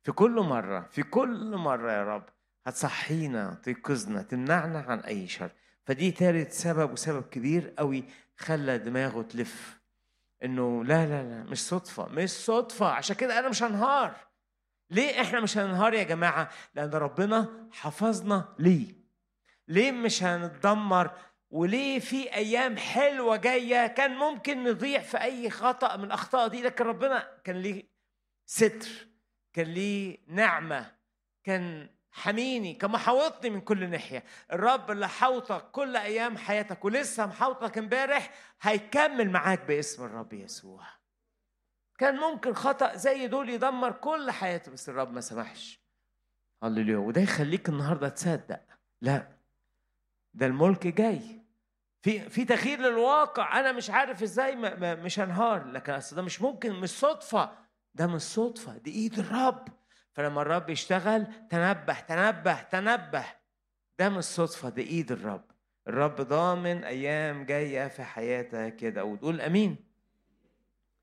في 0.03 0.11
كل 0.11 0.31
مرة 0.31 0.87
في 0.91 1.03
كل 1.03 1.55
مرة 1.57 1.91
يا 1.91 2.03
رب 2.03 2.25
هتصحينا 2.67 3.59
تيقظنا 3.63 4.21
تمنعنا 4.21 4.79
عن 4.79 4.99
أي 4.99 5.27
شر. 5.27 5.51
فدي 5.85 6.11
تالت 6.11 6.51
سبب 6.51 6.91
وسبب 6.91 7.23
كبير 7.23 7.73
قوي 7.77 8.03
خلى 8.37 8.77
دماغه 8.77 9.21
تلف. 9.21 9.81
إنه 10.43 10.83
لا 10.83 11.05
لا 11.05 11.23
لا 11.23 11.43
مش 11.43 11.59
صدفة 11.67 12.07
مش 12.09 12.29
صدفة 12.29 12.85
عشان 12.85 13.15
كده 13.15 13.39
أنا 13.39 13.49
مش 13.49 13.63
هنهار. 13.63 14.30
ليه 14.91 15.21
إحنا 15.21 15.39
مش 15.39 15.57
هننهار 15.57 15.93
يا 15.93 16.03
جماعة؟ 16.03 16.49
لأن 16.75 16.89
ربنا 16.89 17.67
حفظنا 17.71 18.55
ليه. 18.59 18.95
ليه 19.67 19.91
مش 19.91 20.23
هنتدمر؟ 20.23 21.11
وليه 21.49 21.99
في 21.99 22.33
أيام 22.35 22.77
حلوة 22.77 23.35
جاية 23.35 23.87
كان 23.87 24.15
ممكن 24.15 24.63
نضيع 24.63 24.99
في 24.99 25.21
أي 25.21 25.49
خطأ 25.49 25.97
من 25.97 26.03
الأخطاء 26.03 26.47
دي؟ 26.47 26.61
لكن 26.61 26.85
ربنا 26.85 27.27
كان 27.43 27.55
ليه 27.55 27.83
ستر 28.45 28.89
كان 29.53 29.65
ليه 29.67 30.17
نعمة 30.27 30.91
كان 31.43 31.89
حميني 32.11 32.73
كان 32.73 32.91
محاوطني 32.91 33.49
من 33.49 33.61
كل 33.61 33.89
ناحية. 33.89 34.23
الرب 34.51 34.91
اللي 34.91 35.07
حوطك 35.09 35.71
كل 35.71 35.95
أيام 35.97 36.37
حياتك 36.37 36.85
ولسه 36.85 37.25
محوطك 37.25 37.77
امبارح 37.77 38.31
هيكمل 38.61 39.29
معاك 39.29 39.65
باسم 39.65 40.05
الرب 40.05 40.33
يسوع. 40.33 41.00
كان 42.01 42.15
ممكن 42.17 42.53
خطأ 42.53 42.95
زي 42.95 43.27
دول 43.27 43.49
يدمر 43.49 43.91
كل 43.91 44.31
حياته 44.31 44.71
بس 44.71 44.89
الرب 44.89 45.13
ما 45.13 45.21
سمحش. 45.21 45.81
هللويا. 46.63 46.97
وده 46.97 47.21
يخليك 47.21 47.69
النهارده 47.69 48.09
تصدق. 48.09 48.61
لا 49.01 49.27
ده 50.33 50.45
الملك 50.45 50.87
جاي. 50.87 51.41
في 52.01 52.29
في 52.29 52.45
تغيير 52.45 52.79
للواقع. 52.79 53.59
أنا 53.59 53.71
مش 53.71 53.89
عارف 53.89 54.23
إزاي 54.23 54.55
ما 54.55 54.75
ما 54.75 54.95
مش 54.95 55.19
هنهار. 55.19 55.71
لكن 55.71 55.93
أصل 55.93 56.15
ده 56.15 56.21
مش 56.21 56.41
ممكن 56.41 56.73
مش 56.73 56.89
صدفة. 56.89 57.57
ده 57.93 58.07
مش 58.07 58.21
صدفة. 58.21 58.77
دي 58.77 58.91
إيد 58.91 59.19
الرب. 59.19 59.67
فلما 60.13 60.41
الرب 60.41 60.69
يشتغل 60.69 61.27
تنبه 61.49 61.99
تنبه 61.99 62.61
تنبه. 62.61 63.25
ده 63.99 64.09
مش 64.09 64.23
صدفة 64.23 64.69
دي 64.69 64.81
إيد 64.81 65.11
الرب. 65.11 65.51
الرب 65.87 66.21
ضامن 66.21 66.83
أيام 66.83 67.45
جاية 67.45 67.87
في 67.87 68.03
حياتك 68.03 68.75
كده. 68.75 69.03
وتقول 69.03 69.41
آمين. 69.41 69.90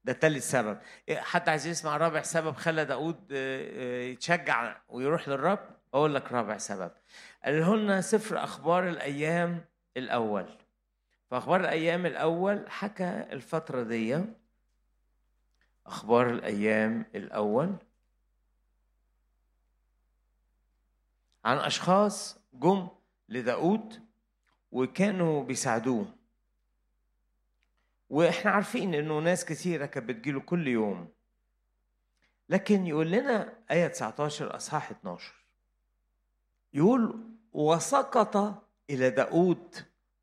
ده 0.09 0.15
تالت 0.15 0.43
سبب. 0.43 0.79
إيه، 1.09 1.21
حد 1.21 1.49
عايز 1.49 1.67
يسمع 1.67 1.97
رابع 1.97 2.23
سبب 2.23 2.57
خلى 2.57 2.85
داود 2.85 3.17
آه، 3.33 3.69
آه، 3.73 4.03
يتشجع 4.03 4.77
ويروح 4.89 5.29
للرب؟ 5.29 5.59
أقول 5.95 6.15
لك 6.15 6.33
رابع 6.33 6.59
سبب. 6.59 6.91
قال 7.45 7.79
لنا 7.79 8.01
سفر 8.01 8.45
أخبار 8.45 8.89
الأيام 8.89 9.65
الأول. 9.97 10.47
في 11.29 11.37
أخبار 11.37 11.61
الأيام 11.61 12.07
الأول 12.07 12.71
حكى 12.71 13.27
الفترة 13.33 13.83
دي 13.83 14.25
أخبار 15.87 16.31
الأيام 16.31 17.07
الأول 17.15 17.75
عن 21.45 21.59
أشخاص 21.59 22.39
جم 22.53 22.89
لداود 23.29 24.03
وكانوا 24.73 25.45
بيساعدوه. 25.45 26.18
وإحنا 28.11 28.51
عارفين 28.51 28.95
انه 28.95 29.19
ناس 29.19 29.45
كثيرة 29.45 29.87
كانت 29.87 30.09
بتجيله 30.09 30.41
كل 30.41 30.69
يوم. 30.69 31.09
لكن 32.49 32.87
يقول 32.87 33.11
لنا 33.11 33.53
آية 33.71 33.87
19 33.89 34.57
أصحاح 34.57 34.91
12 34.91 35.33
يقول 36.75 37.25
وسقط 37.53 38.63
إلى 38.91 39.11
داود 39.11 39.75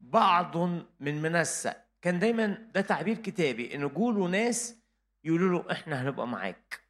بعض 0.02 0.58
من 1.00 1.22
منسى. 1.22 1.74
كان 2.02 2.20
دايما 2.20 2.46
ده 2.74 2.82
تعبير 2.82 3.18
كتابي 3.18 3.76
إن 3.76 3.88
جوله 3.88 4.28
ناس 4.28 4.76
يقولوا 5.24 5.60
له 5.64 5.72
إحنا 5.72 6.02
هنبقى 6.02 6.28
معاك. 6.28 6.82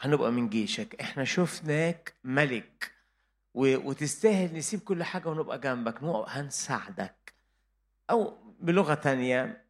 هنبقى 0.00 0.32
من 0.32 0.48
جيشك. 0.48 1.00
إحنا 1.00 1.24
شفناك 1.24 2.14
ملك. 2.24 2.90
وتستاهل 3.54 4.54
نسيب 4.56 4.80
كل 4.80 5.02
حاجة 5.02 5.28
ونبقى 5.28 5.58
جنبك. 5.58 6.02
هنساعدك. 6.28 7.23
أو 8.10 8.38
بلغة 8.60 8.94
تانية 8.94 9.64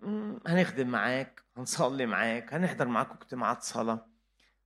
هنخدم 0.47 0.89
معاك 0.89 1.43
هنصلي 1.57 2.07
معاك 2.07 2.55
هنحضر 2.55 2.89
معاك 2.89 3.11
اجتماعات 3.11 3.62
صلاة. 3.62 4.07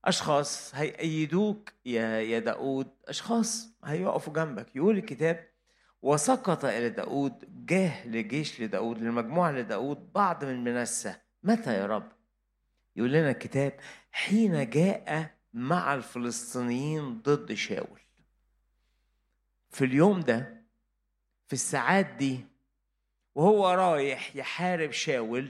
أشخاص 0.04 0.74
هيأيدوك 0.74 1.72
يا 1.86 2.20
يا 2.20 2.38
داود 2.38 2.88
أشخاص 3.08 3.68
هيقفوا 3.84 4.32
جنبك. 4.32 4.76
يقول 4.76 4.98
الكتاب 4.98 5.48
وسقط 6.02 6.64
إلى 6.64 6.88
داود 6.88 7.66
جاه 7.66 8.06
لجيش 8.06 8.60
لداود 8.60 8.98
للمجموعة 8.98 9.52
لداود 9.52 10.12
بعض 10.12 10.44
من 10.44 10.64
منسى 10.64 11.14
متى 11.42 11.74
يا 11.74 11.86
رب؟ 11.86 12.12
يقول 12.96 13.12
لنا 13.12 13.30
الكتاب 13.30 13.72
حين 14.12 14.70
جاء 14.70 15.34
مع 15.52 15.94
الفلسطينيين 15.94 17.22
ضد 17.22 17.54
شاول. 17.54 18.00
في 19.70 19.84
اليوم 19.84 20.20
ده 20.20 20.64
في 21.46 21.52
الساعات 21.52 22.06
دي 22.06 22.46
وهو 23.39 23.70
رايح 23.70 24.36
يحارب 24.36 24.91
شاول. 24.91 25.49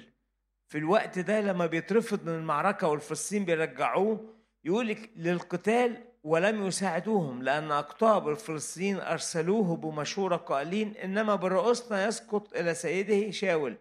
في 0.68 0.78
الوقت 0.78 1.18
ده 1.18 1.40
لما 1.40 1.66
بيترفض 1.66 2.28
من 2.28 2.34
المعركة 2.34 2.88
والفلسطين 2.88 3.44
بيرجعوه 3.44 4.34
يقول 4.64 4.96
للقتال 5.16 5.96
ولم 6.24 6.66
يساعدوهم 6.66 7.42
لأن 7.42 7.72
أقطاب 7.72 8.28
الفلسطينيين 8.28 9.00
أرسلوه 9.00 9.76
بمشورة 9.76 10.36
قائلين 10.36 10.96
إنما 10.96 11.34
برؤوسنا 11.34 12.06
يسقط 12.06 12.56
إلى 12.56 12.74
سيده 12.74 13.30
شاول. 13.30 13.76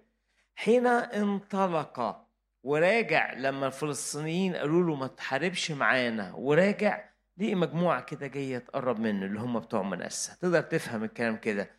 حين 0.56 0.88
انطلق 0.88 2.26
وراجع 2.64 3.34
لما 3.34 3.68
الفلسطينيين 3.68 4.56
قالوا 4.56 4.84
له 4.84 4.96
ما 4.96 5.08
تحاربش 5.08 5.72
معانا 5.72 6.34
وراجع 6.36 7.04
لقي 7.38 7.56
مجموعة 7.56 8.02
كده 8.02 8.28
جاية 8.28 8.58
تقرب 8.58 9.00
منه 9.00 9.26
اللي 9.26 9.40
هم 9.40 9.60
بتوع 9.60 9.82
منسى 9.82 10.32
تقدر 10.42 10.62
تفهم 10.62 11.04
الكلام 11.04 11.38
كده. 11.38 11.77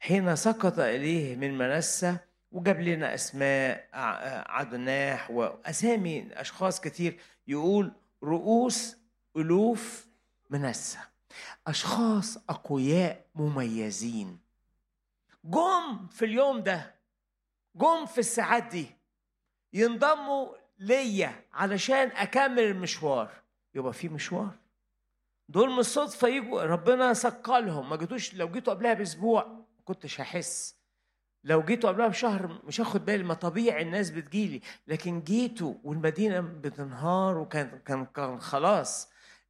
حين 0.00 0.36
سقط 0.36 0.78
إليه 0.78 1.36
من 1.36 1.58
منسى 1.58 2.16
وجاب 2.52 2.80
لنا 2.80 3.14
أسماء 3.14 3.88
عدناح 4.50 5.30
وأسامي 5.30 6.28
أشخاص 6.32 6.80
كتير 6.80 7.20
يقول 7.48 7.92
رؤوس 8.22 8.96
ألوف 9.36 10.06
منسى 10.50 10.98
أشخاص 11.66 12.36
أقوياء 12.48 13.24
مميزين. 13.34 14.38
جم 15.44 16.06
في 16.10 16.24
اليوم 16.24 16.60
ده 16.60 16.94
جم 17.74 18.06
في 18.06 18.18
الساعات 18.18 18.62
دي 18.64 18.86
ينضموا 19.72 20.48
ليا 20.78 21.44
علشان 21.52 22.08
أكمل 22.08 22.60
المشوار. 22.62 23.30
يبقى 23.74 23.92
في 23.92 24.08
مشوار. 24.08 24.50
دول 25.48 25.70
مش 25.78 25.84
صدفة 25.84 26.28
يجوا 26.28 26.62
ربنا 26.62 27.12
ثقلهم. 27.12 27.90
ما 27.90 27.96
جيتوش 27.96 28.34
لو 28.34 28.48
جيتوا 28.48 28.74
قبلها 28.74 28.94
بأسبوع 28.94 29.59
ما 29.80 29.84
كنتش 29.94 30.20
هحس. 30.20 30.76
لو 31.44 31.62
جيتوا 31.62 31.90
قبلها 31.90 32.08
بشهر 32.08 32.60
مش 32.64 32.80
هاخد 32.80 33.04
بالي 33.04 33.22
ما 33.24 33.34
طبيعي 33.34 33.82
الناس 33.82 34.10
بتجيلي. 34.10 34.60
لكن 34.86 35.20
جيتوا 35.22 35.74
والمدينة 35.84 36.40
بتنهار 36.40 37.38
وكان 37.38 37.78
كان 37.86 38.04
كان 38.06 38.40
خلاص 38.40 39.08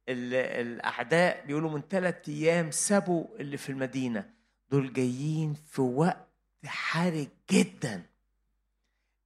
ال- 0.09 0.33
الأعداء 0.67 1.45
بيقولوا 1.45 1.69
من 1.69 1.81
ثلاث 1.89 2.29
أيام 2.29 2.71
سابوا 2.71 3.25
اللي 3.39 3.57
في 3.57 3.69
المدينة. 3.71 4.29
دول 4.69 4.93
جايين 4.93 5.53
في 5.53 5.81
وقت 5.81 6.27
حرج 6.65 7.27
جدا. 7.51 8.03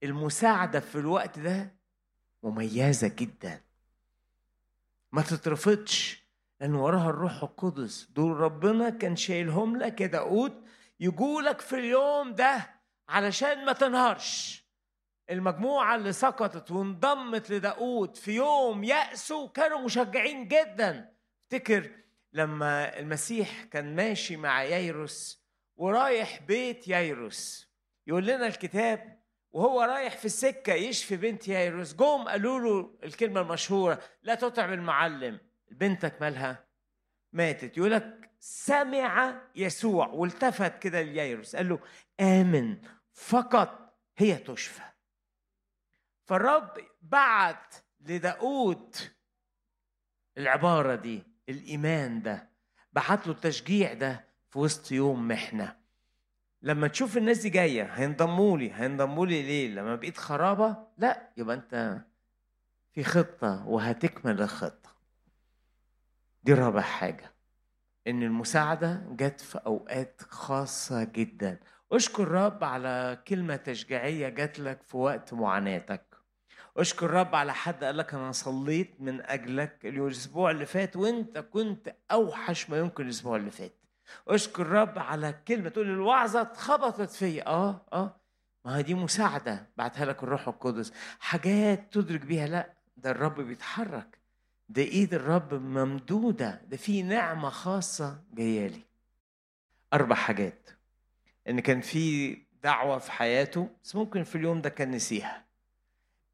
المساعدة 0.03 0.80
في 0.80 0.95
الوقت 0.95 1.39
ده 1.39 1.72
مميزة 2.43 3.08
جدا. 3.08 3.62
ما 5.12 5.22
تترفضش 5.22 6.26
لأن 6.62 6.76
وراها 6.76 7.10
الروح 7.10 7.43
القدس. 7.43 8.10
دول 8.16 8.38
ربنا 8.38 8.89
كان 8.89 9.16
شايلهم 9.16 9.78
لك 9.78 10.01
يا 10.01 10.08
داود 10.08 10.64
يجولك 11.00 11.62
في 11.62 11.76
اليوم 11.76 12.34
ده 12.34 12.82
علشان 13.10 13.66
ما 13.66 13.74
تنهارش. 13.74 14.66
المجموعة 15.30 15.96
اللي 15.96 16.14
سقطت 16.14 16.72
وانضمت 16.72 17.50
لداود 17.52 18.16
في 18.16 18.32
يوم 18.32 18.84
يأسوا 18.84 19.48
كانوا 19.48 19.80
مشجعين 19.80 20.48
جدا. 20.48 21.14
افتكر 21.43 21.91
لما 22.34 23.00
المسيح 23.00 23.64
كان 23.64 23.96
ماشي 23.96 24.38
مع 24.38 24.64
ييروس 24.64 25.46
ورايح 25.76 26.41
بيت 26.41 26.88
ييروس. 26.88 27.70
يقول 28.08 28.26
لنا 28.26 28.48
الكتاب 28.48 29.22
وهو 29.52 29.82
رايح 29.82 30.18
في 30.18 30.26
السكة 30.26 30.74
يشفي 30.74 31.18
بنت 31.18 31.48
ييروس. 31.48 31.93
جم 31.93 32.24
قالوا 32.24 32.60
له 32.60 32.98
الكلمة 33.04 33.41
المشهورة 33.41 34.02
لا 34.24 34.36
تتعب 34.36 34.74
المعلم 34.74 35.39
بنتك 35.72 36.22
مالها 36.22 36.68
ماتت. 37.34 37.78
يقول 37.78 37.91
لك 37.91 38.32
سمع 38.48 39.41
يسوع 39.56 40.08
والتفت 40.08 40.80
كده 40.80 41.02
لييروس 41.02 41.56
قال 41.56 41.70
له 41.70 41.80
آمن 42.20 42.78
فقط 43.14 43.98
هي 44.18 44.36
تشفى. 44.38 44.82
فالرب 46.26 46.72
بعت 47.02 47.76
لداود 48.00 48.96
العبارة 50.38 50.96
دي 50.96 51.24
الإيمان 51.50 52.22
ده 52.22 52.50
بعت 52.93 53.28
له 53.28 53.34
التشجيع 53.34 53.93
ده 53.93 54.26
في 54.50 54.60
وسط 54.60 54.91
يوم 54.91 55.28
محنة 55.28 55.78
لما 56.62 56.88
تشوف 56.88 57.18
الناس 57.18 57.38
دي 57.41 57.50
جاية 57.50 57.84
هينضموا 57.84 58.58
لي 58.58 58.74
هينضموا 58.74 59.26
لي 59.26 59.41
ليه؟ 59.41 59.68
لما 59.70 59.96
بقيت 59.96 60.18
خرابة 60.18 60.88
لا 60.98 61.34
يبقى 61.38 61.56
أنت 61.56 62.02
في 62.93 63.04
خطة 63.04 63.68
وهتكمل 63.68 64.41
الخطة. 64.41 64.96
دي 66.43 66.54
رابع 66.54 66.82
حاجة. 66.82 67.34
إن 68.08 68.24
المساعدة 68.24 69.03
جت 69.10 69.41
في 69.41 69.58
أوقات 69.66 70.22
خاصة 70.30 71.03
جدا. 71.03 71.60
أشكر 71.91 72.28
رب 72.28 72.64
على 72.64 73.24
كلمة 73.28 73.56
تشجيعية 73.56 74.30
جات 74.30 74.60
لك 74.60 74.84
في 74.84 74.97
وقت 74.97 75.34
معاناتك. 75.34 76.16
أشكر 76.78 77.10
رب 77.10 77.36
على 77.36 77.53
حد 77.53 77.84
قال 77.84 77.97
لك 77.97 78.14
أنا 78.14 78.32
صليت 78.32 79.01
من 79.01 79.22
أجلك 79.22 79.86
الأسبوع 79.86 80.51
اللي 80.51 80.66
فات 80.66 80.95
وأنت 80.95 81.38
كنت 81.39 81.95
أوحش 82.12 82.70
ما 82.70 82.78
يمكن 82.78 83.03
الأسبوع 83.03 83.36
اللي 83.36 83.51
فات. 83.51 83.82
أشكر 84.28 84.68
رب 84.68 84.99
على 84.99 85.34
كلمة 85.47 85.70
تقول 85.70 85.89
الوعظة 85.89 86.41
اتخبطت 86.41 87.10
فيا. 87.10 87.47
آه 87.47 87.86
آه. 87.93 88.22
ما 88.66 88.78
هي 88.78 88.84
دي 88.84 88.93
مساعدة. 88.93 89.70
بعتها 89.78 90.06
لك 90.06 90.24
الروح 90.24 90.47
القدس. 90.47 90.93
حاجات 91.20 91.93
تدرك 91.93 92.22
بيها. 92.22 92.47
لا 92.47 92.74
ده 92.97 93.12
الرب 93.12 93.41
بيتحرك. 93.41 94.20
ده 94.70 94.82
إيد 94.82 95.13
الرب 95.13 95.53
ممدودة 95.53 96.61
ده 96.68 96.78
في 96.78 97.01
نعمة 97.03 97.49
خاصة 97.49 98.24
جاية 98.34 98.68
لي. 98.68 98.82
أربع 99.93 100.16
حاجات. 100.16 100.70
إن 101.49 101.59
كان 101.59 101.82
في 101.82 102.38
دعوة 102.63 102.97
في 102.97 103.11
حياته 103.11 103.70
بس 103.84 103.95
ممكن 103.95 104.24
في 104.24 104.36
اليوم 104.36 104.61
ده 104.61 104.70
كان 104.70 104.91
نسيها. 104.91 105.45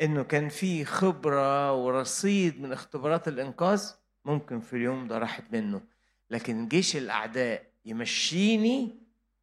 إنه 0.02 0.24
كان 0.24 0.50
في 0.50 0.86
خبرة 0.86 1.74
ورصيد 1.74 2.62
من 2.62 2.72
اختبارات 2.74 3.28
الإنقاذ 3.28 3.92
ممكن 4.26 4.60
في 4.60 4.76
اليوم 4.76 5.08
ده 5.08 5.18
راحت 5.18 5.44
منه. 5.52 5.82
لكن 6.30 6.68
جيش 6.68 6.96
الأعداء 6.96 7.72
يمشيني 7.86 8.98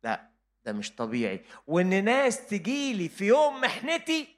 لا 0.05 0.29
ده 0.65 0.73
مش 0.73 0.95
طبيعي. 0.95 1.41
وإن 1.67 2.05
ناس 2.05 2.47
تجيلي 2.47 3.09
في 3.09 3.27
يوم 3.27 3.61
محنتي 3.61 4.38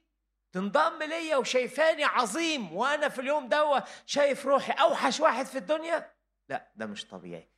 تنضم 0.52 1.02
ليا 1.02 1.36
وشايفاني 1.36 2.04
عظيم 2.04 2.72
وأنا 2.72 3.08
في 3.08 3.20
اليوم 3.20 3.48
ده 3.48 3.84
شايف 4.06 4.46
روحي. 4.46 4.72
أوحش 4.72 5.20
واحد 5.20 5.46
في 5.46 5.58
الدنيا؟ 5.58 6.10
لا 6.48 6.70
ده 6.76 6.86
مش 6.86 7.04
طبيعي. 7.04 7.48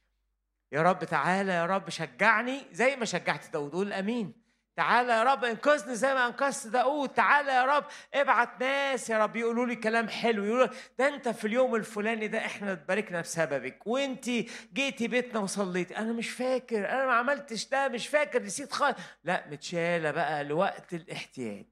يا 0.73 0.83
رب 0.83 1.05
تعالى 1.05 1.53
يا 1.53 1.67
رب 1.67 1.91
شجعني 1.91 2.61
زي 2.73 2.97
ما 2.97 3.05
شجعت 3.05 3.51
داود. 3.53 3.73
قول 3.73 3.93
آمين. 3.93 4.43
تعالى 4.77 5.13
يا 5.13 5.23
رب 5.23 5.45
انقذني 5.45 5.95
زي 5.95 6.15
ما 6.15 6.27
انقذت 6.27 6.67
داود. 6.67 7.09
تعالى 7.09 7.53
يا 7.53 7.65
رب 7.65 7.85
ابعت 8.15 8.61
ناس 8.61 9.11
يا 9.11 9.19
رب 9.19 9.37
يقولوا 9.37 9.67
لي 9.67 9.77
كلام 9.77 10.09
حلو. 10.09 10.45
يقولوا 10.45 10.69
ده 10.99 11.09
انت 11.09 11.29
في 11.29 11.47
اليوم 11.47 11.75
الفلاني 11.75 12.29
ده 12.29 12.39
إحنا 12.39 12.73
اتباركنا 12.73 13.21
بسببك 13.21 13.87
وانت 13.87 14.31
جيتي 14.73 15.09
بيتنا 15.09 15.41
وصليتي. 15.41 15.97
أنا 15.97 16.13
مش 16.13 16.31
فاكر 16.31 16.91
أنا 16.91 17.07
ما 17.07 17.13
عملتش 17.13 17.69
ده 17.69 17.89
مش 17.89 18.09
فاكر 18.09 18.43
نسيت 18.43 18.73
خالص. 18.73 18.99
لا 19.25 19.45
متشالة 19.51 20.11
بقى 20.11 20.45
لوقت 20.45 20.95
الاحتياج. 20.95 21.67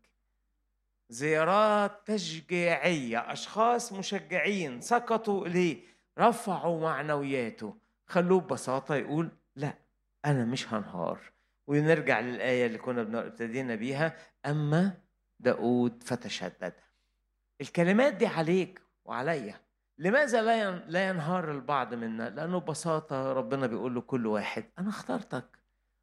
زيارات 1.10 2.06
تشجيعية 2.06 3.32
أشخاص 3.32 3.92
مشجعين 3.92 4.80
سقطوا 4.80 5.46
إليه 5.46 5.82
رفعوا 6.18 6.80
معنوياته 6.80 7.76
خلوه 8.06 8.40
ببساطة 8.40 8.94
يقول 8.94 9.30
لا 9.56 9.74
أنا 10.24 10.44
مش 10.44 10.72
هنهار 10.72 11.20
ونرجع 11.66 12.20
للآية 12.20 12.66
اللي 12.66 12.78
كنا 12.78 13.20
ابتدينا 13.20 13.74
بيها 13.74 14.16
أما 14.46 14.92
داود 15.40 16.02
فتشدد 16.02 16.72
الكلمات 17.60 18.14
دي 18.14 18.26
عليك 18.26 18.82
وعليا 19.04 19.60
لماذا 19.98 20.42
لا 20.42 20.70
لا 20.70 21.08
ينهار 21.08 21.50
البعض 21.50 21.94
منا؟ 21.94 22.30
لأنه 22.30 22.58
ببساطة 22.58 23.32
ربنا 23.32 23.66
بيقول 23.66 23.96
لكل 23.96 24.26
واحد 24.26 24.64
أنا 24.78 24.88
اخترتك 24.88 25.44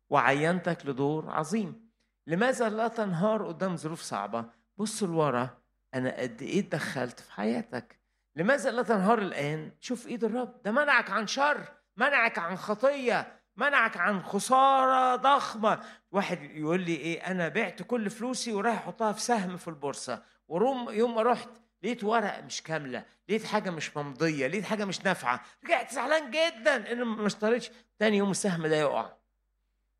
وعينتك 0.09 0.85
لدور 0.85 1.29
عظيم. 1.29 1.89
لماذا 2.27 2.69
لا 2.69 2.87
تنهار 2.87 3.47
قدام 3.47 3.75
ظروف 3.77 4.01
صعبة؟ 4.01 4.45
بص 4.77 5.03
لورا 5.03 5.57
أنا 5.93 6.21
قد 6.21 6.41
إيه 6.41 6.59
اتدخلت 6.59 7.19
في 7.19 7.31
حياتك. 7.31 7.99
لماذا 8.35 8.71
لا 8.71 8.81
تنهار 8.81 9.19
الآن؟ 9.19 9.71
شوف 9.79 10.07
إيد 10.07 10.23
الرب، 10.23 10.63
ده 10.63 10.71
منعك 10.71 11.09
عن 11.09 11.27
شر، 11.27 11.63
منعك 11.97 12.39
عن 12.39 12.55
خطية، 12.57 13.41
منعك 13.55 13.97
عن 13.97 14.23
خسارة 14.23 15.15
ضخمة. 15.15 15.83
واحد 16.11 16.43
يقول 16.43 16.81
لي 16.81 16.95
إيه 16.95 17.31
أنا 17.31 17.47
بعت 17.47 17.81
كل 17.81 18.09
فلوسي 18.09 18.53
ورايح 18.53 18.77
أحطها 18.77 19.11
في 19.11 19.21
سهم 19.21 19.57
في 19.57 19.67
البورصة، 19.67 20.23
وروم 20.47 20.89
يوم 20.89 21.15
ما 21.15 21.21
رحت 21.21 21.49
لقيت 21.83 22.03
ورقة 22.03 22.41
مش 22.41 22.63
كاملة، 22.63 23.05
لقيت 23.29 23.45
حاجة 23.45 23.69
مش 23.69 23.97
ممضية، 23.97 24.47
لقيت 24.47 24.65
حاجة 24.65 24.85
مش 24.85 25.05
نافعة، 25.05 25.41
رجعت 25.65 25.93
زعلان 25.93 26.31
جدا 26.31 26.91
إن 26.91 27.03
ما 27.03 27.27
اشتريتش، 27.27 27.71
تاني 27.99 28.17
يوم 28.17 28.31
السهم 28.31 28.67
ده 28.67 28.75
يقع. 28.75 29.13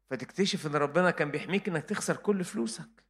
فتكتشف 0.09 0.67
إن 0.67 0.75
ربنا 0.75 1.11
كان 1.11 1.32
بيحميك 1.32 1.67
إنك 1.67 1.84
تخسر 1.84 2.15
كل 2.15 2.43
فلوسك 2.43 3.07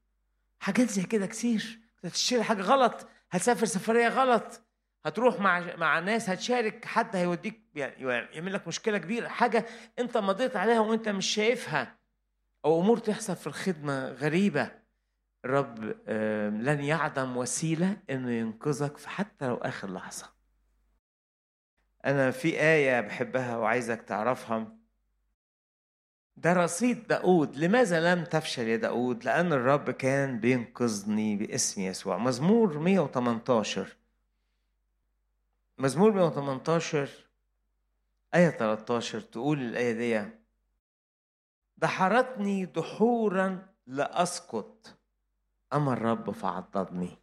حاجات 0.60 0.90
زي 0.90 1.04
كده 1.04 1.26
كتير. 1.26 1.80
هتشتري 2.04 2.44
حاجة 2.44 2.62
غلط 2.62 3.08
هتسافر 3.32 3.66
سفرية 3.66 4.08
غلط 4.08 4.62
هتروح 5.06 5.40
مع 5.40 5.76
مع 5.76 6.00
ناس 6.00 6.30
هتشارك 6.30 6.86
حد 6.86 7.16
هيوديك 7.16 7.62
يعني 7.76 8.04
يعمل 8.36 8.54
لك 8.54 8.68
مشكلة 8.68 8.98
كبيرة 8.98 9.28
حاجة 9.28 9.66
انت 10.00 10.18
مضيت 10.18 10.56
عليها 10.56 10.80
وانت 10.80 11.10
مش 11.10 11.26
شايفها 11.26 11.98
أو 12.66 12.82
أمور 12.82 12.98
تحصل 12.98 13.36
في 13.36 13.48
الخدمة 13.48 14.08
غريبة. 14.10 14.72
الرب 15.46 15.84
لن 16.64 16.80
يعدم 16.84 17.38
وسيلة 17.38 17.98
انه 18.10 18.32
ينقذك 18.32 18.98
في 18.98 19.10
حتى 19.10 19.48
لو 19.48 19.56
آخر 19.56 19.94
لحظة. 19.94 20.34
أنا 22.06 22.32
في 22.32 22.62
آية 22.62 23.02
بحبها 23.02 23.58
وعايزك 23.58 24.02
تعرفها. 24.02 24.77
ده 26.38 26.54
رصيد 26.54 27.08
داود. 27.08 27.56
لماذا 27.56 28.14
لم 28.16 28.24
تفشل 28.24 28.68
يا 28.68 28.76
داود؟ 28.76 29.24
لأن 29.26 29.54
الرب 29.54 29.92
كان 29.92 30.40
بينقذني 30.40 31.36
باسم 31.36 31.82
يسوع. 31.82 32.18
مزمور 32.18 32.80
118 32.80 33.96
مزمور 35.78 36.12
118 36.12 37.10
آية 38.36 38.50
13 38.50 39.20
تقول 39.22 39.62
الآية 39.62 39.92
دي 39.92 40.30
دحرتني 41.78 42.66
دحورا 42.66 43.68
لأسقط. 43.88 44.98
أما 45.74 45.94
الرب 45.94 46.32
فعضدني. 46.32 47.18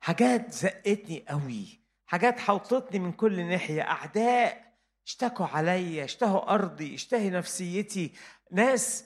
حاجات 0.00 0.52
زقتني 0.52 1.24
قوي 1.28 1.80
حاجات 2.06 2.40
حوطتني 2.40 2.98
من 2.98 3.12
كل 3.12 3.46
ناحية. 3.46 3.82
أعداء 3.82 4.71
اشتكوا 5.06 5.46
عليا 5.46 6.04
اشتهوا 6.04 6.54
أرضي 6.54 6.94
اشتهي 6.94 7.30
نفسيتي. 7.30 8.12
ناس 8.52 9.04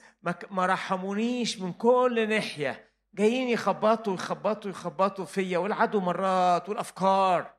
ما 0.51 0.67
رحمونيش 0.67 1.59
من 1.61 1.73
كل 1.73 2.29
ناحية. 2.29 2.91
جايين 3.15 3.49
يخبطوا 3.49 4.15
يخبطوا 4.15 4.71
يخبطوا 4.71 5.25
فيا 5.25 5.59
والعدو 5.59 6.01
مرات 6.01 6.69
والأفكار. 6.69 7.57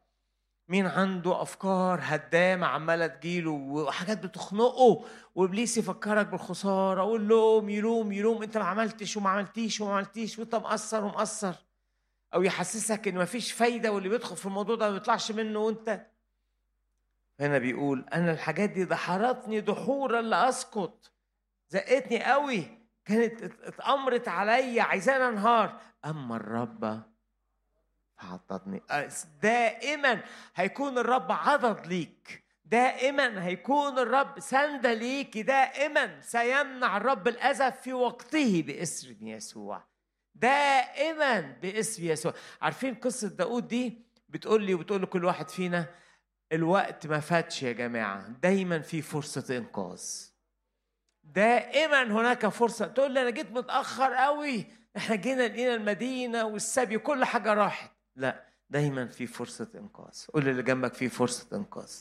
مين 0.69 0.85
عنده 0.87 1.41
أفكار؟ 1.41 1.99
هدامة 2.03 2.67
عمالة 2.67 3.07
تجيله 3.07 3.51
وحاجات 3.51 4.23
بتخنقه 4.23 5.05
وإبليس 5.35 5.77
يفكرك 5.77 6.27
بالخسارة 6.27 7.03
واللوم 7.03 7.69
يلوم 7.69 8.11
يلوم. 8.11 8.43
أنت 8.43 8.57
ما 8.57 8.63
عملتش 8.63 9.17
وما 9.17 9.29
عملتيش 9.29 9.81
وما 9.81 9.93
عملتيش 9.93 10.39
وأنت 10.39 10.55
مقصر 10.55 11.03
ومقصر. 11.03 11.53
أو 12.33 12.43
يحسسك 12.43 13.07
إن 13.07 13.15
مفيش 13.17 13.51
فايدة 13.51 13.91
واللي 13.91 14.09
بيدخل 14.09 14.35
في 14.35 14.45
الموضوع 14.45 14.75
ده 14.75 14.87
ما 14.89 14.93
بيطلعش 14.93 15.31
منه 15.31 15.59
وأنت 15.59 16.07
هنا 17.39 17.57
بيقول 17.57 18.05
أنا 18.13 18.31
الحاجات 18.31 18.69
دي 18.69 18.85
دحرتني 18.85 19.61
دحورا 19.61 20.21
لاسقط 20.21 21.11
زقتني 21.69 22.23
قوي 22.23 22.67
كانت 23.05 23.41
ات- 23.43 23.61
اتأمرت 23.63 24.27
عليا 24.27 24.83
عايزاني 24.83 25.27
أنهار. 25.27 25.79
أما 26.05 26.35
الرب 26.35 27.03
فعضدني 28.17 28.81
أس- 28.91 29.25
دائما 29.41 30.21
هيكون 30.55 30.97
الرب 30.97 31.31
عضد 31.31 31.87
ليك. 31.87 32.43
دائما 32.65 33.45
هيكون 33.45 33.99
الرب 33.99 34.39
سند 34.39 34.87
ليك. 34.87 35.37
دائما 35.37 36.21
سيمنع 36.21 36.97
الرب 36.97 37.27
الأذى 37.27 37.71
في 37.71 37.93
وقته 37.93 38.63
باسم 38.67 39.27
يسوع. 39.27 39.83
دائما 40.35 41.39
باسم 41.61 42.03
يسوع. 42.05 42.33
عارفين 42.61 42.95
قصة 42.95 43.27
داود 43.27 43.67
دي؟ 43.67 44.05
بتقول 44.29 44.63
لي 44.63 44.73
وبتقول 44.73 45.01
لكل 45.01 45.25
واحد 45.25 45.49
فينا 45.49 45.85
الوقت 46.51 47.07
ما 47.07 47.19
فاتش 47.19 47.63
يا 47.63 47.71
جماعة. 47.71 48.27
دايما 48.41 48.79
في 48.79 49.01
فرصة 49.01 49.57
إنقاذ. 49.57 50.01
دائما 51.23 52.03
هناك 52.03 52.47
فرصة. 52.47 52.87
تقول 52.87 53.11
لي 53.11 53.21
أنا 53.21 53.29
جيت 53.29 53.51
متأخر 53.51 54.13
قوي 54.13 54.65
إحنا 54.97 55.15
جينا 55.15 55.47
لقينا 55.47 55.73
المدينة 55.73 56.45
والسبي 56.45 56.97
كل 56.97 57.25
حاجة 57.25 57.53
راحت. 57.53 57.91
لا 58.15 58.43
دايما 58.69 59.07
في 59.07 59.27
فرصة 59.27 59.67
إنقاذ. 59.75 60.25
قول 60.33 60.49
اللي 60.49 60.63
جنبك 60.63 60.93
في 60.93 61.09
فرصة 61.09 61.57
إنقاذ. 61.57 61.91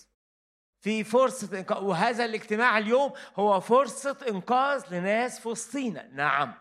في 0.81 1.05
فرصة 1.05 1.59
إنقاذ. 1.59 1.85
وهذا 1.85 2.25
الاجتماع 2.25 2.79
اليوم 2.79 3.13
هو 3.37 3.61
فرصة 3.61 4.17
إنقاذ 4.29 4.95
لناس 4.95 5.41
في 5.41 5.49
وسطينا 5.49 6.09
نعم. 6.13 6.55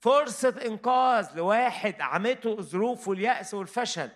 فرصة 0.00 0.54
إنقاذ 0.66 1.36
لواحد 1.36 2.00
عمته 2.00 2.60
ظروفه 2.60 3.12
اليأس 3.12 3.54
والفشل. 3.54 4.10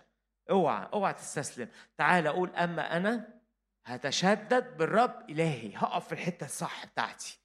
اوعى 0.51 0.88
اوعى 0.92 1.12
تستسلم. 1.14 1.68
تعال 1.99 2.26
أقول 2.26 2.51
أما 2.57 2.96
أنا 2.96 3.28
هتشدد 3.86 4.76
بالرب 4.76 5.30
إلهي 5.30 5.72
هقف 5.76 6.07
في 6.07 6.12
الحتة 6.12 6.44
الصح 6.44 6.86
بتاعتي. 6.86 7.38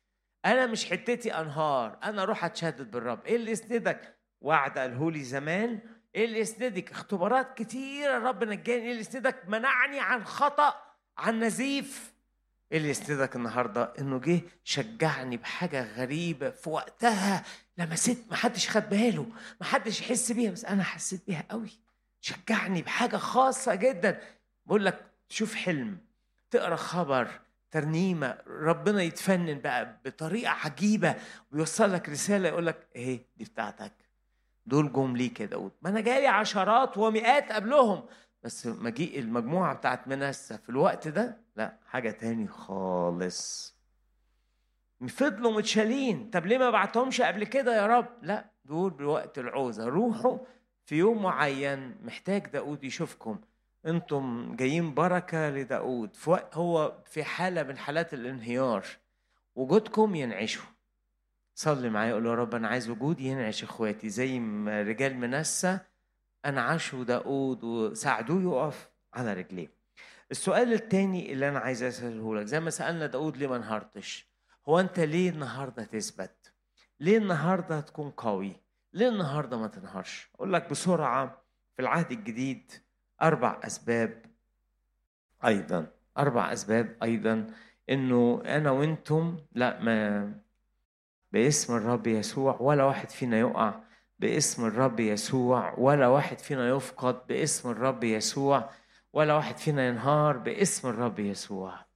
أنا 0.46 0.66
مش 0.66 0.86
حتتي 0.86 1.34
أنهار 1.40 2.00
أنا 2.04 2.24
أروح 2.24 2.46
أتشدد 2.46 2.92
بالرب. 2.92 3.26
إيه 3.26 3.36
اللي 3.36 3.52
يسندك؟ 3.52 4.18
وعد 4.42 4.78
قاله 4.78 5.12
لي 5.12 5.24
زمان. 5.24 5.80
إيه 6.16 6.26
اللي 6.26 6.40
يسندك؟ 6.40 6.92
اختبارات 6.92 7.58
كتيرة 7.58 8.18
الرب 8.18 8.44
نجاني. 8.44 8.84
إيه 8.84 8.90
اللي 8.90 9.02
يسندك؟ 9.02 9.44
منعني 9.48 10.00
عن 10.00 10.26
خطأ 10.26 10.76
عن 11.18 11.44
نزيف. 11.44 12.14
إيه 12.72 12.78
اللي 12.78 12.90
يسندك 12.90 13.36
النهارده؟ 13.36 13.94
إنه 14.00 14.20
جه 14.20 14.42
شجعني 14.64 15.38
بحاجة 15.38 15.94
غريبة 15.94 16.50
في 16.50 16.70
وقتها 16.70 17.44
لمست 17.78 18.26
محدش 18.32 18.70
خد 18.70 18.90
باله 18.90 19.28
محدش 19.62 20.02
يحس 20.02 20.32
بيها 20.32 20.52
بس 20.52 20.66
أنا 20.66 20.84
حسيت 20.84 21.28
بيها 21.28 21.46
قوي. 21.50 21.83
شجعني 22.24 22.82
بحاجة 22.82 23.18
خاصة 23.18 23.76
جدا. 23.76 24.20
بقول 24.66 24.86
لك 24.86 25.06
شوف 25.30 25.56
حلم 25.56 25.98
تقرأ 26.52 26.76
خبر 26.76 27.28
ترنيمة 27.72 28.38
ربنا 28.48 29.02
يتفنن 29.04 29.60
بقى 29.60 30.00
بطريقة 30.06 30.52
عجيبة 30.52 31.16
ويوصل 31.52 31.94
لك 31.94 32.10
رسالة 32.10 32.50
يقول 32.50 32.66
لك 32.66 32.88
اهي 32.96 33.20
دي 33.38 33.44
بتاعتك. 33.44 33.92
دول 34.66 34.94
جم 34.94 35.16
يا 35.18 35.46
داود 35.46 35.72
ما 35.82 35.90
أنا 35.90 36.02
جالي 36.02 36.28
عشرات 36.28 36.98
ومئات 36.98 37.52
قبلهم. 37.52 38.06
بس 38.44 38.68
مجيء 38.68 39.20
المجموعة 39.20 39.74
بتاعت 39.76 40.08
منسى 40.08 40.58
في 40.58 40.70
الوقت 40.70 41.08
ده 41.08 41.38
لا 41.56 41.78
حاجة 41.88 42.12
تاني 42.12 42.48
خالص. 42.48 43.74
فضلوا 45.10 45.52
متشالين. 45.52 46.30
طب 46.30 46.46
ليه 46.46 46.58
ما 46.58 46.70
بعتهمش 46.70 47.22
قبل 47.22 47.44
كده 47.44 47.76
يا 47.78 47.88
رب؟ 47.88 48.08
لا 48.22 48.46
دول 48.66 48.90
بوقت 48.92 49.40
العوزة. 49.40 49.86
روحوا 49.86 50.38
في 50.86 50.96
يوم 50.96 51.24
معين 51.24 51.96
محتاج 52.04 52.48
داود 52.48 52.84
يشوفكم. 52.84 53.40
أنتم 53.86 54.56
جايين 54.56 54.94
بركة 54.94 55.50
لداود 55.50 56.10
هو 56.54 56.98
في 57.06 57.24
حالة 57.24 57.64
من 57.64 57.78
حالات 57.78 58.14
الانهيار. 58.14 58.86
وجودكم 59.56 60.16
ينعشه. 60.16 60.64
صلي 61.56 61.90
معايا 61.90 62.14
قول 62.14 62.24
له 62.24 62.30
يا 62.30 62.36
رب 62.36 62.56
أنا 62.56 62.68
عايز 62.68 62.90
وجودي 62.90 63.28
ينعش 63.28 63.64
إخواتي. 63.64 64.10
زي 64.10 64.40
ما 64.40 64.82
رجال 64.82 65.18
منسى 65.18 65.80
أنعشوا 66.46 67.04
داود 67.04 67.64
وساعدوه 67.64 68.42
يقف 68.42 68.90
على 69.14 69.34
رجليه. 69.34 69.84
السؤال 70.32 70.74
التاني 70.74 71.34
اللي 71.34 71.50
أنا 71.50 71.60
عايز 71.60 71.84
أسأله 71.84 72.36
لك 72.36 72.46
زي 72.46 72.60
ما 72.60 72.70
سألنا 72.70 73.08
داود 73.08 73.38
ليه 73.38 73.48
ما 73.48 73.56
انهارتش 73.56 74.28
هو 74.70 74.80
أنت 74.80 75.00
ليه 75.00 75.30
النهارده 75.30 75.84
تثبت؟ 75.84 76.54
ليه 77.00 77.18
النهارده 77.18 77.82
تكون 77.82 78.10
قوي؟ 78.10 78.63
ليه 78.94 79.10
النهارده 79.10 79.58
ما 79.58 79.68
تنهارش؟ 79.68 80.30
أقول 80.36 80.54
لك 80.54 80.70
بسرعة 80.70 81.42
في 81.76 81.82
العهد 81.82 82.12
الجديد 82.12 82.72
أربع 83.22 83.60
أسباب. 83.64 84.26
أيضا. 85.46 85.88
أربع 86.18 86.54
أسباب 86.54 86.98
أيضا. 87.04 87.48
إنه 87.90 88.42
أنا 88.46 88.72
وأنتم 88.72 89.38
لا 89.52 89.80
ما 89.80 90.32
باسم 91.32 91.78
الرب 91.78 92.08
يسوع 92.08 92.58
ولا 92.60 92.84
واحد 92.84 93.10
فينا 93.10 93.40
يقع. 93.40 93.80
باسم 94.20 94.66
الرب 94.66 95.00
يسوع 95.00 95.74
ولا 95.78 96.08
واحد 96.08 96.40
فينا 96.40 96.70
يفقد. 96.70 97.28
باسم 97.28 97.70
الرب 97.70 98.04
يسوع 98.04 98.70
ولا 99.14 99.34
واحد 99.34 99.58
فينا 99.58 99.88
ينهار. 99.88 100.38
باسم 100.38 100.90
الرب 100.90 101.20
يسوع. 101.20 101.93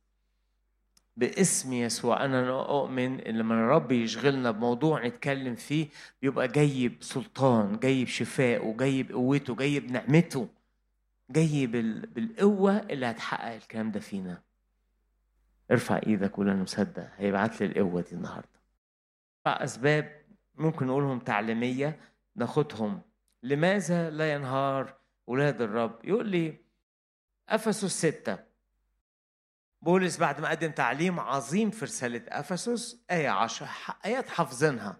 باسم 1.17 1.73
يسوع. 1.73 2.25
أنا 2.25 2.49
أؤمن 2.61 3.19
ان 3.19 3.37
لما 3.37 3.55
الرب 3.55 3.91
يشغلنا 3.91 4.51
بموضوع 4.51 5.05
نتكلم 5.07 5.55
فيه 5.55 5.87
بيبقى 6.21 6.47
جاي 6.47 6.89
بسلطان 6.89 7.79
جاي 7.79 8.03
بشفاء 8.03 8.67
وجاي 8.67 9.03
بقوته 9.03 9.55
جاي 9.55 9.79
بنعمته 9.79 10.47
جاي 11.29 11.67
بال... 11.67 12.05
بالقوة 12.05 12.77
اللي 12.77 13.05
هتحقق 13.05 13.53
الكلام 13.53 13.91
ده 13.91 13.99
فينا. 13.99 14.41
ارفع 15.71 16.01
إيدك 16.07 16.33
وقول 16.33 16.49
أنا 16.49 16.63
مصدق 16.63 17.09
هيبعت 17.17 17.61
لي 17.61 17.67
القوة 17.67 18.01
دي 18.01 18.11
النهاردة. 18.15 18.61
أسباب 19.47 20.21
ممكن 20.55 20.87
نقولهم 20.87 21.19
تعليمية 21.19 21.99
ناخدهم. 22.35 23.01
لماذا 23.43 24.09
لا 24.09 24.33
ينهار 24.33 24.93
ولاد 25.27 25.61
الرب؟ 25.61 26.05
يقول 26.05 26.27
لي 26.27 26.57
أفسس 27.49 28.05
ستة. 28.05 28.46
بولس 29.87 30.17
بعد 30.17 30.41
ما 30.41 30.49
قدم 30.49 30.71
تعليم 30.71 31.19
عظيم 31.19 31.69
في 31.69 31.85
رسالة 31.85 32.21
أفسس 32.27 33.03
آية 33.11 33.29
عشر 33.29 33.67
آيات 34.05 34.29
حافظينها. 34.29 34.97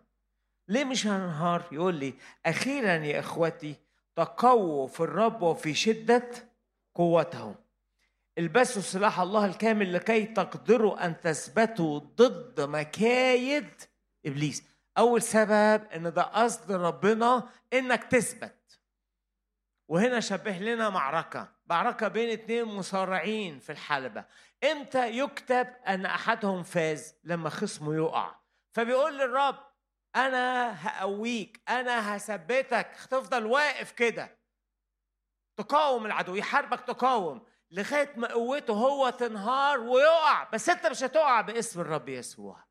ليه 0.67 0.83
مش 0.83 1.07
هنهار 1.07 1.67
يقول 1.71 1.95
لي 1.95 2.13
أخيرا 2.45 2.93
يا 2.93 3.19
إخوتي 3.19 3.75
تقووا 4.15 4.88
في 4.88 4.99
الرب 4.99 5.41
وفي 5.41 5.73
شدة 5.73 6.29
قوته 6.95 7.55
البسوا 8.38 8.81
سلاح 8.81 9.19
الله 9.19 9.45
الكامل 9.45 9.93
لكي 9.93 10.25
تقدروا 10.25 11.05
أن 11.05 11.21
تثبتوا 11.21 11.99
ضد 11.99 12.61
مكايد 12.61 13.69
إبليس. 14.25 14.63
أول 14.97 15.21
سبب 15.21 15.83
إن 15.95 16.13
ده 16.13 16.21
قصد 16.21 16.71
ربنا 16.71 17.49
إنك 17.73 18.03
تثبت. 18.03 18.79
وهنا 19.88 20.19
شبه 20.19 20.57
لنا 20.57 20.89
معركة. 20.89 21.57
معركة 21.70 22.07
بين 22.07 22.30
اتنين 22.30 22.63
مصارعين 22.63 23.59
في 23.59 23.72
الحلبة. 23.72 24.26
إمتى 24.72 25.18
يكتب 25.18 25.68
أن 25.88 26.05
أحدهم 26.05 26.63
فاز؟ 26.63 27.15
لما 27.24 27.49
خصمه 27.49 27.95
يقع. 27.95 28.36
فبيقول 28.72 29.18
للرب 29.18 29.59
أنا 30.15 30.76
هقويك 30.88 31.61
أنا 31.70 32.15
هثبتك. 32.15 32.91
تفضل 33.09 33.45
واقف 33.45 33.91
كده. 33.91 34.38
تقاوم 35.57 36.05
العدو 36.05 36.36
يحاربك 36.36 36.82
تقاوم 36.82 37.45
لغاية 37.72 38.13
ما 38.18 38.28
قوته 38.28 38.74
هو 38.74 39.09
تنهار 39.09 39.80
ويقع. 39.80 40.43
بس 40.43 40.70
أنت 40.70 40.88
مش 40.88 41.03
هتقع 41.03 41.41
باسم 41.41 41.82
الرب 41.82 42.09
يسوع. 42.09 42.68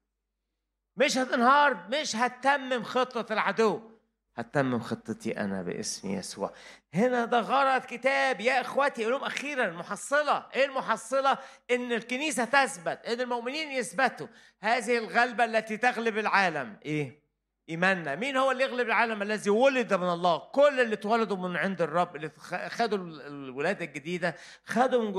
مش 0.97 1.19
هتنهار 1.19 1.89
مش 1.91 2.17
هتتمم 2.17 2.83
خطة 2.83 3.33
العدو. 3.33 3.96
هتمم 4.37 4.81
خطتي 4.81 5.41
أنا 5.41 5.63
باسم 5.63 6.11
يسوع. 6.11 6.53
هنا 6.95 7.25
ده 7.25 7.41
غرض 7.41 7.83
كتاب 7.85 8.41
يا 8.41 8.61
إخواتي 8.61 9.03
يقول 9.03 9.13
لهم 9.13 9.25
أخيرا 9.25 9.65
المحصلة. 9.65 10.47
إيه 10.55 10.65
المحصلة؟ 10.65 11.39
إن 11.71 11.93
الكنيسة 11.93 12.45
تثبت 12.45 13.01
إن 13.07 13.21
المؤمنين 13.21 13.71
يثبتوا. 13.71 14.27
هذه 14.61 14.99
الغلبة 14.99 15.45
التي 15.45 15.77
تغلب 15.77 16.19
العالم. 16.19 16.77
إيه؟ 16.85 17.27
إيماننا. 17.69 18.15
مين 18.15 18.37
هو 18.37 18.51
اللي 18.51 18.65
يغلب 18.65 18.87
العالم؟ 18.87 19.23
الذي 19.23 19.51
ولد 19.51 19.95
من 19.95 20.09
الله. 20.09 20.39
كل 20.39 20.81
اللي 20.81 20.95
اتولدوا 20.95 21.37
من 21.37 21.57
عند 21.57 21.83
الرب 21.83 22.17
اللي 22.17 22.31
خدوا 22.69 22.99
الولادة 23.27 23.85
الجديدة 23.85 24.37
خدوا 24.65 25.11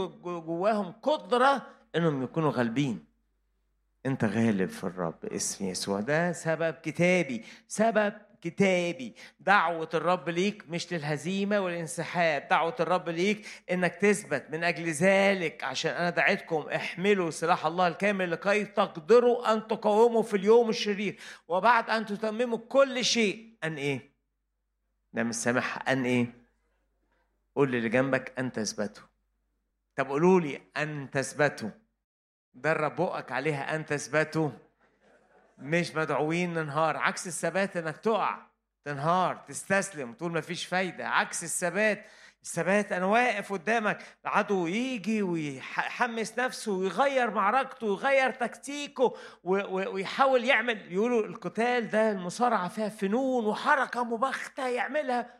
جواهم 0.41 0.91
قدرة 0.91 1.67
إنهم 1.95 2.23
يكونوا 2.23 2.51
غالبين. 2.51 3.05
أنت 4.05 4.23
غالب 4.23 4.69
في 4.69 4.83
الرب 4.83 5.25
اسم 5.25 5.65
يسوع. 5.65 5.99
ده 5.99 6.31
سبب 6.31 6.73
كتابي 6.73 7.45
سبب 7.67 8.13
كتابي. 8.41 9.15
دعوة 9.39 9.89
الرب 9.93 10.29
ليك 10.29 10.63
مش 10.69 10.93
للهزيمة 10.93 11.59
والانسحاب. 11.59 12.47
دعوة 12.47 12.75
الرب 12.79 13.09
ليك 13.09 13.47
إنك 13.71 13.95
تثبت 13.95 14.45
من 14.49 14.63
أجل 14.63 14.89
ذلك. 14.89 15.63
عشان 15.63 15.91
أنا 15.91 16.09
دعيتكم 16.09 16.69
احملوا 16.75 17.29
سلاح 17.29 17.65
الله 17.65 17.87
الكامل 17.87 18.31
لكي 18.31 18.65
تقدروا 18.65 19.53
أن 19.53 19.67
تقاوموا 19.67 20.23
في 20.23 20.37
اليوم 20.37 20.69
الشرير. 20.69 21.19
وبعد 21.47 21.89
أن 21.89 22.05
تتمموا 22.05 22.57
كل 22.57 23.05
شيء 23.05 23.53
أن 23.63 23.75
إيه؟ 23.75 24.17
ده 25.13 25.23
مش 25.23 25.35
سامح 25.35 25.89
أن 25.89 26.05
إيه؟ 26.05 26.27
قول 27.55 27.71
للي 27.71 27.89
جنبك 27.89 28.33
أن 28.39 28.51
تثبتوا. 28.51 29.03
طب 29.95 30.07
قولوا 30.07 30.39
لي 30.39 30.61
أن 30.77 31.09
تثبتوا. 31.11 31.69
درب 32.53 32.95
بقك 32.95 33.31
عليها 33.31 33.75
أن 33.75 33.85
تثبتوا. 33.85 34.49
مش 35.57 35.95
مدعوين 35.95 36.53
ننهار. 36.53 36.97
عكس 36.97 37.27
الثبات 37.27 37.77
إنك 37.77 37.97
تقع 37.97 38.37
تنهار 38.85 39.35
تستسلم 39.47 40.13
تقول 40.13 40.31
مفيش 40.31 40.65
فايدة. 40.65 41.07
عكس 41.07 41.43
الثبات 41.43 42.05
الثبات 42.43 42.91
أنا 42.91 43.05
واقف 43.05 43.53
قدامك. 43.53 44.03
العدو 44.25 44.67
يجي 44.67 45.21
ويحمس 45.21 46.39
نفسه 46.39 46.71
ويغير 46.71 47.31
معركته 47.31 47.87
ويغير 47.87 48.31
تكتيكه 48.31 49.13
ويحاول 49.43 50.43
يعمل. 50.43 50.91
يقولوا 50.91 51.25
القتال 51.25 51.89
ده 51.89 52.11
المصارعة 52.11 52.67
فيها 52.67 52.89
فنون 52.89 53.45
وحركة 53.45 54.03
مبختة 54.03 54.67
يعملها. 54.67 55.37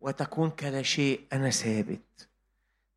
وتكون 0.00 0.50
كلا 0.50 0.82
شيء 0.82 1.26
أنا 1.32 1.50
ثابت. 1.50 2.28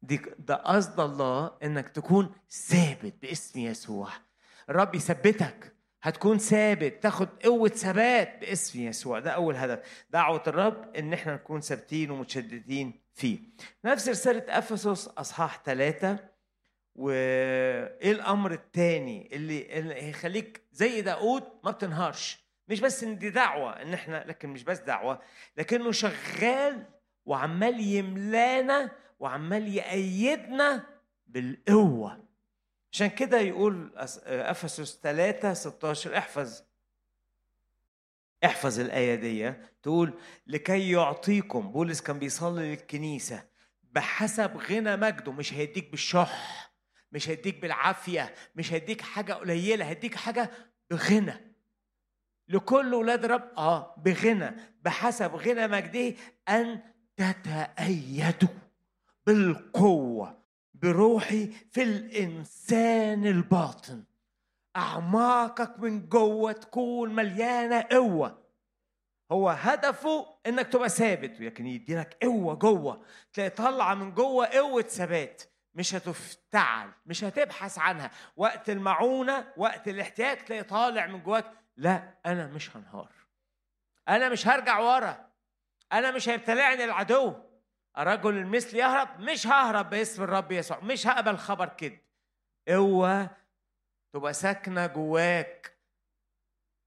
دي 0.01 0.21
ده 0.39 0.55
قصد 0.55 0.99
الله 0.99 1.51
إنك 1.63 1.89
تكون 1.89 2.35
ثابت 2.51 3.13
باسم 3.21 3.59
يسوع. 3.59 4.09
الرب 4.69 4.95
يثبتك. 4.95 5.74
هتكون 6.05 6.37
ثابت 6.37 7.03
تاخد 7.03 7.27
قوة 7.43 7.69
ثبات 7.69 8.41
باسم 8.41 8.79
يسوع. 8.79 9.19
ده 9.19 9.31
أول 9.31 9.55
هدف. 9.55 10.05
دعوة 10.09 10.43
الرب 10.47 10.95
إن 10.95 11.13
إحنا 11.13 11.33
نكون 11.33 11.61
ثابتين 11.61 12.11
ومتشددين 12.11 13.01
فيه. 13.13 13.39
نفس 13.85 14.09
رسالة 14.09 14.57
أفسس 14.57 15.07
أصحاح 15.07 15.63
ثلاثة 15.65 16.19
وإيه 16.95 18.11
الأمر 18.11 18.51
الثاني 18.51 19.29
اللي, 19.35 19.79
اللي 19.79 19.93
هيخليك 19.93 20.61
زي 20.71 21.01
داود 21.01 21.43
ما 21.63 21.71
بتنهارش. 21.71 22.45
مش 22.67 22.79
بس 22.79 23.03
إن 23.03 23.17
دي 23.17 23.29
دعوة 23.29 23.81
إن 23.81 23.93
إحنا 23.93 24.23
لكن 24.27 24.49
مش 24.49 24.63
بس 24.63 24.79
دعوة 24.79 25.21
لكنه 25.57 25.91
شغال 25.91 26.83
وعمال 27.25 27.79
يملانا 27.79 28.91
وعمال 29.19 29.67
يأيدنا 29.67 30.83
بالقوة. 31.27 32.24
عشان 32.95 33.07
كده 33.07 33.39
يقول 33.39 33.91
أفسس 34.25 34.99
3 35.03 35.53
16 35.53 36.17
احفظ. 36.17 36.61
احفظ 38.45 38.79
الآية 38.79 39.15
دي 39.15 39.53
تقول 39.83 40.13
لكي 40.47 40.91
يعطيكم 40.91 41.71
بولس 41.71 42.01
كان 42.01 42.19
بيصلي 42.19 42.69
للكنيسة 42.71 43.43
بحسب 43.83 44.57
غنى 44.57 44.95
مجده 44.95 45.31
مش 45.31 45.53
هيديك 45.53 45.91
بالشح 45.91 46.71
مش 47.11 47.29
هيديك 47.29 47.61
بالعافية 47.61 48.35
مش 48.55 48.73
هيديك 48.73 49.01
حاجة 49.01 49.33
قليلة 49.33 49.85
هيديك 49.85 50.15
حاجة 50.15 50.51
بغنى. 50.91 51.55
لكل 52.47 52.93
ولاد 52.93 53.25
رب 53.25 53.51
آه 53.57 53.95
بغنى 53.97 54.55
بحسب 54.81 55.35
غنى 55.35 55.67
مجده 55.67 56.15
أن 56.49 56.79
تتأيدوا 57.17 58.49
بالقوة. 59.27 60.44
بروحي 60.85 61.47
في 61.71 61.83
الإنسان 61.83 63.25
الباطن. 63.25 64.03
أعماقك 64.75 65.79
من 65.79 66.09
جوه 66.09 66.51
تكون 66.51 67.15
مليانة 67.15 67.85
قوة. 67.91 68.45
هو 69.31 69.49
هدفه 69.49 70.25
إنك 70.47 70.67
تبقى 70.67 70.89
ثابت 70.89 71.41
لكن 71.41 71.65
يديلك 71.65 72.17
قوة 72.23 72.53
جوه. 72.55 73.05
تلاقي 73.33 73.49
طالعه 73.49 73.93
من 73.95 74.13
جوه 74.13 74.45
قوة 74.45 74.81
ثبات 74.81 75.43
مش 75.75 75.95
هتفتعل 75.95 76.89
مش 77.05 77.23
هتبحث 77.23 77.79
عنها. 77.79 78.11
وقت 78.37 78.69
المعونة 78.69 79.47
وقت 79.57 79.87
الاحتياج 79.87 80.37
تلاقي 80.37 80.63
طالع 80.63 81.05
من 81.07 81.23
جواك 81.23 81.45
لا 81.77 82.13
أنا 82.25 82.47
مش 82.47 82.77
هنهار. 82.77 83.11
أنا 84.09 84.29
مش 84.29 84.47
هرجع 84.47 84.79
ورا. 84.79 85.29
أنا 85.93 86.11
مش 86.11 86.29
هيبتلعني 86.29 86.83
العدو. 86.83 87.33
الرجل 87.97 88.37
المثل 88.37 88.77
يهرب 88.77 89.19
مش 89.19 89.47
ههرب 89.47 89.89
باسم 89.89 90.23
الرب 90.23 90.51
يسوع 90.51 90.79
مش 90.79 91.07
هقبل 91.07 91.37
خبر 91.37 91.69
كده. 91.69 92.01
قوة 92.67 93.29
تبقى 94.13 94.33
ساكنة 94.33 94.85
جواك. 94.87 95.77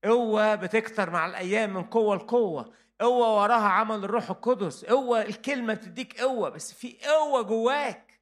قوة 0.05 0.55
بتكتر 0.55 1.11
مع 1.11 1.27
الأيام 1.27 1.75
من 1.75 1.83
قوة 1.85 2.17
لقوة. 2.17 2.73
قوة 3.01 3.43
وراها 3.43 3.69
عمل 3.69 4.05
الروح 4.05 4.31
القدس. 4.31 4.85
قوة 4.85 5.23
الكلمة 5.23 5.75
بتديك 5.75 6.21
قوة 6.21 6.49
بس 6.49 6.73
في 6.73 6.99
قوة 7.07 7.43
جواك. 7.43 8.21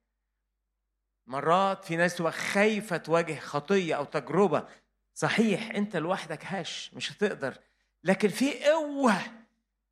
مرات 1.26 1.84
في 1.84 1.96
ناس 1.96 2.16
تبقى 2.16 2.32
خايفة 2.32 2.96
تواجه 2.96 3.38
خطية 3.38 3.94
أو 3.94 4.04
تجربة. 4.04 4.68
صحيح 5.14 5.70
أنت 5.70 5.96
لوحدك 5.96 6.40
هش 6.44 6.94
مش 6.94 7.12
هتقدر. 7.12 7.58
لكن 8.04 8.28
في 8.28 8.64
قوة 8.64 9.14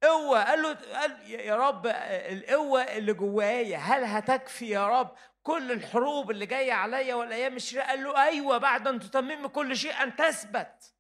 قوة 0.04 0.44
قال 0.44 0.62
له 0.62 0.74
قال 0.74 1.30
يا 1.30 1.56
رب 1.56 1.86
القوة 1.86 2.82
اللي 2.82 3.12
جوايا 3.12 3.78
هل 3.78 4.04
هتكفي 4.04 4.68
يا 4.68 4.88
رب 5.00 5.14
كل 5.42 5.72
الحروب 5.72 6.30
اللي 6.30 6.46
جاية 6.46 6.72
عليا 6.72 7.14
والأيام 7.14 7.56
الشريرة 7.56 7.84
قال 7.84 8.04
له 8.04 8.22
أيوة 8.24 8.58
بعد 8.58 8.88
أن 8.88 9.00
تتمم 9.00 9.46
كل 9.46 9.76
شيء 9.76 10.02
أن 10.02 10.16
تثبت. 10.16 10.94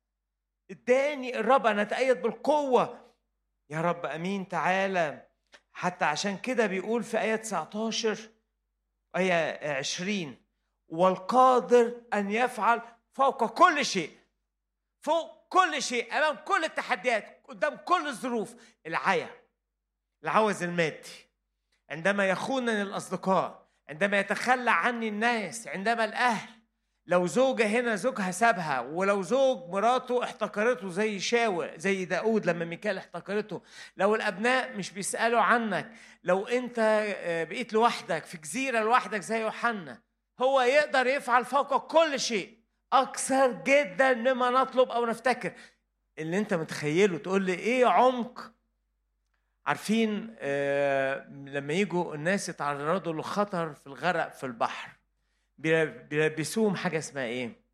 اداني 0.70 1.38
الرب 1.40 1.66
أن 1.66 1.78
أتأيد 1.78 2.22
بالقوة. 2.22 3.14
يا 3.70 3.80
رب 3.80 4.06
أمين 4.06 4.48
تعالى. 4.48 5.26
حتى 5.72 6.04
عشان 6.04 6.38
كده 6.38 6.66
بيقول 6.66 7.02
في 7.02 7.20
آية 7.20 7.36
19 7.36 8.18
آية 9.16 9.72
20 9.78 10.44
والقادر 10.88 12.00
أن 12.14 12.30
يفعل 12.30 12.82
فوق 13.12 13.44
كل 13.46 13.86
شيء 13.86 14.18
فوق 15.00 15.48
كل 15.48 15.82
شيء 15.82 16.12
أمام 16.18 16.36
كل 16.36 16.64
التحديات 16.64 17.42
قدام 17.44 17.76
كل 17.76 18.06
الظروف 18.06 18.54
العيا 18.86 19.30
العوز 20.24 20.62
المادي. 20.62 21.28
عندما 21.90 22.28
يخونني 22.28 22.82
الأصدقاء 22.82 23.66
عندما 23.88 24.18
يتخلى 24.18 24.70
عني 24.70 25.08
الناس 25.08 25.68
عندما 25.68 26.04
الأهل 26.04 26.48
لو 27.06 27.26
زوجة 27.26 27.66
هنا 27.66 27.96
زوجها 27.96 28.30
سابها 28.30 28.80
ولو 28.80 29.22
زوج 29.22 29.70
مراته 29.70 30.24
احتقرته 30.24 30.90
زي 30.90 31.20
شاول 31.20 31.70
زي 31.76 32.04
داود 32.04 32.46
لما 32.46 32.64
ميكال 32.64 32.98
احتقرته 32.98 33.62
لو 33.96 34.14
الأبناء 34.14 34.76
مش 34.76 34.90
بيسألوا 34.90 35.40
عنك 35.40 35.92
لو 36.24 36.46
أنت 36.46 36.78
آه، 36.78 37.44
بقيت 37.44 37.72
لوحدك 37.72 38.24
في 38.24 38.38
جزيرة 38.38 38.80
لوحدك 38.80 39.20
زي 39.20 39.40
يوحنا 39.40 40.02
هو 40.40 40.60
يقدر 40.60 41.06
يفعل 41.06 41.44
فوق 41.44 41.86
كل 41.86 42.20
شيء. 42.20 42.58
أكثر 42.92 43.52
جدا 43.52 44.14
مما 44.14 44.50
نطلب 44.50 44.90
أو 44.90 45.06
نفتكر. 45.06 45.52
اللي 46.18 46.38
أنت 46.38 46.54
متخيله 46.54 47.18
تقول 47.18 47.42
لي 47.42 47.52
إيه 47.54 47.86
عمق؟ 47.86 48.52
عارفين 49.66 50.36
آه 50.38 51.28
لما 51.28 51.72
يجوا 51.72 52.14
الناس 52.14 52.48
يتعرضوا 52.48 53.12
لخطر 53.12 53.74
في 53.74 53.86
الغرق 53.86 54.32
في 54.32 54.46
البحر 54.46 54.90
بيلبسوهم 55.58 56.76
حاجة 56.76 56.98
اسمها 56.98 57.24
إيه؟ 57.24 57.64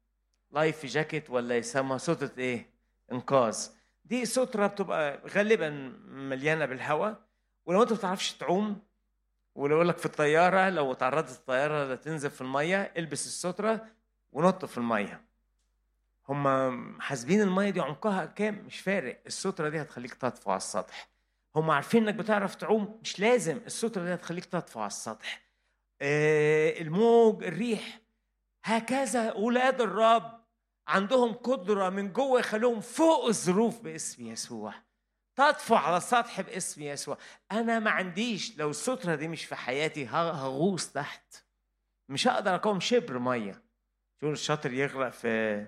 لايف 0.50 0.86
جاكيت 0.86 1.30
ولا 1.30 1.56
يسموها 1.56 1.98
سترة 1.98 2.32
إيه؟ 2.38 2.70
إنقاذ. 3.12 3.68
دي 4.04 4.24
سترة 4.26 4.66
بتبقى 4.66 5.20
غالبا 5.28 5.70
مليانة 6.08 6.66
بالهواء 6.66 7.20
ولو 7.66 7.82
انت 7.82 7.92
ما 7.92 7.98
بتعرفش 7.98 8.32
تعوم 8.32 8.82
ولو 9.54 9.74
يقول 9.74 9.88
لك 9.88 9.98
في 9.98 10.06
الطيارة 10.06 10.68
لو 10.68 10.92
تعرضت 10.92 11.30
الطياره 11.30 11.94
تنزل 11.94 12.30
في 12.30 12.40
المية 12.40 12.92
البس 12.96 13.26
السترة 13.26 13.86
ونط 14.32 14.64
في 14.64 14.78
المية. 14.78 15.24
هم 16.30 17.00
حاسبين 17.00 17.42
المية 17.42 17.70
دي 17.70 17.80
عمقها 17.80 18.24
كام؟ 18.24 18.54
مش 18.66 18.80
فارق. 18.80 19.22
السترة 19.26 19.68
دي 19.68 19.82
هتخليك 19.82 20.14
تطفو 20.14 20.50
على 20.50 20.56
السطح. 20.56 21.08
هم 21.56 21.70
عارفين 21.70 22.08
إنك 22.08 22.14
بتعرف 22.14 22.54
تعوم؟ 22.54 23.00
مش 23.02 23.20
لازم. 23.20 23.56
السترة 23.66 24.04
دي 24.04 24.14
هتخليك 24.14 24.44
تطفو 24.44 24.80
على 24.80 24.86
السطح. 24.86 25.42
آه، 26.02 26.80
الموج 26.80 27.44
الريح. 27.44 28.00
هكذا 28.64 29.28
أولاد 29.28 29.80
الرب 29.80 30.40
عندهم 30.88 31.32
قدرة 31.32 31.88
من 31.88 32.12
جوه 32.12 32.40
يخليهم 32.40 32.80
فوق 32.80 33.24
الظروف 33.26 33.80
باسم 33.80 34.26
يسوع. 34.26 34.74
تطفو 35.36 35.74
على 35.74 35.96
السطح 35.96 36.40
باسم 36.40 36.82
يسوع. 36.82 37.18
أنا 37.52 37.78
ما 37.78 37.90
عنديش 37.90 38.58
لو 38.58 38.70
السترة 38.70 39.14
دي 39.14 39.28
مش 39.28 39.44
في 39.44 39.54
حياتي 39.54 40.06
هغوص 40.06 40.92
تحت. 40.92 41.34
مش 42.08 42.28
هقدر 42.28 42.54
أقوم 42.54 42.80
شبر 42.80 43.18
مية. 43.18 43.62
شو 44.20 44.32
الشاطر 44.32 44.72
يغرق 44.72 45.08
في 45.12 45.66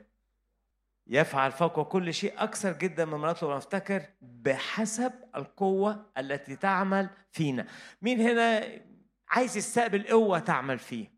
يفعل 1.12 1.52
فوق 1.52 1.88
كل 1.88 2.14
شيء 2.14 2.34
أكثر 2.38 2.72
جدا 2.72 3.04
مما 3.04 3.30
نطلب 3.30 3.50
ونفتكر 3.50 4.02
بحسب 4.20 5.12
القوة 5.36 6.10
التي 6.18 6.56
تعمل 6.56 7.08
فينا. 7.32 7.66
مين 8.02 8.20
هنا 8.20 8.64
عايز 9.28 9.56
يستقبل 9.56 10.02
قوة 10.02 10.38
تعمل 10.38 10.78
فيه؟ 10.78 11.12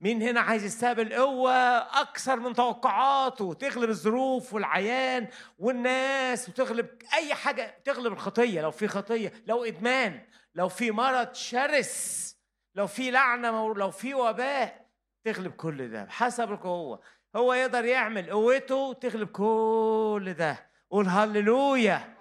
مين 0.00 0.22
هنا 0.22 0.40
عايز 0.40 0.64
يستقبل 0.64 1.12
قوة 1.12 1.52
أكثر 2.00 2.36
من 2.36 2.54
توقعاته؟ 2.54 3.54
تغلب 3.54 3.90
الظروف 3.90 4.54
والعيان 4.54 5.28
والناس 5.58 6.48
وتغلب 6.48 6.88
أي 7.14 7.34
حاجة 7.34 7.78
تغلب 7.84 8.12
الخطية. 8.12 8.60
لو 8.60 8.70
في 8.70 8.88
خطية 8.88 9.32
لو 9.46 9.64
إدمان 9.64 10.20
لو 10.54 10.68
في 10.68 10.90
مرض 10.90 11.34
شرس 11.34 12.36
لو 12.74 12.86
في 12.86 13.10
لعنة 13.10 13.74
لو 13.74 13.90
في 13.90 14.14
وباء 14.14 14.86
تغلب 15.24 15.52
كل 15.52 15.90
ده 15.90 16.04
بحسب 16.04 16.52
القوة. 16.52 17.00
هو 17.36 17.54
يقدر 17.54 17.84
يعمل 17.84 18.30
قوته 18.30 18.92
تغلب 19.00 19.28
كل 19.28 20.34
ده. 20.38 20.70
قول 20.90 21.08
هللويا. 21.08 22.14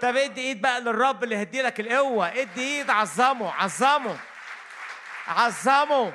طب 0.00 0.16
ادي 0.16 0.40
ايد 0.40 0.60
بقى 0.60 0.80
للرب 0.80 1.24
اللي 1.24 1.42
هدي 1.42 1.62
لك 1.62 1.80
القوة. 1.80 2.28
ادي 2.28 2.60
ايد 2.78 2.90
عظمه 2.90 3.52
عظمه. 3.52 4.16
عظموا 5.28 6.10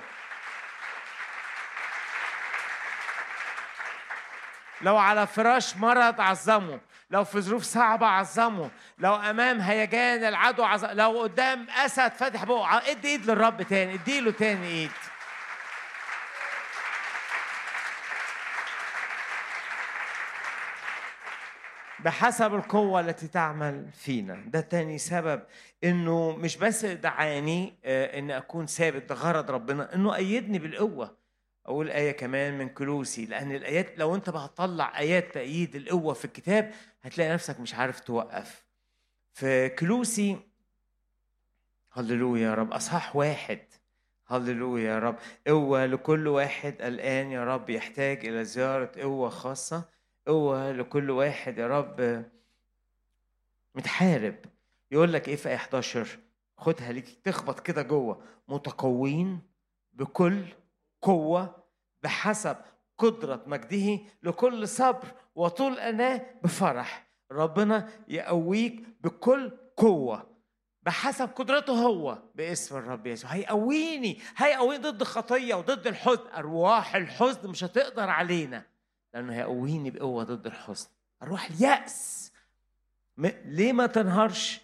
لو 4.82 4.98
على 4.98 5.28
فراش 5.28 5.78
مرض 5.78 6.22
عظموا 6.22 6.78
لو 7.10 7.24
في 7.24 7.42
ظروف 7.42 7.64
صعبة 7.64 8.08
عظموا 8.08 8.70
لو 8.98 9.16
أمام 9.16 9.60
هيجان 9.60 10.24
العدو 10.24 10.64
عظموا 10.64 10.94
لو 10.94 11.22
قدام 11.22 11.68
أسد 11.70 12.12
فاتح 12.12 12.44
بقه 12.44 12.78
ادي 12.78 13.08
إيد 13.08 13.26
للرب 13.26 13.62
تاني 13.62 13.94
اديله 13.94 14.32
تاني 14.32 14.68
إيد. 14.68 14.92
بحسب 22.06 22.56
القوة 22.56 23.00
التي 23.00 23.28
تعمل 23.28 23.90
فينا. 23.94 24.36
ده 24.48 24.62
تاني 24.62 24.98
سبب 24.98 25.42
إنه 25.84 26.32
مش 26.36 26.58
بس 26.58 26.86
دعاني 26.86 27.74
آه، 27.86 28.20
ان 28.20 28.32
أكون 28.32 28.66
ثابت 28.66 29.12
غرض 29.12 29.52
ربنا 29.52 29.96
إنه 29.96 30.16
أيدني 30.16 30.60
بالقوة. 30.60 31.18
أقول 31.66 31.90
آية 31.90 32.12
كمان 32.12 32.58
من 32.58 32.70
كلوسي 32.70 33.26
لأن 33.26 33.52
الآيات 33.52 34.00
لو 34.00 34.16
أنت 34.16 34.30
هتطلع 34.30 35.00
آيات 35.00 35.34
تأييد 35.34 35.76
القوة 35.76 36.14
في 36.14 36.26
الكتاب 36.26 36.72
هتلاقي 37.04 37.34
نفسك 37.34 37.60
مش 37.60 37.76
عارف 37.76 38.00
توقف. 38.00 38.66
في 39.34 39.70
كلوسي 39.70 40.38
هللويا 41.92 42.42
يا 42.50 42.54
رب 42.54 42.74
أصحاح 42.74 43.16
واحد. 43.16 43.60
هللويا 44.28 44.94
يا 44.94 45.00
رب 45.00 45.16
قوة 45.48 45.86
لكل 45.86 46.28
واحد 46.28 46.82
الآن 46.82 47.32
يا 47.32 47.44
رب 47.46 47.70
يحتاج 47.70 48.26
إلى 48.26 48.46
زيارة 48.46 48.92
قوة 49.02 49.30
خاصة. 49.30 49.95
قوة 50.28 50.72
لكل 50.72 51.12
واحد 51.12 51.58
يا 51.58 51.68
رب 51.68 52.26
متحارب. 53.76 54.36
يقول 54.92 55.14
لك 55.14 55.28
إيه 55.28 55.36
في 55.36 55.56
11 55.56 56.20
خدها 56.58 56.92
ليك 56.92 57.20
تخبط 57.24 57.60
كده 57.60 57.82
جوه. 57.82 58.22
متقوين 58.48 59.40
بكل 59.94 60.44
قوة 61.02 61.56
بحسب 62.04 62.58
قدرة 62.98 63.44
مجده 63.48 64.00
لكل 64.24 64.68
صبر 64.68 65.08
وطول 65.36 65.80
أناه 65.80 66.26
بفرح. 66.44 67.08
ربنا 67.32 67.90
يقويك 68.08 68.84
بكل 69.02 69.52
قوة 69.78 70.36
بحسب 70.84 71.30
قدرته 71.30 71.74
هو 71.74 72.18
باسم 72.36 72.78
الرب 72.78 73.08
يسوع. 73.08 73.30
هيقويني 73.32 74.20
هيقويني 74.38 74.84
ضد 74.84 75.02
الخطية 75.02 75.56
وضد 75.56 75.88
الحزن. 75.88 76.28
أرواح 76.38 76.96
الحزن 76.96 77.50
مش 77.50 77.64
هتقدر 77.64 78.10
علينا. 78.10 78.66
لأنه 79.16 79.34
هيقويني 79.34 79.92
بقوة 79.92 80.24
ضد 80.24 80.46
الحزن. 80.46 80.88
أروح 81.24 81.50
اليأس. 81.50 82.32
ليه 83.46 83.74
ما 83.74 83.88
تنهارش؟ 83.88 84.62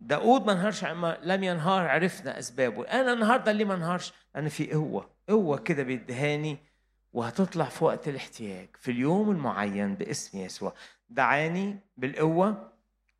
داود 0.00 0.46
ما 0.46 0.52
انهارش 0.52 0.84
لم 1.22 1.44
ينهار 1.44 1.88
عرفنا 1.88 2.38
أسبابه. 2.38 2.84
أنا 2.84 3.12
النهاردة 3.12 3.52
ليه 3.52 3.64
ما 3.64 3.74
انهارش؟ 3.74 4.12
أنا 4.36 4.48
في 4.48 4.72
قوة. 4.72 5.10
قوة 5.28 5.58
كده 5.58 5.82
بيدهاني 5.82 6.58
وهتطلع 7.12 7.64
في 7.64 7.84
وقت 7.84 8.08
الاحتياج 8.08 8.68
في 8.80 8.90
اليوم 8.90 9.30
المعين 9.30 9.94
باسم 9.94 10.38
يسوع. 10.38 10.74
دعاني 11.10 11.78
بالقوة 11.96 12.72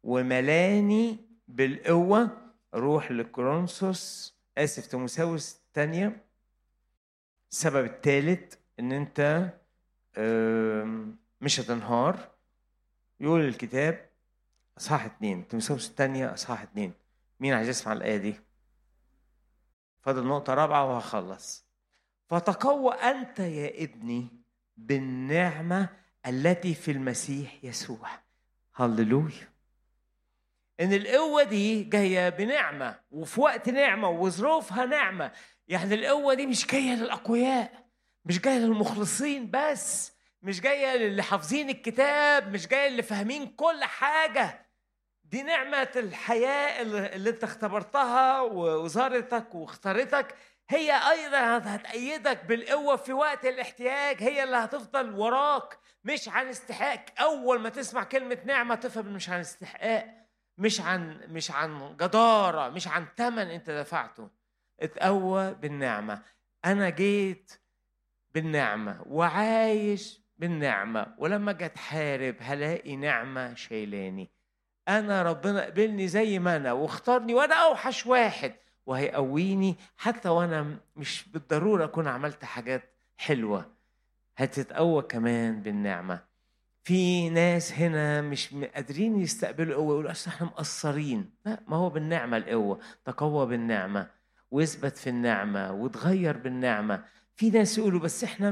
وملاني 0.02 1.18
بالقوة. 1.48 2.28
روح 2.74 3.12
لكرونسوس 3.12 4.34
آسف 4.58 4.86
تيموساوس 4.86 5.56
الثانية. 5.68 6.24
السبب 7.50 7.84
الثالث 7.84 8.54
إن 8.80 8.92
أنت 8.92 9.50
مش 11.40 11.60
هتنهار 11.60 12.28
يقول 13.20 13.40
الكتاب 13.40 14.10
أصحاح 14.78 15.04
اتنين 15.04 15.48
تيموثاوس 15.48 15.88
الثانية 15.90 16.34
أصحاح 16.34 16.62
اتنين. 16.62 16.92
مين 17.40 17.54
عايز 17.54 17.68
يسمع 17.68 17.92
الآية 17.92 18.16
دي؟ 18.16 18.40
فاضل 20.00 20.26
نقطة 20.26 20.54
رابعة 20.54 20.84
وهخلص. 20.86 21.66
فتقوى 22.28 22.94
أنت 22.94 23.38
يا 23.38 23.84
ابني 23.84 24.28
بالنعمة 24.76 25.88
التي 26.26 26.74
في 26.74 26.90
المسيح 26.90 27.64
يسوع. 27.64 28.08
هللويا. 28.74 29.48
إن 30.80 30.92
القوة 30.92 31.42
دي 31.42 31.84
جاية 31.84 32.28
بنعمة 32.28 33.00
وفي 33.10 33.40
وقت 33.40 33.68
نعمة 33.68 34.08
وظروفها 34.08 34.86
نعمة 34.86 35.32
يعني 35.68 35.94
القوة 35.94 36.34
دي 36.34 36.46
مش 36.46 36.66
جاية 36.66 36.94
للأقوياء. 36.94 37.85
مش 38.26 38.40
جاية 38.40 38.58
للمخلصين 38.58 39.50
بس 39.50 40.12
مش 40.42 40.60
جاية 40.60 40.96
للي 40.96 41.22
حافظين 41.22 41.70
الكتاب 41.70 42.52
مش 42.52 42.66
جاية 42.68 42.88
للي 42.88 43.02
فاهمين 43.02 43.46
كل 43.46 43.84
حاجة. 43.84 44.66
دي 45.24 45.42
نعمة 45.42 45.88
الحياة 45.96 46.82
اللي 46.82 47.30
انت 47.30 47.44
اختبرتها 47.44 48.40
وزارتك 48.40 49.54
واختارتك. 49.54 50.34
هي 50.68 50.92
أيضا 51.10 51.58
هتأيدك 51.58 52.44
بالقوة 52.44 52.96
في 52.96 53.12
وقت 53.12 53.44
الاحتياج. 53.46 54.22
هي 54.22 54.44
اللي 54.44 54.56
هتفضل 54.56 55.14
وراك 55.14 55.78
مش 56.04 56.28
عن 56.28 56.46
استحقاق. 56.48 57.04
أول 57.20 57.60
ما 57.60 57.68
تسمع 57.68 58.04
كلمة 58.04 58.38
نعمة 58.44 58.74
تفهم 58.74 59.06
مش 59.06 59.28
عن 59.30 59.40
استحقاق 59.40 60.06
مش 60.58 60.80
عن 60.80 61.20
مش 61.28 61.50
عن 61.50 61.96
جدارة 61.96 62.68
مش 62.68 62.88
عن 62.88 63.06
ثمن 63.16 63.50
انت 63.50 63.70
دفعته. 63.70 64.30
اتقوى 64.80 65.54
بالنعمة. 65.54 66.22
أنا 66.64 66.90
جيت 66.90 67.52
بالنعمة 68.36 69.02
وعايش 69.06 70.20
بالنعمة. 70.38 71.06
ولما 71.18 71.50
أجي 71.50 71.66
أتحارب 71.66 72.34
هلاقي 72.40 72.96
نعمة 72.96 73.54
شايلاني. 73.54 74.30
أنا 74.88 75.22
ربنا 75.22 75.64
قبلني 75.64 76.08
زي 76.08 76.38
ما 76.38 76.56
أنا 76.56 76.72
واختارني 76.72 77.34
وأنا 77.34 77.54
أوحش 77.54 78.06
واحد. 78.06 78.52
وهيقويني 78.86 79.76
حتى 79.96 80.28
وأنا 80.28 80.76
مش 80.96 81.28
بالضرورة 81.28 81.84
أكون 81.84 82.06
عملت 82.08 82.44
حاجات 82.44 82.82
حلوة. 83.16 83.72
هتتقوى 84.36 85.02
كمان 85.02 85.62
بالنعمة. 85.62 86.20
في 86.82 87.30
ناس 87.30 87.72
هنا 87.72 88.20
مش 88.20 88.54
قادرين 88.74 89.20
يستقبلوا 89.20 89.72
القوة 89.72 89.92
يقولوا 89.92 90.10
أصل 90.10 90.30
إحنا 90.30 90.46
مقصرين. 90.46 91.30
لا 91.44 91.60
ما 91.68 91.76
هو 91.76 91.90
بالنعمة 91.90 92.36
القوة. 92.36 92.80
تقوى 93.04 93.46
بالنعمة 93.46 94.10
واثبت 94.50 94.96
في 94.96 95.10
النعمة 95.10 95.72
وتغير 95.72 96.36
بالنعمة. 96.36 97.04
في 97.36 97.50
ناس 97.50 97.78
يقولوا 97.78 98.00
بس 98.00 98.24
إحنا 98.24 98.48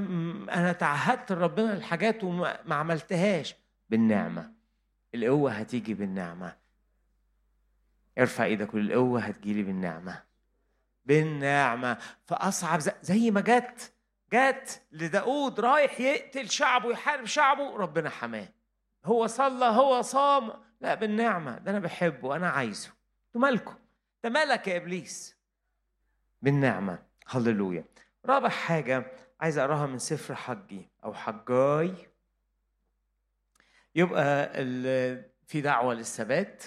أنا 0.54 0.72
تعهدت 0.72 1.32
لربنا 1.32 1.72
الحاجات 1.72 2.24
وما 2.24 2.58
ما 2.64 2.74
عملتهاش. 2.74 3.54
بالنعمة. 3.90 4.52
القوة 5.14 5.52
هتيجي 5.52 5.94
بالنعمة. 5.94 6.56
ارفع 8.18 8.44
إيدك 8.44 8.72
قول 8.72 8.86
القوة 8.92 9.20
هتجيلي 9.20 9.62
بالنعمة. 9.62 10.22
بالنعمة. 11.04 11.98
فأصعب 12.26 12.80
زي 13.02 13.30
ما 13.30 13.40
جت. 13.40 13.92
جت 14.32 14.82
لداود 14.92 15.60
رايح 15.60 16.00
يقتل 16.00 16.50
شعبه 16.50 16.90
يحارب 16.90 17.24
شعبه 17.24 17.76
ربنا 17.76 18.10
حماه. 18.10 18.48
هو 19.04 19.26
صلى 19.26 19.64
هو 19.64 20.02
صام. 20.02 20.52
لا 20.80 20.94
بالنعمة. 20.94 21.58
ده 21.58 21.70
أنا 21.70 21.78
بحبه 21.78 22.36
أنا 22.36 22.48
عايزه. 22.50 22.90
أنتوا 23.26 23.40
مالكم؟ 23.40 23.74
ده 24.24 24.30
مالك 24.30 24.68
يا 24.68 24.76
إبليس؟ 24.76 25.36
بالنعمة. 26.42 26.98
هللويا. 27.26 27.84
رابع 28.26 28.48
حاجة 28.48 29.12
عايز 29.40 29.58
أقراها 29.58 29.86
من 29.86 29.98
سفر 29.98 30.34
حجي 30.34 30.90
أو 31.04 31.14
حجاي. 31.14 31.94
يبقى 33.94 34.50
في 35.46 35.60
دعوة 35.60 35.94
للثبات 35.94 36.64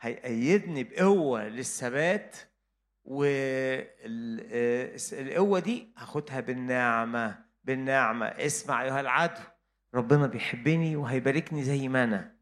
هيأيدني 0.00 0.84
بقوة 0.84 1.48
للثبات 1.48 2.36
والقوة 3.04 3.98
دي 5.60 5.92
هاخدها 5.96 6.40
بالنعمة 6.40 7.44
بالنعمة. 7.64 8.26
اسمع 8.26 8.82
أيها 8.82 9.00
العدو 9.00 9.40
ربنا 9.94 10.26
بيحبني 10.26 10.96
وهيباركني 10.96 11.64
زي 11.64 11.88
ما 11.88 12.04
أنا. 12.04 12.36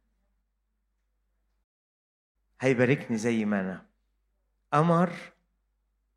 هيباركني 2.60 3.16
زي 3.16 3.44
ما 3.44 3.60
أنا. 3.60 3.86
أمر 4.74 5.12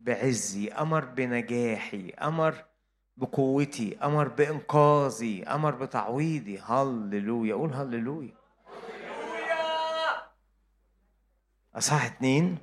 بعزي 0.07 0.67
أمر 0.69 1.05
بنجاحي 1.05 2.09
أمر 2.09 2.65
بقوتي 3.17 3.97
أمر 4.03 4.27
بإنقاذي 4.27 5.43
أمر 5.43 5.75
بتعويضي. 5.75 6.59
هللويا 6.59 7.55
قول 7.55 7.73
هللويا. 7.73 8.33
أصحاح 11.75 12.05
اتنين. 12.05 12.57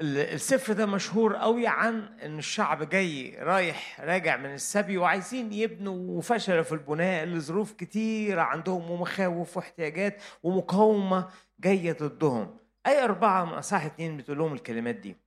ال- 0.00 0.18
السفر 0.18 0.72
ده 0.72 0.86
مشهور 0.86 1.36
قوي 1.36 1.66
عن 1.66 2.18
إن 2.22 2.38
الشعب 2.38 2.88
جاي 2.88 3.36
رايح 3.38 4.00
راجع 4.00 4.36
من 4.36 4.54
السبي 4.54 4.98
وعايزين 4.98 5.52
يبنوا 5.52 6.18
وفشلوا 6.18 6.62
في 6.62 6.72
البناء 6.72 7.24
لظروف 7.24 7.72
كتيرة 7.72 8.42
عندهم 8.42 8.90
ومخاوف 8.90 9.56
واحتياجات 9.56 10.22
ومقاومة 10.42 11.28
جاية 11.60 11.92
ضدهم. 11.92 12.56
أي 12.86 13.04
أربعة 13.04 13.44
من 13.44 13.52
أصحاح 13.52 13.84
اتنين 13.84 14.16
بتقول 14.16 14.38
لهم 14.38 14.52
الكلمات 14.52 14.94
دي. 14.94 15.23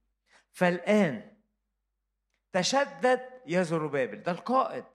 فالآن 0.61 1.31
تشدد 2.53 3.29
يا 3.47 3.63
زربابل 3.63 4.23
ده 4.23 4.31
القائد. 4.31 4.85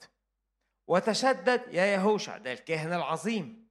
وتشدد 0.86 1.62
يا 1.70 1.84
يهوشع 1.86 2.38
ده 2.38 2.52
الكاهن 2.52 2.92
العظيم. 2.92 3.68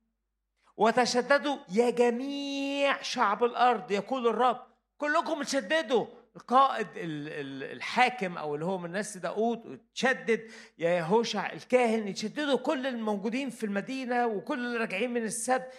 وتشددوا 0.78 1.58
يا 1.72 1.90
جميع 1.90 3.02
شعب 3.02 3.44
الأرض 3.44 3.92
يقول 3.92 4.28
الرب. 4.28 4.68
كلكم 4.98 5.44
تشددوا 5.44 6.06
القائد 6.36 6.88
ال- 6.96 7.28
ال- 7.30 7.72
الحاكم 7.72 8.38
أو 8.38 8.56
اللي 8.56 8.66
هو 8.66 8.78
من 8.78 8.92
نسل 8.92 9.20
داود 9.20 9.82
تشدد 9.96 10.52
يا 10.78 10.90
يهوشع 10.90 11.54
الكاهن 11.54 12.08
يتشددوا 12.08 12.58
كل 12.58 12.88
الموجودين 12.88 13.50
في 13.50 13.66
المدينة 13.66 14.28
وكل 14.28 14.60
اللي 14.60 14.78
راجعين 14.78 15.14
من 15.14 15.24
السبت 15.24 15.74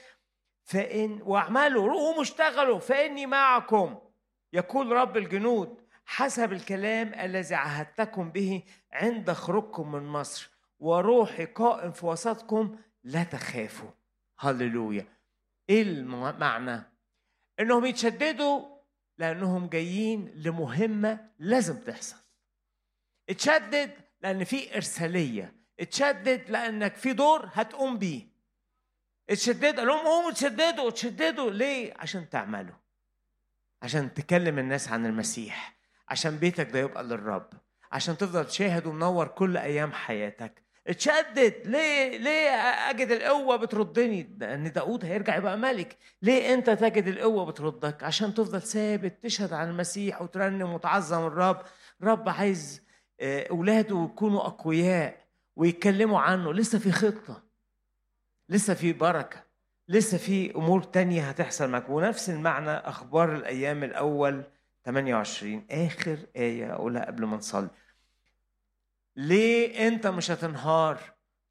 فإن 0.65 1.23
واعملوا 1.23 1.93
قوموا 1.93 2.23
اشتغلوا. 2.23 2.79
فإني 2.79 3.27
معكم 3.27 3.99
يقول 4.53 4.93
رب 4.93 5.17
الجنود. 5.17 5.82
حسب 6.13 6.53
الكلام 6.53 7.15
الذي 7.15 7.55
عهدتكم 7.55 8.31
به 8.31 8.63
عند 8.93 9.33
خروجكم 9.33 9.93
من 9.93 10.03
مصر 10.03 10.51
وروحي 10.79 11.45
قائم 11.45 11.93
في 11.93 12.07
وسطكم 12.07 12.79
لا 13.05 13.25
تخافوا. 13.25 13.91
هللويا. 14.39 15.07
إيه 15.71 15.83
المعنى؟ 15.83 16.83
إنهم 17.61 17.85
يتشددوا 17.85 18.67
لأنهم 19.19 19.67
جايين 19.67 20.33
لمهمة 20.35 21.31
لازم 21.39 21.79
تحصل. 21.81 22.17
اتشدد 23.29 23.91
لأن 24.21 24.45
في 24.45 24.77
إرسالية. 24.77 25.55
اتشدد 25.81 26.51
لأنك 26.51 26.97
في 26.97 27.13
دور 27.13 27.49
هتقوم 27.53 27.99
بيه. 27.99 28.23
اتشدد 29.31 29.79
قال 29.79 29.87
لهم 29.87 30.07
قوموا 30.07 30.31
تشددوا 30.31 30.91
تشددوا 30.91 31.51
ليه؟ 31.51 31.95
عشان 31.97 32.29
تعملوا. 32.29 32.77
عشان 33.83 34.15
تكلم 34.15 34.59
الناس 34.59 34.89
عن 34.89 35.07
المسيح. 35.07 35.82
عشان 36.13 36.37
بيتك 36.37 36.71
ده 36.71 36.79
يبقى 36.79 37.05
للرب 37.05 37.49
عشان 37.93 38.17
تفضل 38.17 38.51
شاهد 38.51 38.87
ومنور 38.87 39.27
كل 39.29 39.57
أيام 39.57 39.93
حياتك. 39.93 40.63
اتشدد. 40.87 41.55
ليه؟ 41.65 42.19
ليه 42.19 42.51
أجد 42.91 43.11
القوة 43.11 43.57
بتردني؟ 43.57 44.37
لأن 44.41 44.73
داود 44.73 45.05
هيرجع 45.05 45.37
يبقى 45.37 45.59
ملك. 45.59 45.97
ليه 46.23 46.55
أنت 46.55 46.71
تجد 46.71 47.07
القوة 47.07 47.45
بتردك؟ 47.45 48.03
عشان 48.03 48.35
تفضل 48.35 48.63
ثابت 48.63 49.23
تشهد 49.23 49.53
عن 49.53 49.69
المسيح 49.71 50.23
وترنم 50.23 50.73
وتعظم 50.73 51.27
الرب. 51.27 51.63
رب 52.03 52.29
عايز 52.29 52.83
آه، 53.21 53.47
أولاده 53.51 54.09
يكونوا 54.13 54.47
أقوياء 54.47 55.17
ويتكلموا 55.57 56.21
عنه. 56.21 56.53
لسه 56.53 56.79
في 56.79 56.93
خطة. 56.93 57.43
لسه 58.49 58.75
في 58.75 58.93
بركة. 58.93 59.43
لسه 59.89 60.19
في 60.19 60.55
أمور 60.55 60.83
تانية 60.83 61.23
هتحصل 61.29 61.71
معاك 61.71 61.89
ونفس 61.91 62.31
المعنى 62.31 62.71
أخبار 62.71 63.35
الأيام 63.37 63.85
الأول. 63.85 64.43
28 64.85 65.67
آخر 65.71 66.19
آية 66.37 66.73
أقولها 66.73 67.05
قبل 67.07 67.25
ما 67.25 67.37
نصلي. 67.37 67.69
ليه 69.17 69.89
أنت 69.89 70.07
مش 70.07 70.31
هتنهار؟ 70.31 71.01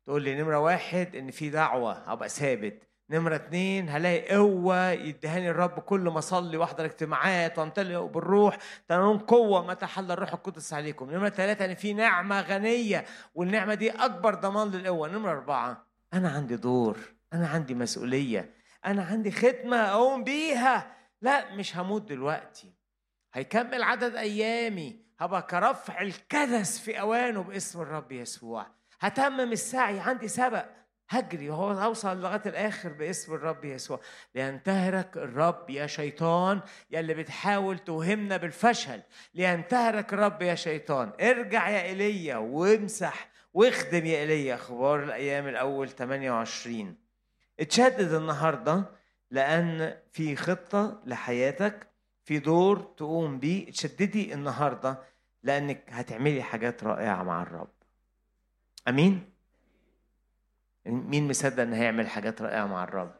تقول 0.05 0.23
لي 0.23 0.41
نمرة 0.41 0.59
واحد 0.59 1.15
إن 1.15 1.31
في 1.31 1.49
دعوة 1.49 1.93
هبقى 1.93 2.29
ثابت. 2.29 2.87
نمرة 3.09 3.35
اتنين 3.35 3.89
هلاقي 3.89 4.35
قوة 4.35 4.89
يديهاني 4.91 5.49
الرب 5.49 5.79
كل 5.79 5.99
ما 5.99 6.19
أصلي 6.19 6.57
وأحضر 6.57 6.85
اجتماعات 6.85 7.59
وأمتلئ 7.59 8.07
بالروح. 8.07 8.57
تنالون 8.87 9.17
قوة 9.17 9.67
متى 9.67 9.85
حل 9.85 10.11
الروح 10.11 10.33
القدس 10.33 10.73
عليكم. 10.73 11.11
نمرة 11.11 11.29
ثلاثة 11.29 11.65
إن 11.65 11.75
في 11.75 11.93
نعمة 11.93 12.41
غنية 12.41 13.05
والنعمة 13.35 13.73
دي 13.73 13.91
أكبر 13.91 14.35
ضمان 14.35 14.71
للقوة. 14.71 15.07
نمرة 15.07 15.31
أربعة 15.31 15.87
أنا 16.13 16.29
عندي 16.29 16.55
دور 16.55 16.97
أنا 17.33 17.47
عندي 17.47 17.75
مسؤولية 17.75 18.53
أنا 18.85 19.03
عندي 19.03 19.31
خدمة 19.31 19.77
أقوم 19.77 20.23
بيها. 20.23 20.95
لا 21.21 21.55
مش 21.55 21.77
هموت 21.77 22.01
دلوقتي. 22.01 22.70
هيكمل 23.33 23.83
عدد 23.83 24.15
أيامي. 24.15 25.01
هبقى 25.19 25.41
كرفع 25.41 26.01
الكدس 26.01 26.79
في 26.79 26.99
أوانه 26.99 27.43
باسم 27.43 27.81
الرب 27.81 28.11
يسوع. 28.11 28.67
هتمم 28.99 29.51
السعي. 29.51 29.99
عندي 29.99 30.27
سبق. 30.27 30.65
هجري. 31.09 31.49
وهو 31.49 31.71
هوصل 31.71 32.21
لغاية 32.21 32.41
الآخر 32.45 32.89
باسم 32.89 33.33
الرب 33.33 33.65
يسوع. 33.65 33.99
لينتهرك 34.35 35.17
الرب 35.17 35.69
يا 35.69 35.87
شيطان. 35.87 36.61
يا 36.91 36.99
اللي 36.99 37.13
بتحاول 37.13 37.79
توهمنا 37.79 38.37
بالفشل. 38.37 39.01
لينتهرك 39.33 40.13
الرب 40.13 40.41
يا 40.41 40.55
شيطان. 40.55 41.11
ارجع 41.21 41.69
يا 41.69 41.81
إيليا 41.83 42.37
وامسح. 42.37 43.31
واخدم 43.53 44.05
يا 44.05 44.17
إيليا 44.17 44.55
أخبار 44.55 45.03
الأيام 45.03 45.47
الأول 45.47 45.89
28 45.89 46.97
اتشدد 47.59 48.13
النهارده 48.13 48.83
لأن 49.31 49.97
في 50.11 50.35
خطة 50.35 51.01
لحياتك. 51.05 51.90
في 52.31 52.39
دور 52.39 52.79
تقوم 52.81 53.39
بيه 53.39 53.69
اتشددي 53.69 54.33
النهارده 54.33 54.99
لأنك 55.43 55.83
هتعملي 55.89 56.43
حاجات 56.43 56.83
رائعة 56.83 57.23
مع 57.23 57.41
الرب. 57.43 57.71
أمين؟ 58.87 59.33
مين 60.85 61.27
مصدق 61.27 61.63
إن 61.63 61.73
هيعمل 61.73 62.07
حاجات 62.07 62.41
رائعة 62.41 62.65
مع 62.65 62.83
الرب؟ 62.83 63.15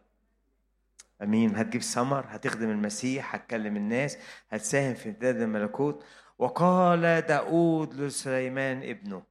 أمين؟ 1.21 1.55
هتجيب 1.55 1.81
ثمر 1.81 2.25
هتخدم 2.27 2.69
المسيح 2.69 3.35
هتكلم 3.35 3.77
الناس 3.77 4.17
هتساهم 4.49 4.93
في 4.93 5.09
امتداد 5.09 5.41
الملكوت. 5.41 6.05
وقال 6.37 7.21
داود 7.21 7.93
لسليمان 7.93 8.83
ابنه 8.83 9.23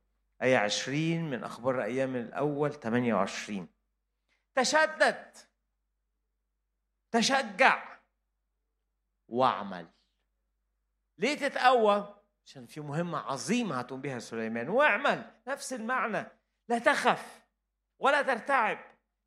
آية 0.43 0.57
20 0.59 1.31
من 1.31 1.45
أخبار 1.45 1.83
أيام 1.83 2.17
الأول 2.17 2.73
28 2.73 3.69
تشدد. 4.55 5.31
تشجع. 7.11 7.90
واعمل. 9.31 9.87
ليه 11.19 11.35
تتقوى؟ 11.35 12.15
عشان 12.47 12.67
في 12.67 12.81
مهمة 12.81 13.19
عظيمة 13.19 13.79
هتقوم 13.79 14.01
بها 14.01 14.19
سليمان. 14.19 14.69
واعمل. 14.69 15.31
نفس 15.47 15.73
المعنى. 15.73 16.27
لا 16.69 16.79
تخف 16.79 17.41
ولا 17.99 18.23
ترتعب 18.23 18.79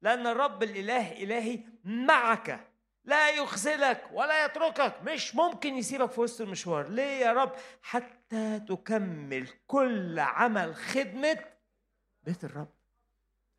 لأن 0.01 0.27
الرب 0.27 0.63
الإله 0.63 1.11
إلهي 1.11 1.59
معك. 1.84 2.67
لا 3.05 3.30
يخذلك 3.30 4.09
ولا 4.11 4.45
يتركك. 4.45 4.93
مش 5.03 5.35
ممكن 5.35 5.75
يسيبك 5.75 6.11
في 6.11 6.21
وسط 6.21 6.41
المشوار. 6.41 6.88
ليه 6.88 7.25
يا 7.25 7.34
رب؟ 7.34 7.51
حتى 7.81 8.59
تكمل 8.59 9.47
كل 9.67 10.19
عمل 10.19 10.75
خدمة 10.75 11.39
بيت 12.23 12.43
الرب. 12.43 12.73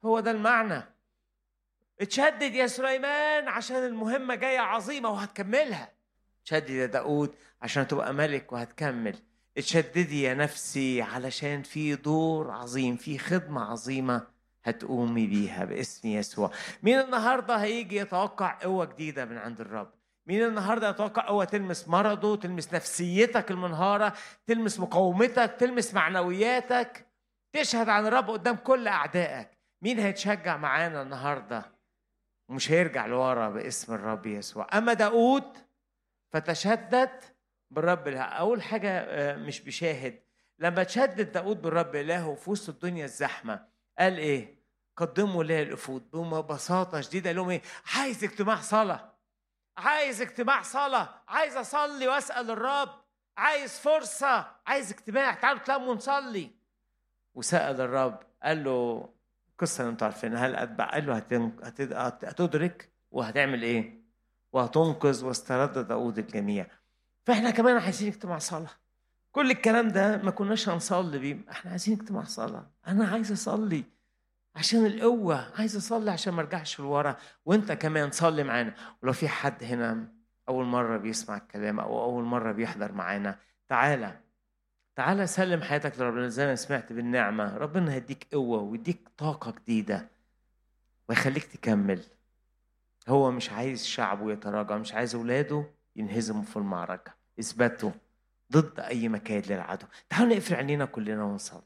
هو 0.04 0.20
ده 0.20 0.30
المعنى. 0.30 0.82
اتشدد 2.00 2.54
يا 2.54 2.66
سليمان 2.66 3.48
عشان 3.48 3.76
المهمة 3.76 4.34
جاية 4.34 4.58
عظيمة 4.58 5.08
وهتكملها. 5.08 5.93
اتشدد 6.44 6.70
يا 6.70 6.86
داود 6.86 7.34
عشان 7.62 7.86
تبقى 7.86 8.14
ملك 8.14 8.52
وهتكمل. 8.52 9.16
اتشددي 9.58 10.22
يا 10.22 10.34
نفسي 10.34 11.02
علشان 11.02 11.62
في 11.62 11.94
دور 11.94 12.50
عظيم 12.50 12.96
في 12.96 13.18
خدمة 13.18 13.64
عظيمة 13.64 14.26
هتقومي 14.64 15.26
بيها 15.26 15.64
باسم 15.64 16.08
يسوع. 16.08 16.50
مين 16.82 17.00
النهاردة 17.00 17.56
هيجي 17.56 17.96
يتوقع 17.96 18.58
قوة 18.62 18.84
جديدة 18.84 19.24
من 19.24 19.38
عند 19.38 19.60
الرب؟ 19.60 19.92
مين 20.26 20.42
النهارده 20.44 20.88
يتوقع 20.88 21.26
قوة 21.28 21.44
تلمس 21.44 21.88
مرضه 21.88 22.36
تلمس 22.36 22.74
نفسيتك 22.74 23.50
المنهارة 23.50 24.12
تلمس 24.46 24.80
مقاومتك 24.80 25.56
تلمس 25.58 25.94
معنوياتك؟ 25.94 27.06
تشهد 27.52 27.88
عن 27.88 28.06
الرب 28.06 28.30
قدام 28.30 28.56
كل 28.56 28.88
أعدائك. 28.88 29.48
مين 29.82 29.98
هيتشجع 29.98 30.56
معانا 30.56 31.02
النهارده؟ 31.02 31.64
ومش 32.48 32.70
هيرجع 32.70 33.06
لورا 33.06 33.48
باسم 33.48 33.94
الرب 33.94 34.26
يسوع. 34.26 34.66
أما 34.74 34.92
داود 34.92 35.63
فتشدد 36.34 37.10
بالرب 37.70 38.08
أول 38.08 38.62
حاجة 38.62 38.90
آه، 38.90 39.36
مش 39.36 39.60
بشاهد. 39.60 40.20
لما 40.58 40.82
تشدد 40.82 41.32
داود 41.32 41.62
بالرب 41.62 41.96
إلهه 41.96 42.34
في 42.34 42.50
وسط 42.50 42.68
الدنيا 42.68 43.04
الزحمة 43.04 43.64
قال 43.98 44.18
إيه؟ 44.18 44.54
قدموا 44.96 45.44
لي 45.44 45.62
الأفود 45.62 46.10
ببساطة 46.10 47.00
شديدة. 47.00 47.32
لهم 47.32 47.50
إيه؟ 47.50 47.62
عايز 47.96 48.24
اجتماع 48.24 48.56
صلاة. 48.60 49.14
عايز 49.78 50.22
اجتماع 50.22 50.62
صلاة. 50.62 51.08
عايز 51.28 51.56
أصلي 51.56 52.08
وأسأل 52.08 52.50
الرب. 52.50 53.04
عايز 53.36 53.78
فرصة. 53.78 54.46
عايز 54.66 54.92
اجتماع. 54.92 55.34
تعالوا 55.34 55.62
تلموا 55.62 55.94
نصلي 55.94 56.50
وسأل 57.34 57.80
الرب 57.80 58.20
قال 58.42 58.64
له 58.64 59.08
قصة 59.58 59.80
اللي 59.82 59.92
أنتوا 59.92 60.06
عارفينها 60.06 60.46
هل 60.46 60.56
أتبع؟ 60.56 60.90
قال 60.90 61.06
له 61.06 61.16
هتدرك 62.22 62.90
وهتعمل 63.10 63.62
إيه؟ 63.62 64.03
وهتنقذ 64.54 65.24
واسترد 65.24 65.88
داود 65.88 66.18
الجميع. 66.18 66.66
فإحنا 67.26 67.50
كمان 67.50 67.76
عايزين 67.76 68.08
اجتماع 68.08 68.38
صلاة. 68.38 68.70
كل 69.32 69.50
الكلام 69.50 69.88
ده 69.88 70.16
ما 70.16 70.30
كناش 70.30 70.68
هنصلي 70.68 71.18
بيه. 71.18 71.38
إحنا 71.50 71.70
عايزين 71.70 72.00
اجتماع 72.00 72.24
صلاة. 72.24 72.66
أنا 72.86 73.08
عايز 73.08 73.32
أصلي 73.32 73.84
عشان 74.56 74.86
القوة. 74.86 75.50
عايز 75.58 75.76
أصلي 75.76 76.10
عشان 76.10 76.34
ما 76.34 76.40
أرجعش 76.40 76.80
لورا. 76.80 77.16
وأنت 77.44 77.72
كمان 77.72 78.10
صلي 78.10 78.44
معانا. 78.44 78.74
ولو 79.02 79.12
في 79.12 79.28
حد 79.28 79.64
هنا 79.64 80.08
أول 80.48 80.64
مرة 80.64 80.96
بيسمع 80.96 81.36
الكلام 81.36 81.80
أو 81.80 82.02
أول 82.04 82.24
مرة 82.24 82.52
بيحضر 82.52 82.92
معانا 82.92 83.38
تعالى. 83.68 84.20
تعالى 84.96 85.26
سلم 85.26 85.62
حياتك 85.62 85.98
لربنا. 85.98 86.28
زي 86.28 86.46
ما 86.46 86.54
سمعت 86.54 86.92
بالنعمة 86.92 87.56
ربنا 87.56 87.92
هيديك 87.92 88.26
قوة 88.32 88.62
ويديك 88.62 89.08
طاقة 89.18 89.54
جديدة 89.62 90.08
ويخليك 91.08 91.44
تكمل. 91.44 92.00
هو 93.08 93.30
مش 93.30 93.50
عايز 93.50 93.84
شعبه 93.86 94.32
يتراجع 94.32 94.76
مش 94.76 94.92
عايز 94.92 95.14
اولاده 95.14 95.64
ينهزموا 95.96 96.42
في 96.42 96.56
المعركة. 96.56 97.14
اثبتوا 97.40 97.90
ضد 98.52 98.80
أي 98.80 99.08
مكائد 99.08 99.52
للعدو. 99.52 99.86
تعالوا 100.08 100.34
نقفل 100.34 100.54
عينينا 100.54 100.84
كلنا 100.84 101.24
ونصلي. 101.24 101.62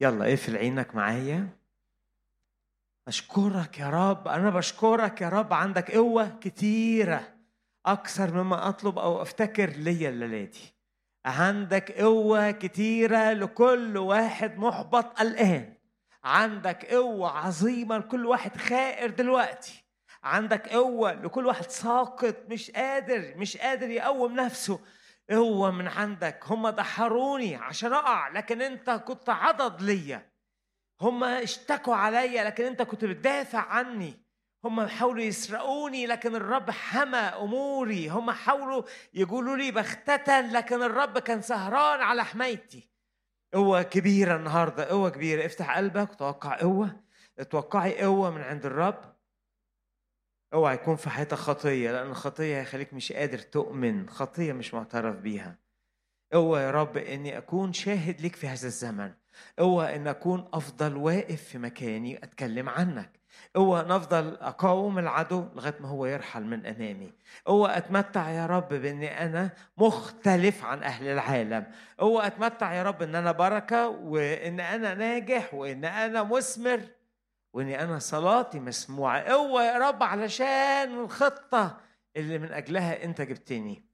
يلا 0.00 0.28
اقفل 0.28 0.56
عينك 0.56 0.94
معايا. 0.94 1.48
أشكرك 3.08 3.78
يا 3.78 3.90
رب. 3.90 4.28
أنا 4.28 4.50
بشكرك 4.50 5.20
يا 5.20 5.28
رب. 5.28 5.52
عندك 5.52 5.90
قوة 5.90 6.38
كتيرة. 6.40 7.34
أكثر 7.86 8.42
مما 8.42 8.68
أطلب 8.68 8.98
أو 8.98 9.22
أفتكر 9.22 9.68
ليا 9.70 10.08
الليلة 10.08 10.44
دي. 10.44 10.74
عندك 11.26 11.92
قوة 11.92 12.50
كتيرة 12.50 13.32
لكل 13.32 13.96
واحد 13.96 14.58
محبط 14.58 15.20
الآن. 15.20 15.74
عندك 16.24 16.84
قوة 16.84 17.38
عظيمة 17.38 17.98
لكل 17.98 18.26
واحد 18.26 18.56
خائر 18.56 19.10
دلوقتي. 19.10 19.84
عندك 20.22 20.68
قوة 20.68 21.12
لكل 21.12 21.46
واحد 21.46 21.70
ساقط 21.70 22.36
مش 22.48 22.70
قادر 22.70 23.34
مش 23.36 23.56
قادر 23.56 23.90
يقوم 23.90 24.34
نفسه. 24.34 24.80
قوة 25.30 25.70
من 25.70 25.88
عندك. 25.88 26.40
هم 26.46 26.68
دحروني 26.68 27.56
عشان 27.56 27.92
أقع 27.92 28.28
لكن 28.28 28.62
أنت 28.62 28.90
كنت 28.90 29.28
عضد 29.28 29.82
ليا. 29.82 30.32
هم 31.00 31.24
اشتكوا 31.24 31.94
عليا 31.94 32.44
لكن 32.44 32.64
أنت 32.64 32.82
كنت 32.82 33.04
بتدافع 33.04 33.58
عني. 33.58 34.28
هم 34.64 34.86
حاولوا 34.86 35.22
يسرقوني 35.22 36.06
لكن 36.06 36.34
الرب 36.34 36.70
حمى 36.70 37.16
أموري. 37.16 38.08
هم 38.08 38.30
حاولوا 38.30 38.82
يقولوا 39.14 39.56
لي 39.56 39.70
بختة 39.70 40.40
لكن 40.40 40.82
الرب 40.82 41.18
كان 41.18 41.42
سهران 41.42 42.00
على 42.00 42.24
حمايتي. 42.24 42.90
قوة 43.54 43.82
كبيرة 43.82 44.36
النهاردة 44.36 44.84
قوة 44.84 45.10
كبيرة. 45.10 45.46
افتح 45.46 45.76
قلبك 45.76 46.10
وتوقع 46.10 46.60
قوة. 46.60 47.00
اتوقعي 47.38 48.02
قوة 48.02 48.30
من 48.30 48.40
عند 48.40 48.66
الرب. 48.66 49.14
اوعى 50.54 50.74
يكون 50.74 50.96
في 50.96 51.10
حياتك 51.10 51.34
خطية 51.36 51.90
لأن 51.92 52.10
الخطية 52.10 52.60
هيخليك 52.60 52.94
مش 52.94 53.12
قادر 53.12 53.38
تؤمن. 53.38 54.08
خطية 54.08 54.52
مش 54.52 54.74
معترف 54.74 55.16
بيها. 55.16 55.58
اوعى 56.34 56.62
يا 56.62 56.70
رب 56.70 56.96
إني 56.96 57.38
أكون 57.38 57.72
شاهد 57.72 58.20
ليك 58.20 58.36
في 58.36 58.46
هذا 58.48 58.66
الزمن. 58.66 59.12
اوعى 59.58 59.96
إن 59.96 60.06
أكون 60.08 60.48
أفضل 60.52 60.96
واقف 60.96 61.42
في 61.42 61.58
مكاني 61.58 62.24
أتكلم 62.24 62.68
عنك. 62.68 63.20
اوعى 63.56 63.82
نفضل 63.82 64.36
أقاوم 64.40 64.98
العدو 64.98 65.44
لغاية 65.54 65.74
ما 65.80 65.88
هو 65.88 66.06
يرحل 66.06 66.44
من 66.44 66.66
أمامي. 66.66 67.12
اوعى 67.48 67.76
أتمتع 67.76 68.30
يا 68.30 68.46
رب 68.46 68.68
بإني 68.68 69.24
أنا 69.24 69.50
مختلف 69.78 70.64
عن 70.64 70.82
أهل 70.82 71.06
العالم. 71.06 71.66
اوعى 72.00 72.26
أتمتع 72.26 72.74
يا 72.74 72.82
رب 72.82 73.02
إن 73.02 73.14
أنا 73.14 73.32
بركة 73.32 73.88
وإن 73.88 74.60
أنا 74.60 74.94
ناجح 74.94 75.54
وإن 75.54 75.84
أنا 75.84 76.22
مثمر 76.22 76.80
واني 77.52 77.82
أنا 77.82 77.98
صلاتي 77.98 78.60
مسموعة. 78.60 79.18
اوعى 79.18 79.66
يا 79.66 79.78
رب 79.88 80.02
علشان 80.02 81.00
الخطة 81.00 81.80
اللي 82.16 82.38
من 82.38 82.52
أجلها 82.52 83.04
أنت 83.04 83.20
جبتني. 83.20 83.84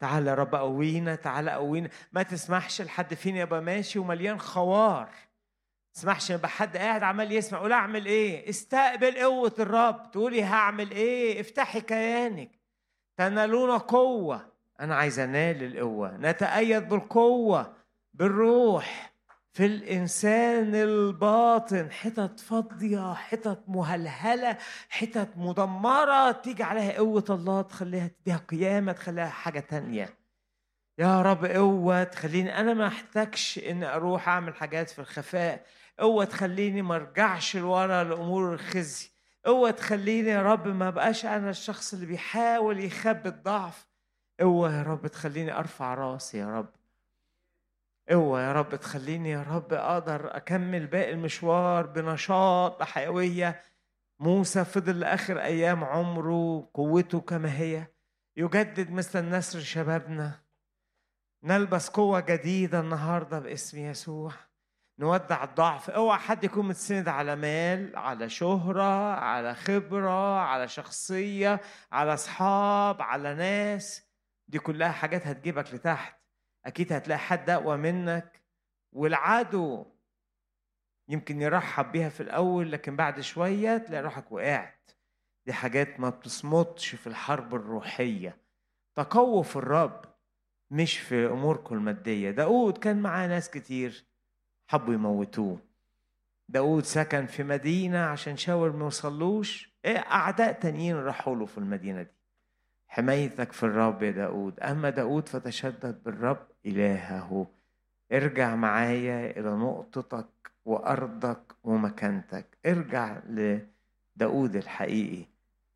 تعالى 0.00 0.30
يا 0.30 0.34
رب 0.34 0.54
قوينا 0.54 1.14
تعالى 1.14 1.50
قوينا. 1.50 1.88
ما 2.12 2.22
تسمحش 2.22 2.82
لحد 2.82 3.14
فينا 3.14 3.40
يبقى 3.40 3.62
ماشي 3.62 3.98
ومليان 3.98 4.40
خوار. 4.40 5.08
تسمحش 5.96 6.30
يبقى 6.30 6.48
حد 6.48 6.76
قاعد 6.76 7.02
عمال 7.02 7.32
يسمع 7.32 7.58
قول 7.58 7.72
أعمل 7.72 8.06
إيه؟ 8.06 8.50
استقبل 8.50 9.18
قوة 9.18 9.52
الرب. 9.58 10.10
تقولي 10.10 10.44
هعمل 10.44 10.90
إيه؟ 10.90 11.40
افتحي 11.40 11.80
كيانك. 11.80 12.50
تنالون 13.16 13.78
قوة. 13.78 14.46
أنا 14.80 14.96
عايز 14.96 15.18
أنال 15.18 15.62
القوة. 15.62 16.16
نتأيد 16.16 16.88
بالقوة 16.88 17.72
بالروح 18.14 19.12
في 19.52 19.66
الإنسان 19.66 20.74
الباطن. 20.74 21.92
حتت 21.92 22.40
فاضية 22.40 23.14
حتت 23.14 23.62
مهلهلة 23.68 24.58
حتت 24.88 25.28
مدمرة. 25.36 26.30
تيجي 26.30 26.62
عليها 26.62 26.92
قوة 26.92 27.24
الله 27.30 27.62
تخليها 27.62 28.06
تديها 28.06 28.36
قيامة 28.48 28.92
تخليها 28.92 29.28
حاجة 29.28 29.60
تانية. 29.60 30.14
يا 30.98 31.22
رب 31.22 31.44
قوة 31.44 32.04
تخليني 32.04 32.60
أنا 32.60 32.74
ما 32.74 32.86
أحتاجش 32.86 33.58
إني 33.58 33.86
أروح 33.94 34.28
أعمل 34.28 34.54
حاجات 34.54 34.90
في 34.90 34.98
الخفاء. 34.98 35.66
قوة 35.98 36.24
تخليني 36.24 36.82
ما 36.82 36.96
أرجعش 36.96 37.56
لورا 37.56 38.04
لأمور 38.04 38.54
الخزي. 38.54 39.10
قوة 39.44 39.70
تخليني 39.70 40.28
يا 40.28 40.42
رب 40.42 40.68
ما 40.68 40.90
بقاش 40.90 41.26
أنا 41.26 41.50
الشخص 41.50 41.94
اللي 41.94 42.06
بيحاول 42.06 42.84
يخبي 42.84 43.28
الضعف. 43.28 43.88
قوة 44.40 44.76
يا 44.78 44.82
رب 44.82 45.06
تخليني 45.06 45.58
أرفع 45.58 45.94
رأسي 45.94 46.38
يا 46.38 46.58
رب. 46.58 46.68
قوة 48.10 48.42
يا 48.42 48.52
رب 48.52 48.76
تخليني 48.76 49.30
يا 49.30 49.42
رب 49.42 49.72
أقدر 49.72 50.36
أكمل 50.36 50.86
باقي 50.86 51.10
المشوار 51.10 51.86
بنشاط 51.86 52.80
بحيوية. 52.80 53.62
موسى 54.20 54.64
فضل 54.64 55.00
لآخر 55.00 55.40
أيام 55.40 55.84
عمره 55.84 56.70
قوته 56.74 57.20
كما 57.20 57.58
هي. 57.58 57.86
يجدد 58.36 58.90
مثل 58.90 59.18
النسر 59.18 59.60
شبابنا. 59.60 60.40
نلبس 61.42 61.88
قوة 61.88 62.20
جديدة 62.20 62.80
النهاردة 62.80 63.38
باسم 63.38 63.78
يسوع. 63.78 64.32
نودع 64.98 65.44
الضعف. 65.44 65.90
أوعى 65.90 66.18
حد 66.18 66.44
يكون 66.44 66.68
متسند 66.68 67.08
على 67.08 67.36
مال 67.36 67.96
على 67.96 68.28
شهرة 68.28 69.14
على 69.14 69.54
خبرة 69.54 70.38
على 70.40 70.68
شخصية 70.68 71.60
على 71.92 72.14
أصحاب 72.14 73.02
على 73.02 73.34
ناس. 73.34 74.06
دي 74.48 74.58
كلها 74.58 74.92
حاجات 74.92 75.26
هتجيبك 75.26 75.74
لتحت. 75.74 76.20
أكيد 76.66 76.92
هتلاقي 76.92 77.18
حد 77.18 77.50
أقوى 77.50 77.76
منك. 77.76 78.42
والعدو 78.92 79.86
يمكن 81.08 81.40
يرحب 81.40 81.92
بيها 81.92 82.08
في 82.08 82.22
الأول 82.22 82.72
لكن 82.72 82.96
بعد 82.96 83.20
شوية 83.20 83.78
تلاقي 83.78 84.02
روحك 84.02 84.32
وقعت. 84.32 84.90
دي 85.46 85.52
حاجات 85.52 86.00
ما 86.00 86.08
بتصمتش 86.08 86.94
في 86.94 87.06
الحرب 87.06 87.54
الروحية. 87.54 88.38
تقووا 88.96 89.42
في 89.42 89.56
الرب 89.56 90.04
مش 90.70 90.98
في 90.98 91.26
أموركم 91.26 91.74
المادية. 91.74 92.30
داود 92.30 92.78
كان 92.78 93.02
معاه 93.02 93.26
ناس 93.26 93.50
كتير. 93.50 94.06
حبوا 94.66 94.94
يموتوه. 94.94 95.58
داود 96.48 96.84
سكن 96.84 97.26
في 97.26 97.42
مدينة 97.42 97.98
عشان 97.98 98.36
شاور 98.36 98.72
ما 98.72 98.84
يوصلوش. 98.84 99.70
إيه 99.84 99.98
أعداء 99.98 100.52
تانيين 100.52 100.96
راحوا 100.96 101.36
له 101.36 101.46
في 101.46 101.58
المدينة 101.58 102.02
دي. 102.02 102.10
حمايتك 102.88 103.52
في 103.52 103.62
الرب 103.62 104.02
يا 104.02 104.10
داود 104.10 104.60
أما 104.60 104.90
داود 104.90 105.28
فتشدد 105.28 106.02
بالرب 106.04 106.46
إلهه. 106.66 107.46
ارجع 108.12 108.54
معايا 108.54 109.30
إلى 109.40 109.50
نقطتك 109.50 110.26
وأرضك 110.64 111.42
ومكانتك. 111.64 112.58
ارجع 112.66 113.18
لداود 113.28 114.56
الحقيقي. 114.56 115.24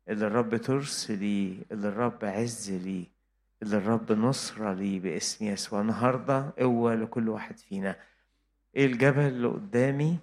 اللي 0.09 0.27
الرب 0.27 0.55
ترس 0.55 1.11
ليه 1.11 1.57
اللي 1.71 1.87
الرب 1.87 2.25
عز 2.25 2.71
ليه 2.71 3.05
اللي 3.63 3.77
الرب 3.77 4.11
نصرة 4.11 4.73
ليه 4.73 4.99
باسم 4.99 5.45
يسوع. 5.45 5.81
النهاردة 5.81 6.53
قوة 6.59 6.95
لكل 6.95 7.29
واحد 7.29 7.59
فينا. 7.59 7.95
إيه 8.75 8.85
الجبل 8.85 9.21
اللي 9.21 9.47
قدامي؟ 9.47 10.17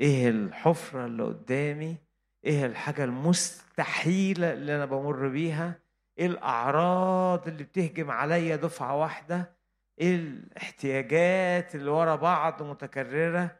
إيه 0.00 0.28
الحفرة 0.28 1.06
اللي 1.06 1.22
قدامي؟ 1.22 1.96
إيه 2.44 2.66
الحاجة 2.66 3.04
المستحيلة 3.04 4.52
اللي 4.52 4.76
أنا 4.76 4.84
بمر 4.86 5.28
بيها؟ 5.28 5.78
إيه 6.18 6.26
الأعراض 6.26 7.48
اللي 7.48 7.64
بتهجم 7.64 8.10
عليا 8.10 8.56
دفعة 8.56 8.96
واحدة؟ 8.96 9.50
إيه 10.00 10.14
الاحتياجات 10.16 11.74
اللي 11.74 11.90
ورا 11.90 12.16
بعض 12.16 12.62
متكررة؟ 12.62 13.56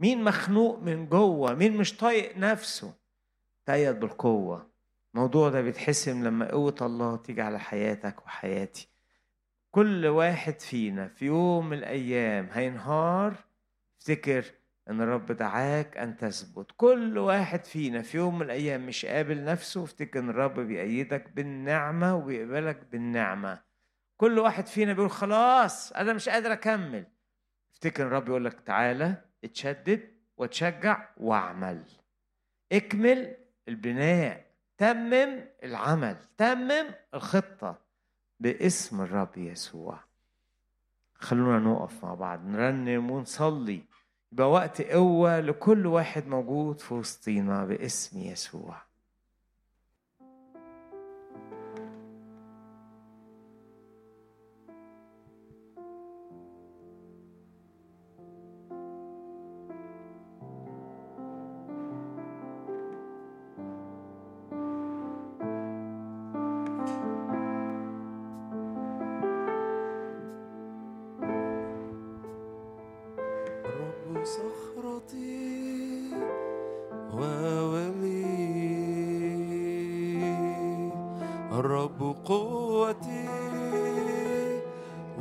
مين 0.00 0.24
مخنوق 0.24 0.78
من 0.78 1.06
جوه؟ 1.08 1.54
مين 1.54 1.76
مش 1.76 1.96
طايق 1.96 2.38
نفسه؟ 2.38 2.94
تأيد 3.66 4.00
بالقوة. 4.00 4.66
الموضوع 5.14 5.48
ده 5.48 5.60
بيتحسم 5.60 6.24
لما 6.24 6.50
قوة 6.50 6.74
الله 6.82 7.16
تيجي 7.16 7.42
على 7.42 7.60
حياتك 7.60 8.26
وحياتي. 8.26 8.88
كل 9.70 10.06
واحد 10.06 10.60
فينا 10.60 11.08
في 11.08 11.24
يوم 11.26 11.68
من 11.68 11.78
الأيام 11.78 12.48
هينهار 12.52 13.34
افتكر 14.02 14.44
إن 14.90 15.00
الرب 15.00 15.32
دعاك 15.32 15.96
أن 15.96 16.16
تثبت؟ 16.16 16.66
كل 16.76 17.18
واحد 17.18 17.64
فينا 17.64 18.02
في 18.02 18.16
يوم 18.16 18.38
من 18.38 18.42
الأيام 18.42 18.86
مش 18.86 19.06
قابل 19.06 19.44
نفسه 19.44 19.84
افتكر 19.84 20.18
إن 20.18 20.30
الرب 20.30 20.60
بيأيدك 20.60 21.30
بالنعمة 21.30 22.16
وبيقبلك 22.16 22.84
بالنعمة. 22.92 23.60
كل 24.16 24.38
واحد 24.38 24.66
فينا 24.66 24.92
بيقول 24.92 25.10
خلاص 25.10 25.92
أنا 25.92 26.12
مش 26.12 26.28
قادر 26.28 26.52
أكمل. 26.52 27.06
افتكر 27.72 28.06
الرب 28.06 28.28
يقول 28.28 28.44
لك 28.44 28.60
تعالى 28.60 29.24
اتشدد 29.44 30.10
وتشجع 30.36 31.08
واعمل. 31.16 31.82
اكمل 32.72 33.36
البناء 33.68 34.46
تمم 34.78 35.40
العمل 35.64 36.16
تمم 36.36 36.86
الخطة 37.14 37.78
باسم 38.40 39.00
الرب 39.00 39.36
يسوع. 39.36 39.98
خلونا 41.14 41.58
نقف 41.58 42.04
مع 42.04 42.14
بعض 42.14 42.46
نرنم 42.46 43.10
ونصلي. 43.10 43.91
يبقى 44.32 44.50
وقت 44.50 44.82
قوة 44.82 45.40
لكل 45.40 45.86
واحد 45.86 46.26
موجود 46.26 46.80
في 46.80 46.94
وسطينا 46.94 47.64
باسم 47.64 48.18
يسوع. 48.18 48.91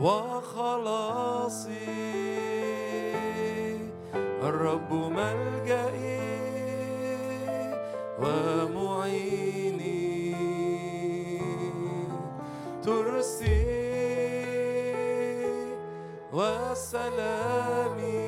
وخلاصي 0.02 1.72
الرب 4.44 4.94
ملجئي 4.94 6.22
ومعيني. 8.22 10.02
ترسي 12.84 13.62
وسلامي. 16.34 18.21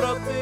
Roty 0.00 0.41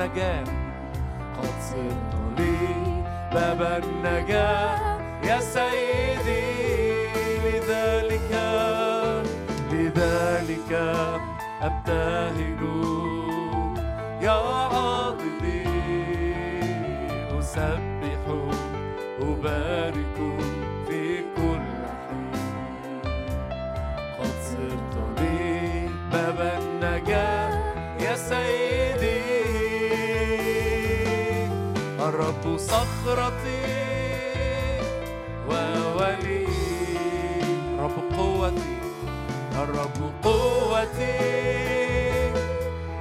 أنت 0.00 0.39
صخرتي 33.20 33.60
وولي 35.48 36.46
الرب 37.78 37.96
قوتي 38.16 38.76
الرب 39.62 39.98
قوتي. 40.24 41.20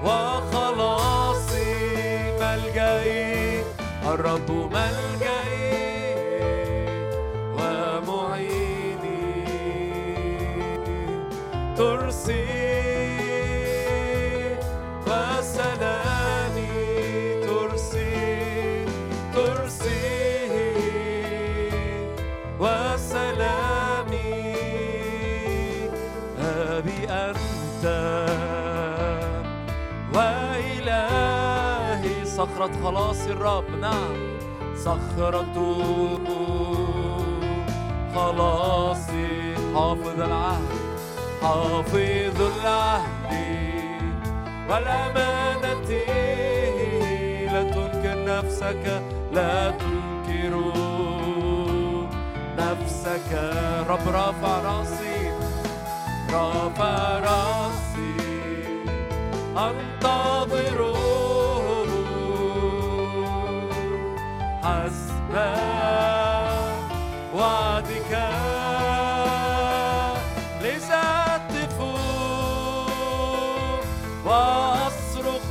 وخلاصي 0.03 1.73
ملجئي 2.41 3.63
الرب 4.13 4.49
ملجئي 4.51 5.18
صخرة 32.59 32.83
خلاص 32.83 33.27
الرب 33.27 33.79
نعم. 33.81 34.37
صخرة 34.75 35.57
خلاصي 38.15 39.55
حافظ 39.75 40.19
العهد 40.21 40.79
حافظ 41.41 42.41
العهد. 42.41 43.31
والأمانة 44.69 45.89
لا 47.53 47.63
تنكر 47.63 48.17
نفسك 48.25 49.01
لا 49.33 49.71
تنكر 49.71 50.53
نفسك. 52.57 53.31
رب 53.89 54.07
رافع 54.07 54.61
راسي 54.61 55.31
رافع 56.33 57.19
راسي. 57.19 58.13
أنتظر 59.57 60.98
حسب 64.69 65.33
وعدك 67.35 68.11
لذا 70.61 71.01
أهتف 71.25 71.77
وأصرخ 74.25 75.47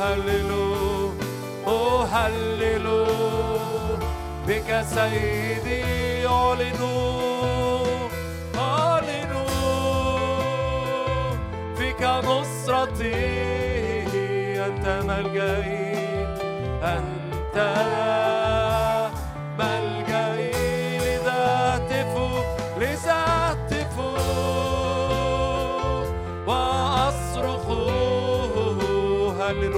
هللو 0.00 1.12
أهلل 1.66 2.86
بك 4.48 4.82
سيدي 4.94 6.26
أعلن 6.26 6.82
فيك 11.76 12.02
نصرتي 12.02 13.14
أنت 14.66 14.86
ملجئي. 15.08 15.83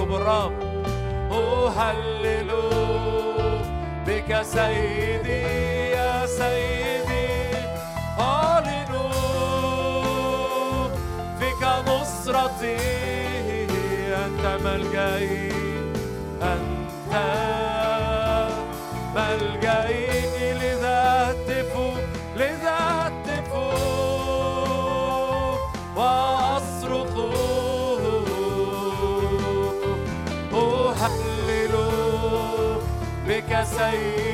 بالرب. 0.07 0.53
أهلل 1.31 2.51
بك 4.07 4.41
سيدي 4.41 5.41
يا 5.91 6.25
سيدي. 6.25 7.57
أعلن 8.19 8.93
فيك 11.39 11.63
نصرتي 11.87 12.77
أنت 14.25 14.45
ملجئي 14.63 15.66
ملجئي 19.57 20.53
لذا 20.53 21.29
أهتف 21.29 21.73
لذا 22.35 22.77
أهتف 22.77 23.53
وأصرخ 25.95 27.17
أهلل 30.53 31.75
بك 33.27 33.63
سيدي 33.63 34.26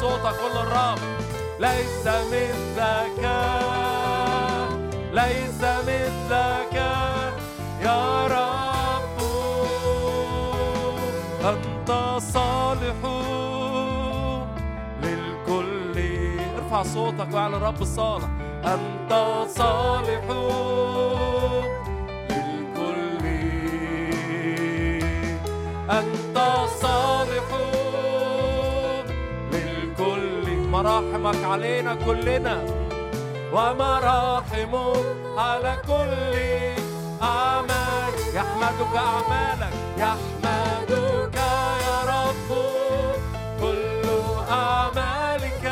صوتك 0.00 0.36
قول 0.36 0.52
للرب. 0.52 0.98
ليس 1.60 2.06
مثلك 2.06 3.22
ليس 5.12 5.62
مثلك 5.62 6.74
يا 7.82 8.26
رب. 8.26 9.18
أنت 11.44 11.90
صالح 12.32 13.00
للكل. 15.02 15.96
ارفع 16.56 16.82
صوتك 16.82 17.34
وأعلن 17.34 17.54
الرب 17.54 17.82
الصالح. 17.82 18.28
أنت 18.64 19.12
صالح 19.48 20.24
للكل. 22.30 23.24
أنت 25.90 26.49
مراحمك 30.90 31.44
علينا 31.44 31.94
كلنا. 32.06 32.56
ومراحمك 33.52 35.06
على 35.38 35.76
كل 35.86 36.34
أعمال. 37.22 38.12
يحمدك 38.34 38.94
أعمالك. 38.96 39.72
يحمدك 39.98 41.36
يا 41.86 41.98
رب. 42.12 42.50
كل 43.60 44.04
أعمالك. 44.50 45.64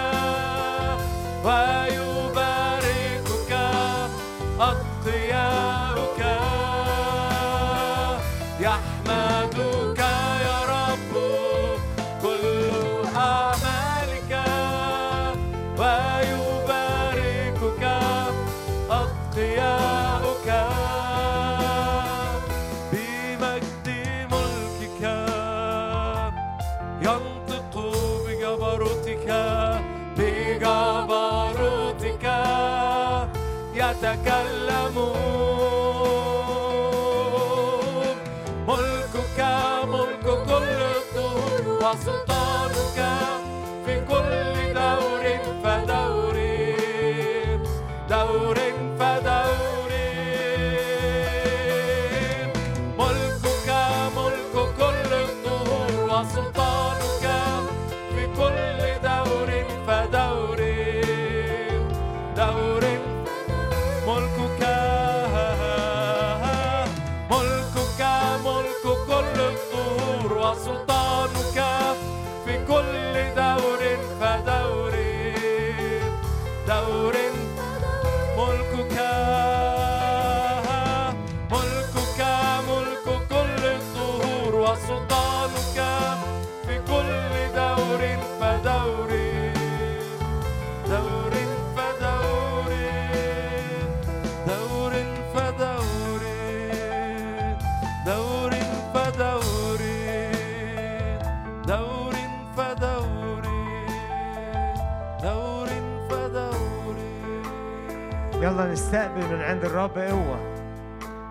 يلا 108.59 108.73
نستقبل 108.73 109.21
من 109.21 109.43
عند 109.43 109.65
الرب 109.65 109.99
قوة. 109.99 110.55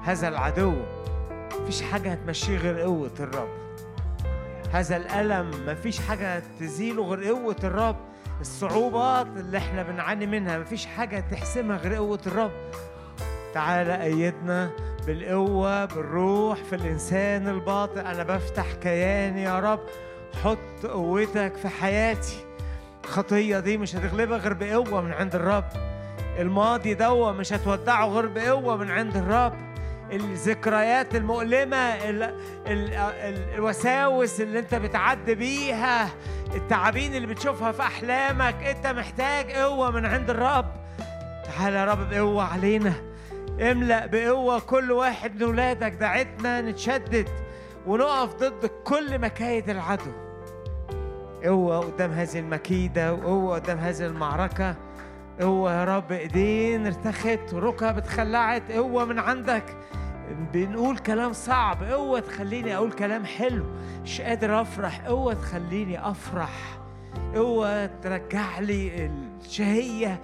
هذا 0.03 0.27
العدو 0.27 0.73
مفيش 1.61 1.81
حاجة 1.81 2.11
هتمشيه 2.11 2.57
غير 2.57 2.79
قوة 2.79 3.11
الرب. 3.19 3.49
هذا 4.71 4.97
الألم 4.97 5.51
مفيش 5.67 5.99
حاجة 5.99 6.43
تزيله 6.59 7.05
غير 7.05 7.33
قوة 7.33 7.55
الرب. 7.63 7.95
الصعوبات 8.41 9.27
اللي 9.27 9.57
إحنا 9.57 9.83
بنعاني 9.83 10.25
منها 10.25 10.57
مفيش 10.57 10.85
حاجة 10.85 11.19
تحسمها 11.31 11.77
غير 11.77 11.93
قوة 11.93 12.19
الرب. 12.27 12.51
تعالى 13.53 14.03
أيدنا 14.03 14.69
بالقوة 15.07 15.85
بالروح 15.85 16.63
في 16.63 16.75
الإنسان 16.75 17.47
الباطن. 17.47 18.05
أنا 18.05 18.23
بفتح 18.23 18.73
كياني 18.73 19.43
يا 19.43 19.59
رب. 19.59 19.79
حط 20.43 20.85
قوتك 20.85 21.55
في 21.55 21.67
حياتي. 21.67 22.45
الخطية 23.03 23.59
دي 23.59 23.77
مش 23.77 23.95
هتغلبها 23.95 24.37
غير 24.37 24.53
بقوة 24.53 25.01
من 25.01 25.13
عند 25.13 25.35
الرب. 25.35 25.86
الماضي 26.37 26.93
دوا 26.93 27.31
مش 27.31 27.53
هتودعه 27.53 28.07
غير 28.07 28.27
بقوة 28.27 28.77
من 28.77 28.91
عند 28.91 29.17
الرب. 29.17 29.53
الذكريات 30.11 31.15
المؤلمة 31.15 31.77
ال 31.77 32.23
ال 32.67 32.93
ال 32.93 33.53
الوساوس 33.55 34.41
اللي 34.41 34.59
انت 34.59 34.75
بتعدي 34.75 35.35
بيها 35.35 36.09
التعابين 36.55 37.15
اللي 37.15 37.27
بتشوفها 37.27 37.71
في 37.71 37.81
أحلامك 37.81 38.55
انت 38.63 38.87
محتاج 38.87 39.51
قوة 39.51 39.91
من 39.91 40.05
عند 40.05 40.29
الرب. 40.29 40.65
تعالى 41.43 41.77
يا 41.77 41.85
رب 41.85 42.09
بقوة 42.09 42.43
علينا. 42.43 42.93
املأ 43.61 44.05
بقوة 44.05 44.59
كل 44.59 44.91
واحد 44.91 45.35
من 45.35 45.43
ولادك. 45.43 45.91
دعتنا 45.93 46.61
نتشدد 46.61 47.29
ونقف 47.87 48.35
ضد 48.35 48.71
كل 48.83 49.19
مكايد 49.19 49.69
العدو. 49.69 50.11
قوة 51.45 51.79
قدام 51.79 52.11
هذه 52.11 52.39
المكيدة 52.39 53.13
وقوة 53.13 53.55
قدام 53.55 53.77
هذه 53.77 54.05
المعركة. 54.05 54.75
قوة 55.41 55.73
يا 55.73 55.83
رب 55.83 56.11
إيدين 56.11 56.85
ارتخت 56.85 57.53
وركب 57.53 57.97
اتخلعت 57.97 58.71
قوة 58.71 59.05
من 59.05 59.19
عندك. 59.19 59.63
بنقول 60.53 60.97
كلام 60.97 61.33
صعب 61.33 61.83
قوة 61.83 62.19
تخليني 62.19 62.75
أقول 62.75 62.91
كلام 62.91 63.25
حلو. 63.25 63.65
مش 64.03 64.21
قادر 64.21 64.61
أفرح 64.61 65.01
قوة 65.05 65.33
تخليني 65.33 66.09
أفرح. 66.09 66.79
قوة 67.35 67.85
ترجع 67.85 68.59
لي 68.59 69.11
الشهية 69.41 70.19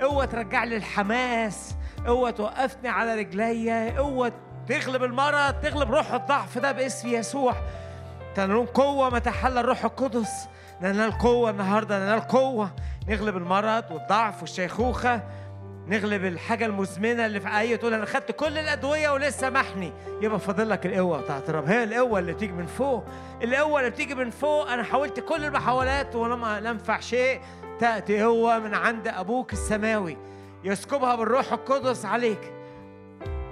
قوة 0.00 0.24
ترجع 0.24 0.64
لي 0.64 0.76
الحماس. 0.76 1.74
قوة 2.06 2.30
توقفني 2.30 2.88
على 2.88 3.14
رجليا 3.14 3.98
قوة 3.98 4.32
تغلب 4.68 5.04
المرض 5.04 5.54
تغلب 5.62 5.90
روح 5.90 6.12
الضعف 6.12 6.58
ده 6.58 6.72
باسم 6.72 7.08
يسوع. 7.08 7.54
تنالون 8.34 8.66
قوة 8.66 9.10
ما 9.10 9.18
تحل 9.18 9.58
الروح 9.58 9.84
القدس. 9.84 10.48
ننال 10.82 11.12
قوة 11.12 11.50
النهاردة 11.50 11.98
ننال 11.98 12.20
قوة. 12.20 12.70
نغلب 13.08 13.36
المرض 13.36 13.84
والضعف 13.90 14.40
والشيخوخة 14.40 15.22
نغلب 15.86 16.24
الحاجة 16.24 16.66
المزمنة 16.66 17.26
اللي 17.26 17.40
في 17.40 17.58
أي 17.58 17.76
تقول 17.76 17.94
أنا 17.94 18.04
خدت 18.04 18.30
كل 18.32 18.58
الأدوية 18.58 19.10
ولسه 19.10 19.50
محني. 19.50 19.92
يبقى 20.22 20.40
فاضل 20.40 20.70
لك 20.70 20.86
القوة 20.86 21.20
بتاعت 21.20 21.50
الرب. 21.50 21.64
هي 21.66 21.84
القوة 21.84 22.18
اللي 22.18 22.32
بتيجي 22.32 22.52
من 22.52 22.66
فوق. 22.66 23.04
القوة 23.42 23.80
اللي 23.80 23.90
بتيجي 23.90 24.14
من 24.14 24.30
فوق 24.30 24.70
أنا 24.70 24.82
حاولت 24.82 25.20
كل 25.20 25.44
المحاولات 25.44 26.16
ولم 26.16 26.44
ينفع 26.66 27.00
شيء. 27.00 27.40
تأتي 27.80 28.22
قوة 28.22 28.58
من 28.58 28.74
عند 28.74 29.08
أبوك 29.08 29.52
السماوي. 29.52 30.16
يسكبها 30.64 31.14
بالروح 31.14 31.52
القدس 31.52 32.04
عليك. 32.04 32.52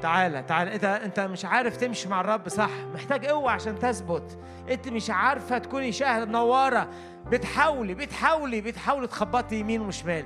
تعالى 0.03 0.43
تعالى 0.43 0.74
انت 0.74 0.85
أنت 0.85 1.20
مش 1.20 1.45
عارف 1.45 1.77
تمشي 1.77 2.09
مع 2.09 2.20
الرب 2.20 2.49
صح. 2.49 2.70
محتاج 2.95 3.27
قوة 3.27 3.51
عشان 3.51 3.78
تثبت. 3.78 4.39
أنت 4.70 4.89
مش 4.89 5.11
عارفة 5.11 5.59
تكوني 5.59 5.93
شاهد 5.93 6.28
منورة. 6.28 6.89
بتحاولي 7.31 7.94
بتحاولي 7.94 8.61
بتحاولي 8.61 9.07
تخبطي 9.07 9.61
يمين 9.61 9.81
وشمال. 9.81 10.24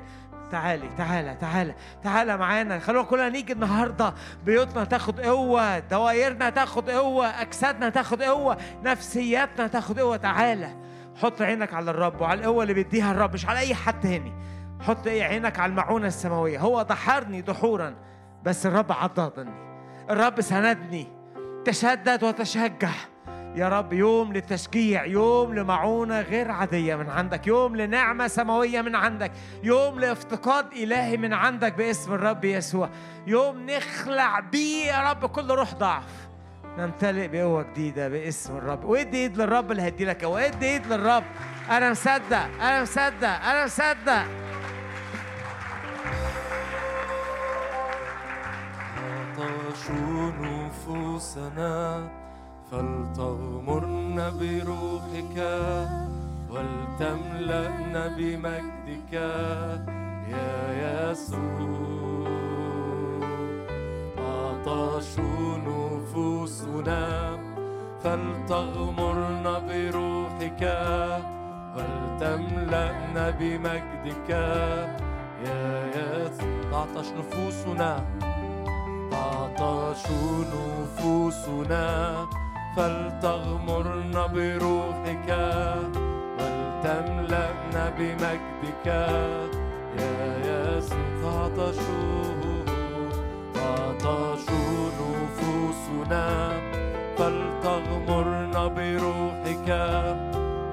تعالي 0.51 0.89
تعالى 0.99 1.35
تعالى 1.35 1.75
تعالى 2.03 2.37
معانا. 2.37 2.79
خلونا 2.79 3.07
كلنا 3.07 3.29
نيجي 3.29 3.53
النهارده. 3.53 4.15
بيوتنا 4.45 4.85
تاخد 4.85 5.21
قوة 5.21 5.79
دوايرنا 5.79 6.51
تاخد 6.51 6.91
قوة 6.91 7.27
أجسادنا 7.27 7.89
تاخد 7.89 8.23
قوة 8.23 8.57
نفسياتنا 8.85 9.67
تاخد 9.67 10.01
قوة. 10.01 10.17
تعالى 10.17 10.77
حط 11.23 11.43
عينك 11.43 11.75
على 11.75 11.91
الرب 11.91 12.21
وعلى 12.21 12.41
القوة 12.41 12.63
اللي 12.63 12.75
بيديها 12.75 13.11
الرب 13.11 13.35
مش 13.35 13.47
على 13.47 13.59
أي 13.59 13.75
حد 13.75 14.01
تاني. 14.01 14.33
حط 14.81 15.09
عينك 15.09 15.59
على 15.59 15.71
المعونة 15.71 16.07
السماوية. 16.07 16.59
هو 16.59 16.83
دحرني 16.83 17.41
دحورا 17.41 17.95
بس 18.43 18.67
الرب 18.67 18.93
عضدني. 18.93 19.55
الرب 20.11 20.41
سندني. 20.41 21.07
تشدد 21.65 22.25
وتشجع. 22.25 22.91
يا 23.57 23.69
رب 23.69 23.93
يوم 23.93 24.33
للتشجيع 24.33 25.05
يوم 25.05 25.55
لمعونة 25.55 26.21
غير 26.21 26.51
عادية 26.51 26.97
من 26.97 27.11
عندك 27.11 27.47
يوم 27.47 27.77
لنعمة 27.77 28.27
سماوية 28.29 28.83
من 28.83 28.95
عندك 28.95 29.33
يوم 29.63 30.01
لافتقاد 30.01 30.73
إلهي 30.73 31.17
من 31.17 31.33
عندك 31.33 31.73
باسم 31.75 32.13
الرب 32.15 32.45
يسوع 32.45 32.89
يوم 33.27 33.71
نخلع 33.71 34.41
بيه 34.41 34.87
يا 34.87 35.11
رب 35.11 35.27
كل 35.27 35.51
روح 35.51 35.75
ضعف. 35.75 36.29
نمتلئ 36.79 37.29
بقوة 37.29 37.63
جديدة 37.63 38.09
باسم 38.09 38.57
الرب. 38.57 38.85
وادي 38.85 39.17
ايد 39.17 39.37
للرب 39.37 39.71
اللي 39.71 39.83
هيدي 39.83 40.05
لك؟ 40.05 40.25
قوة 40.25 40.47
ادي 40.47 40.67
ايد 40.67 40.87
للرب؟ 40.87 41.25
أنا 41.71 41.91
مصدق 41.91 42.49
أنا 42.61 42.83
مصدق 42.83 43.45
أنا 43.45 43.65
مصدق. 43.65 44.25
عطش 49.39 49.91
نفوسنا 50.41 52.09
فلتغمرنا 52.71 54.31
بروحك 54.31 55.37
ولتملأنا 56.51 58.03
بمجدك 58.17 59.13
يا 60.33 60.53
يسوع. 60.83 62.31
عطش 64.19 65.19
نفوسنا 65.67 67.03
فلتغمرنا 68.05 69.55
بروحك 69.59 70.63
ولتملأنا 71.77 73.31
بمجدك 73.31 74.31
يا 75.45 75.67
يسوع. 75.97 76.81
عطش 76.81 77.09
نفوسنا. 77.19 78.05
تعطش 79.11 80.03
نفوسنا 80.53 81.87
فلتغمرنا 82.77 84.27
بروحك 84.27 85.29
ولتملأنا 86.39 87.85
بمجدك. 87.99 88.87
يا 89.99 90.17
يسوع 90.49 91.49
تعطشه 91.57 92.65
تعطش 93.55 94.47
نفوسنا. 95.01 96.27
فلتغمرنا 97.19 98.63
بروحك 98.77 99.69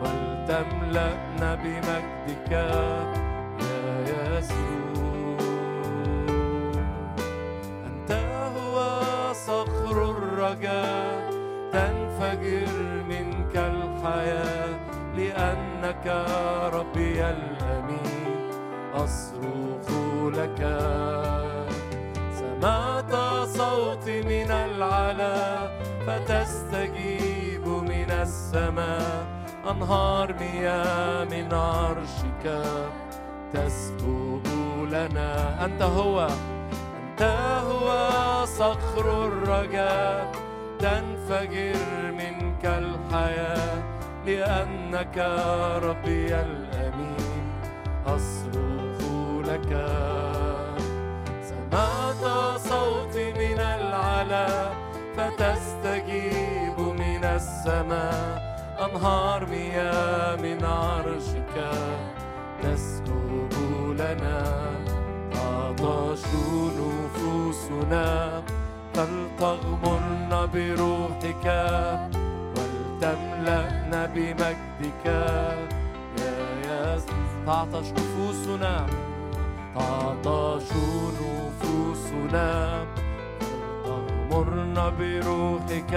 ولتملأنا 0.01 1.49
بمجدك. 1.63 2.51
يا 3.61 3.81
يسوع 4.09 5.37
أنت 7.87 8.11
هو 8.55 8.77
صخر 9.33 9.97
الرجاء. 10.11 10.96
لأنك 16.05 16.73
ربي 16.73 17.21
الأمين 17.29 18.49
أصرخ 18.93 19.87
لك. 20.33 20.61
سمعت 22.33 23.13
صوتي 23.47 24.21
من 24.21 24.51
العلا 24.51 25.69
فتستجيب 26.07 27.67
من 27.67 28.11
السماء. 28.11 29.27
أنهار 29.71 30.33
مياه 30.33 31.23
من 31.23 31.53
عرشك 31.53 32.61
تسكب 33.53 34.47
لنا. 34.91 35.65
أنت 35.65 35.81
هو 35.81 36.27
أنت 37.09 37.21
هو 37.67 38.45
صخر 38.45 39.27
الرجاء. 39.27 40.31
تنفجر 40.79 42.11
منك 42.11 42.65
الحياة. 42.65 43.96
لأنك 44.27 45.17
ربي 45.83 46.35
الأمين 46.35 47.51
أصرخ 48.05 48.99
لك. 49.47 49.71
سمعت 51.49 52.23
صوتي 52.59 53.33
من 53.33 53.59
العلا 53.59 54.47
فتستجيب 55.17 56.79
من 56.79 57.23
السماء. 57.23 58.47
أنهار 58.85 59.45
مياه 59.45 60.35
من 60.35 60.65
عرشك 60.65 61.55
تسكب 62.63 63.53
لنا. 63.99 64.43
تعطش 65.33 66.23
نفوسنا 66.79 68.43
فلتغمرن 68.93 70.31
بروحك. 70.53 71.47
ولتملأنا 72.97 74.05
بمجدك. 74.05 75.05
يا 76.17 76.95
يس 76.95 77.05
تعطش 77.45 77.87
نفوسنا 77.91 78.85
تعطش 79.75 80.69
نفوسنا. 81.21 82.85
فلتغمرن 83.85 84.77
بروحك 84.99 85.93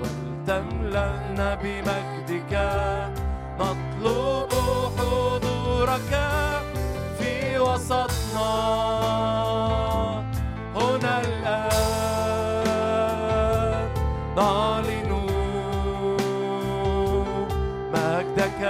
ولتملأنا 0.00 1.54
بمجدك. 1.62 2.52
نطلب 3.60 4.52
حضورك 4.98 6.12
في 7.18 7.58
وسطنا. 7.58 9.49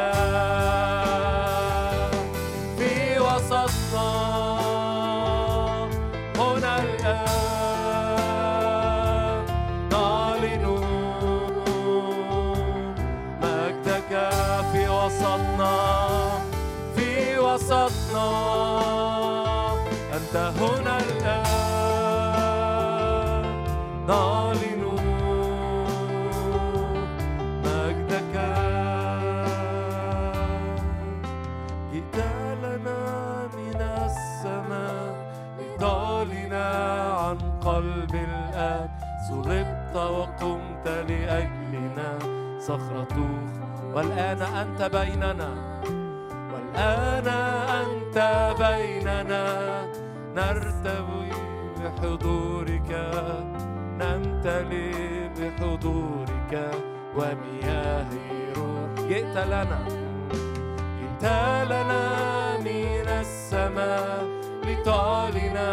مجدك 0.00 0.29
لأجلنا 41.10 42.10
صخرة 42.58 43.14
والآن 43.94 44.42
أنت 44.42 44.80
بيننا 44.96 45.50
والآن 46.52 47.28
أنت 47.82 48.18
بيننا. 48.58 49.44
نرتوي 50.36 51.30
بحضورك 51.76 52.90
نمتلئ 54.00 55.28
بحضورك 55.36 56.52
ومياه 57.16 58.10
روح. 58.56 59.08
جئت 59.08 59.36
لنا 59.52 59.80
جئت 61.00 61.24
لنا 61.72 62.02
من 62.66 63.08
السماء 63.24 64.24
لتعلنا 64.66 65.68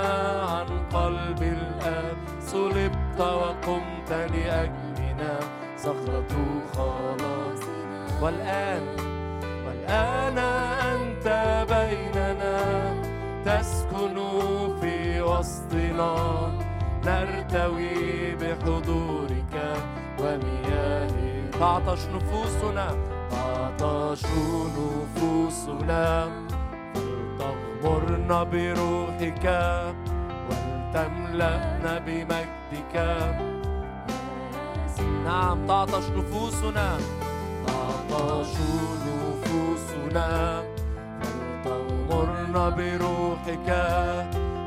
عن 0.54 0.70
قلب 0.98 1.42
الآب. 1.42 2.18
صلبت 2.42 3.20
وقمت 3.20 4.12
لأجلنا 5.18 5.40
صخرة 5.78 6.34
خلاصنا 6.74 8.22
والآن 8.22 8.84
والآن 9.66 10.38
أنت 10.38 11.28
بيننا 11.70 12.58
تسكن 13.46 14.16
في 14.82 15.22
وسطنا. 15.22 16.52
نرتوي 17.06 18.36
بحضورك 18.36 19.56
ومياه 20.20 21.50
تعطش 21.60 22.06
نفوسنا 22.16 22.88
تعطش 23.32 24.24
نفوسنا. 24.78 26.30
فلتغمرنا 26.96 28.44
بروحك 28.44 29.46
ولتملأنا 30.50 32.00
بمجدك. 32.06 32.96
نعم 35.00 35.68
تعطش 35.68 36.04
نفوسنا. 36.18 36.98
تعطش 37.68 38.54
نفوسنا. 39.08 40.64
فلتغمرنا 41.64 42.70
بروحك 42.70 43.70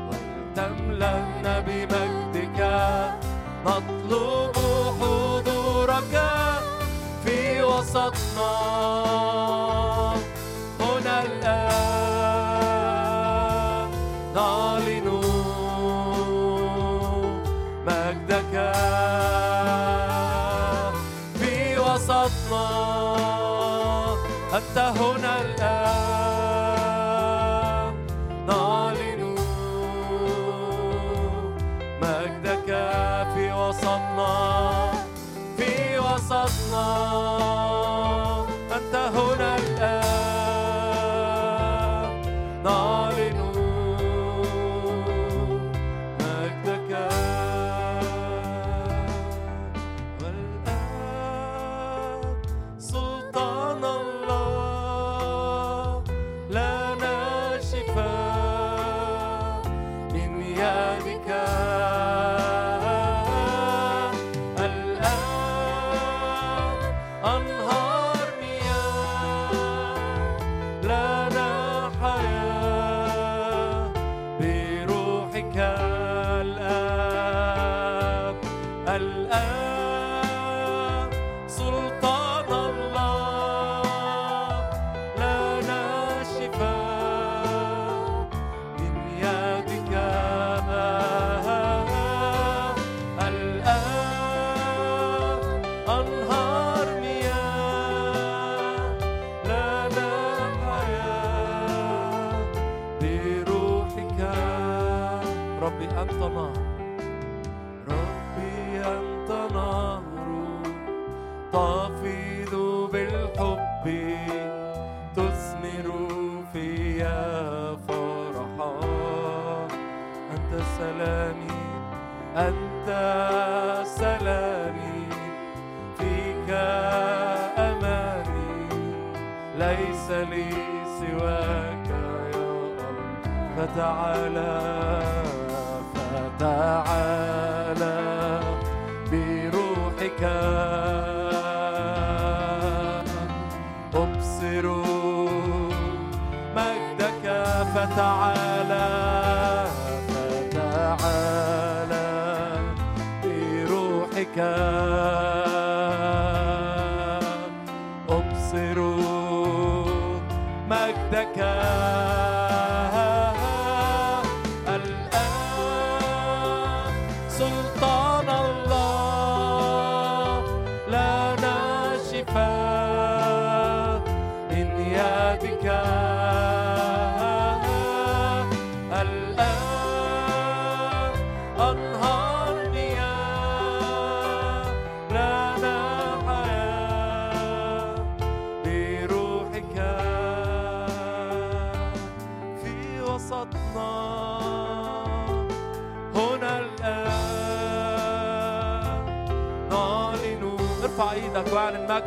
ولتملأنا 0.09 1.59
بمجدك. 1.59 2.59
نطلب 3.65 4.55
حضورك 5.01 6.15
في 7.25 7.63
وسطنا. 7.63 9.60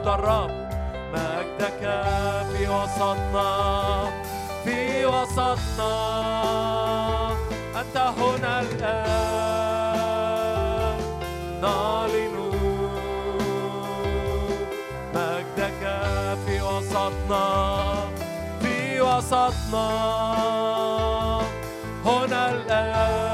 مجد 0.04 0.12
الرب. 0.12 0.50
مجدك 1.12 1.82
في 2.52 2.68
وسطنا 2.68 3.50
في 4.64 5.06
وسطنا. 5.06 5.94
أنت 7.80 7.96
هنا 7.96 8.60
الآن. 8.60 9.64
نعلن 11.62 12.36
مجدك 15.14 15.82
في 16.46 16.54
وسطنا 16.62 17.46
في 18.60 19.00
وسطنا. 19.00 19.88
هنا 22.04 22.50
الآن. 22.50 23.33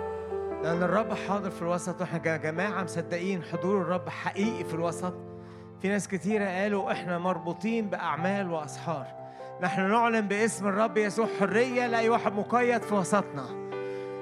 لأن 0.63 0.83
الرب 0.83 1.13
حاضر 1.13 1.49
في 1.49 1.61
الوسط 1.61 2.01
وإحنا 2.01 2.31
يا 2.31 2.37
جماعة 2.37 2.83
مصدقين 2.83 3.43
حضور 3.43 3.81
الرب 3.81 4.09
حقيقي 4.09 4.63
في 4.63 4.73
الوسط. 4.73 5.13
في 5.81 5.87
ناس 5.87 6.07
كتيرة 6.07 6.45
قالوا 6.45 6.91
إحنا 6.91 7.17
مربوطين 7.17 7.89
بأعمال 7.89 8.51
وأسحار. 8.51 9.05
نحن 9.61 9.81
نعلن 9.81 10.21
باسم 10.21 10.67
الرب 10.67 10.97
يسوع 10.97 11.27
حرية 11.39 11.87
لأي 11.87 12.09
واحد 12.09 12.33
مقيد 12.33 12.81
في 12.81 12.93
وسطنا. 12.93 13.45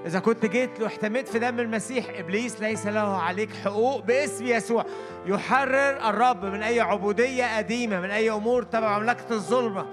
إذا 0.06 0.20
كنت 0.20 0.46
جيت 0.46 0.80
له 0.80 0.88
احتميت 0.88 1.28
في 1.28 1.40
دم 1.40 1.60
المسيح 1.60 2.06
إبليس 2.10 2.62
ليس 2.62 2.88
له 2.88 3.22
عليك 3.22 3.54
حقوق 3.54 4.00
باسم 4.00 4.46
يسوع. 4.46 4.86
يحرر 5.26 6.10
الرب 6.10 6.46
من 6.46 6.64
أي 6.64 6.80
عبودية 6.80 7.58
قديمة 7.58 8.00
من 8.00 8.12
أي 8.12 8.32
أمور 8.32 8.64
تبع 8.64 9.00
مملكة 9.00 9.32
الظلمة. 9.32 9.86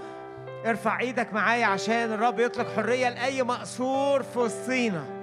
ارفع 0.66 1.00
إيدك 1.00 1.34
معايا 1.34 1.66
عشان 1.66 2.12
الرب 2.12 2.40
يطلق 2.40 2.66
حرية 2.76 3.08
لأي 3.08 3.42
مقصور 3.42 4.22
في 4.22 4.38
وسطينا. 4.38 5.15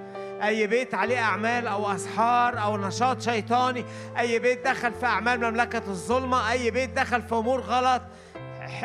أي 0.44 0.66
بيت 0.66 0.94
عليه 0.94 1.18
أعمال 1.18 1.66
أو 1.66 1.92
أسحار 1.92 2.62
أو 2.62 2.76
نشاط 2.76 3.20
شيطاني 3.20 3.84
أي 4.18 4.38
بيت 4.38 4.64
دخل 4.64 4.92
في 4.92 5.06
أعمال 5.06 5.40
مملكة 5.50 5.82
الظلمة 5.88 6.50
أي 6.50 6.70
بيت 6.70 6.90
دخل 6.90 7.22
في 7.22 7.34
أمور 7.34 7.60
غلط 7.60 8.02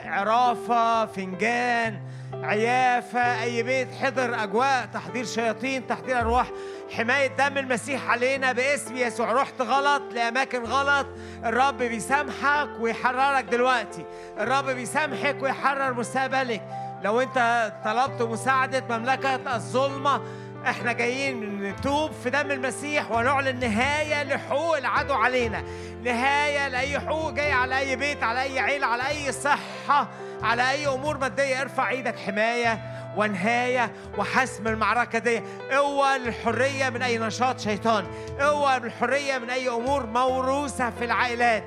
عرافة 0.05 1.05
فنجان 1.05 1.99
عيافة 2.33 3.41
أي 3.43 3.63
بيت 3.63 3.87
حضر 4.01 4.43
أجواء 4.43 4.89
تحضير 4.93 5.25
شياطين 5.25 5.87
تحضير 5.87 6.19
أرواح 6.19 6.47
حماية 6.91 7.27
دم 7.27 7.57
المسيح 7.57 8.09
علينا 8.09 8.51
باسم 8.51 8.97
يسوع. 8.97 9.31
رحت 9.31 9.61
غلط 9.61 10.01
لأماكن 10.13 10.63
غلط 10.63 11.07
الرب 11.45 11.77
بيسامحك 11.77 12.69
ويحررك 12.79 13.43
دلوقتي. 13.43 14.05
الرب 14.39 14.65
بيسامحك 14.65 15.35
ويحرر 15.41 15.93
مستقبلك 15.93 16.61
لو 17.03 17.21
أنت 17.21 17.71
طلبت 17.85 18.21
مساعدة 18.21 18.97
مملكة 18.97 19.55
الظلمة 19.55 20.21
إحنا 20.67 20.91
جايين 20.91 21.63
نتوب 21.63 22.11
في 22.23 22.29
دم 22.29 22.51
المسيح 22.51 23.11
ونعلن 23.11 23.59
نهاية 23.59 24.23
لحقوق 24.23 24.77
العدو 24.77 25.13
علينا. 25.13 25.63
نهاية 26.03 26.67
لأي 26.67 26.99
حقوق 26.99 27.31
جاية 27.31 27.53
على 27.53 27.79
أي 27.79 27.95
بيت 27.95 28.23
على 28.23 28.41
أي 28.41 28.59
عيلة 28.59 28.87
على 28.87 29.07
أي 29.07 29.31
صحة 29.31 30.07
على 30.43 30.71
أي 30.71 30.87
أمور 30.87 31.17
مادية. 31.17 31.61
ارفع 31.61 31.89
إيدك 31.89 32.19
حماية 32.19 32.79
ونهاية 33.17 33.91
وحسم 34.17 34.67
المعركة 34.67 35.19
دي. 35.19 35.41
قوة 35.71 36.17
للحرية 36.17 36.89
من 36.89 37.01
أي 37.01 37.17
نشاط 37.17 37.59
شيطاني 37.59 38.07
قوة 38.39 38.77
للحرية 38.77 39.37
من 39.37 39.49
أي 39.49 39.69
أمور 39.69 40.05
موروثة 40.05 40.89
في 40.89 41.05
العائلات. 41.05 41.63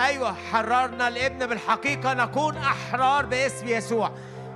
أيوة 0.00 0.34
حررنا 0.52 1.08
الابن 1.08 1.46
بالحقيقة. 1.46 2.14
نكون 2.14 2.56
أحرار 2.56 3.26
باسم 3.26 3.68
يسوع. 3.68 4.10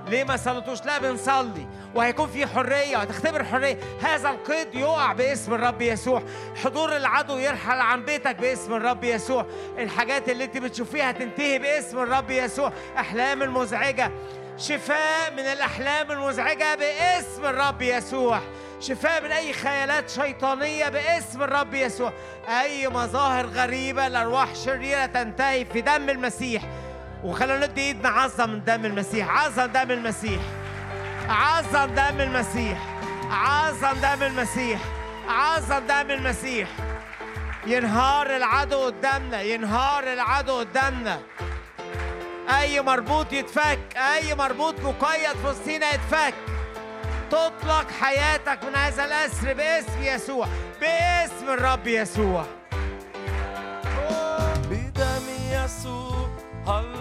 ليه 0.07 0.23
ما 0.23 0.37
صليتوش؟ 0.37 0.85
لا 0.85 0.99
بنصلي. 0.99 1.67
وهيكون 1.95 2.27
في 2.27 2.47
حرية 2.47 2.97
وهتختبر 2.97 3.43
حرية 3.43 3.77
هذا 4.01 4.29
القيد 4.29 4.75
يقع 4.75 5.13
باسم 5.13 5.53
الرب 5.53 5.81
يسوع. 5.81 6.23
حضور 6.63 6.97
العدو 6.97 7.37
يرحل 7.37 7.79
عن 7.79 8.05
بيتك 8.05 8.35
باسم 8.35 8.73
الرب 8.73 9.03
يسوع. 9.03 9.45
الحاجات 9.77 10.29
اللي 10.29 10.43
انت 10.43 10.57
بتشوفيها 10.57 11.11
تنتهي 11.11 11.59
باسم 11.59 11.99
الرب 11.99 12.29
يسوع. 12.31 12.71
أحلام 12.97 13.43
المزعجة. 13.43 14.11
شفاء 14.57 15.33
من 15.33 15.39
الأحلام 15.39 16.11
المزعجة 16.11 16.75
باسم 16.75 17.45
الرب 17.45 17.81
يسوع. 17.81 18.39
شفاء 18.79 19.23
من 19.23 19.31
أي 19.31 19.53
خيالات 19.53 20.09
شيطانية 20.09 20.89
باسم 20.89 21.43
الرب 21.43 21.73
يسوع. 21.73 22.13
أي 22.61 22.87
مظاهر 22.87 23.45
غريبة 23.45 24.07
لأرواح 24.07 24.55
شريرة 24.55 25.05
تنتهي 25.05 25.65
في 25.65 25.81
دم 25.81 26.09
المسيح. 26.09 26.63
وخلونا 27.23 27.67
ندي 27.67 27.81
ايد 27.81 28.01
نعظم 28.03 28.59
دم 28.59 28.85
المسيح. 28.85 29.29
عظم 29.29 29.65
دم 29.65 29.91
المسيح. 29.91 30.41
عظم 31.29 31.85
دم 31.85 32.21
المسيح. 32.21 32.77
عظم 33.31 33.93
دم 33.93 34.23
المسيح. 34.23 34.79
عظم 35.29 35.79
دم 35.79 36.11
المسيح. 36.11 36.69
ينهار 37.67 38.35
العدو 38.35 38.85
قدامنا. 38.85 39.41
ينهار 39.41 40.03
العدو 40.03 40.59
قدامنا. 40.59 41.19
أي 42.59 42.81
مربوط 42.81 43.33
يتفك. 43.33 43.79
أي 43.97 44.35
مربوط 44.35 44.79
مقيد 44.79 45.35
في 45.41 45.47
وسطينا 45.47 45.93
يتفك. 45.93 46.33
تطلق 47.31 47.91
حياتك 48.01 48.63
من 48.63 48.75
هذا 48.75 49.05
الأسر 49.05 49.53
باسم 49.53 50.03
يسوع. 50.03 50.47
باسم 50.81 51.49
الرب 51.49 51.87
يسوع. 51.87 52.45
بدم 54.69 55.29
هللويا 56.67 56.98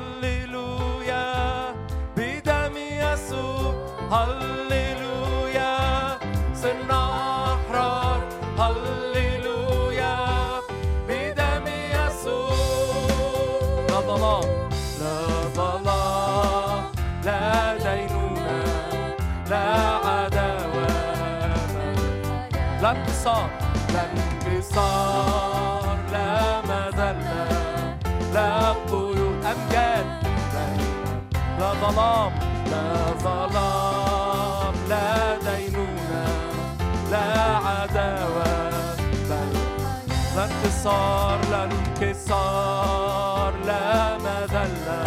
لا 22.82 22.90
انتصار 22.90 23.50
لا 23.94 24.04
انتصار 24.12 25.98
لا 26.12 26.60
مذلة 26.60 27.98
لا 28.34 28.72
قيود 28.72 29.44
أمجاد 29.44 30.06
لا 31.58 31.72
ظلام 31.72 32.37
انتصار 40.78 41.38
لا 41.50 41.64
انكسار 41.64 43.54
لا 43.66 44.18
مذلة 44.18 45.04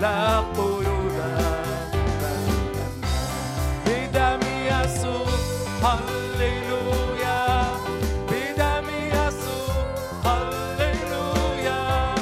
لا 0.00 0.40
قيود. 0.40 1.20
بدم 3.86 4.40
يسوع 4.70 5.26
هللويا. 5.82 7.42
بدم 8.30 8.86
يسوع 9.14 9.84
هللويا. 10.26 12.14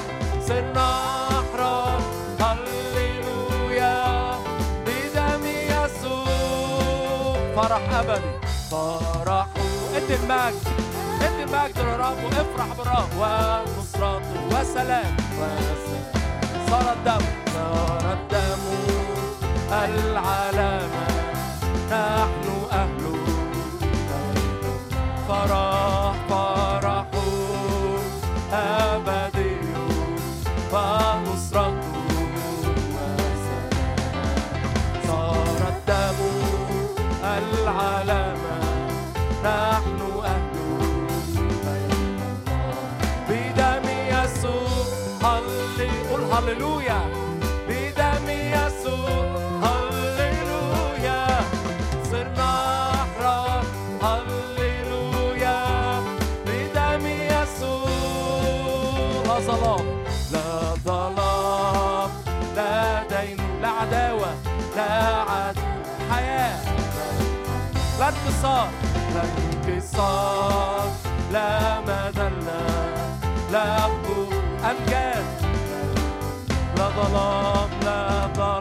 صرنا 0.49 0.89
أحرار 1.39 2.01
هللويا. 2.41 3.97
بدم 4.87 5.45
يسوع 5.73 7.37
فرح 7.57 7.85
أبدي. 7.99 8.33
فرح 8.71 9.47
ادي 9.97 10.15
المجد 11.81 11.95
للرب 11.95 12.25
وافرح 12.25 12.67
بالرب 12.79 13.09
ونصرته 13.19 14.47
وسلام. 14.47 15.17
وسلام. 15.39 16.05
صار 16.71 16.93
الدم 16.93 17.25
صار 17.55 18.13
الدم. 18.13 18.61
العلامة. 19.73 21.08
لا 68.19 68.27
انتصار. 68.27 68.69
لا 69.15 69.23
انكسار 69.23 70.87
لا 71.33 71.81
مذلة 71.81 72.61
لا 73.53 73.77
قوة 73.85 74.71
أمجاد 74.71 75.25
لا 76.77 76.89
ظلام 76.89 77.71
لا 77.85 78.27
ظلام 78.37 78.58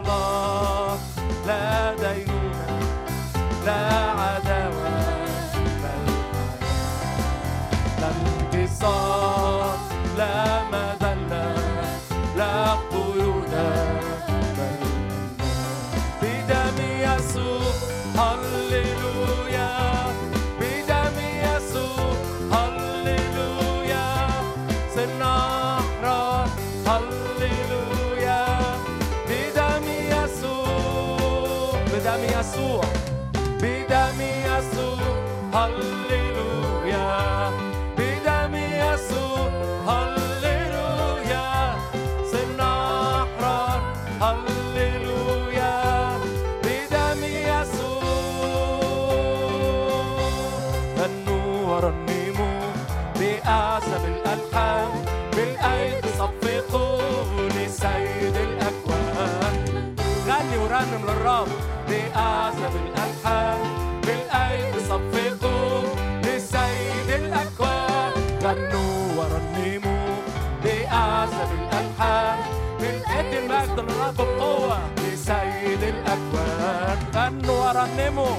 بقوة 74.18 74.78
لسيد 74.96 75.82
الأكوان. 75.82 76.98
غنوا 77.14 77.68
ورنموا 77.68 78.36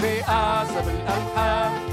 بأعزب 0.00 0.88
الألحان. 0.88 1.85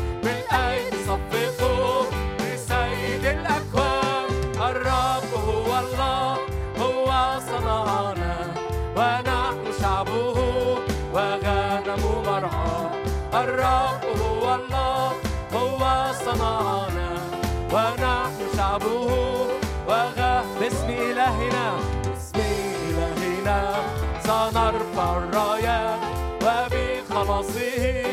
الرايات 25.34 26.00
وبخلاصه 26.44 28.04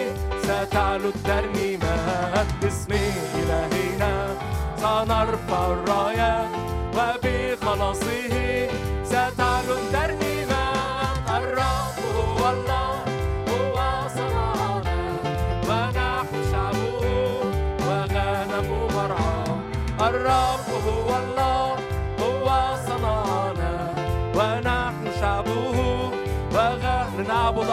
ستعلو 0.42 1.08
الترنيمات 1.08 2.46
باسم 2.62 2.92
إلهنا 3.34 4.26
سنرفع 4.76 5.66
الرايات 5.72 6.48
وبخلاصه 6.96 8.69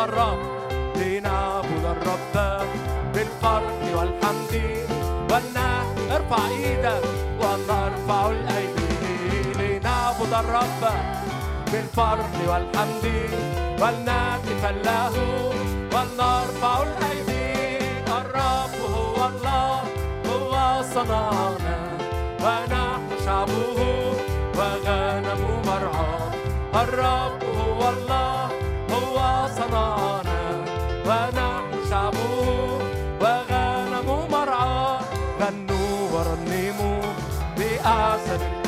الرب. 0.08 0.40
لنعبد 0.96 1.86
الرب 1.96 2.36
بالفرح 3.14 3.80
والحمد. 3.98 4.54
والنهر 5.32 5.86
ارفع 6.16 6.48
إيدك 6.48 7.06
ونرفع 7.42 8.30
الأيدي. 8.30 9.54
لنعبد 9.60 10.34
الرب 10.34 10.84
بالفرح 11.72 12.32
والحمد. 12.50 13.06
ولنهتف 13.82 14.64
له 14.86 15.16
ولنرفع 15.94 16.84
الأيدي. 16.84 17.78
الرب 18.20 18.76
هو 18.96 19.18
الله 19.32 19.82
هو 20.30 20.54
صنعنا. 20.94 21.78
ونحن 22.44 23.10
شعبه 23.26 23.80
وغنم 24.58 25.44
الرب 26.84 27.42
هو 27.60 27.90
الله 27.90 28.50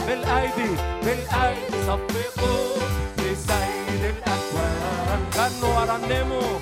بالأيدي 0.07 0.71
بالأيدي 1.03 1.77
صفقوا 1.87 2.75
لسيد 3.17 4.03
الأكوان. 4.13 5.19
غنوا 5.37 5.79
ورنموا 5.79 6.59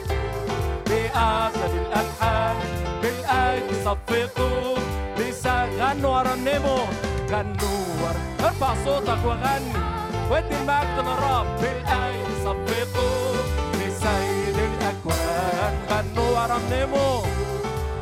بأعزل 0.87 1.73
الألحان 1.81 2.55
بالأيدي 3.01 3.75
صفقوا 3.85 4.75
لسيد 5.17 5.81
غنوا 5.81 6.19
ورنموا. 6.19 6.85
غنوا 7.31 8.11
ارفع 8.43 8.73
صوتك 8.85 9.25
وغني 9.25 9.73
وادي 10.31 10.55
المجد 10.55 10.97
للرب 10.99 11.47
بالأيدي 11.61 12.33
صفقوا 12.43 13.26
الأكوان 16.17 16.27
غنوا 16.27 16.29
ورنموا 16.37 17.21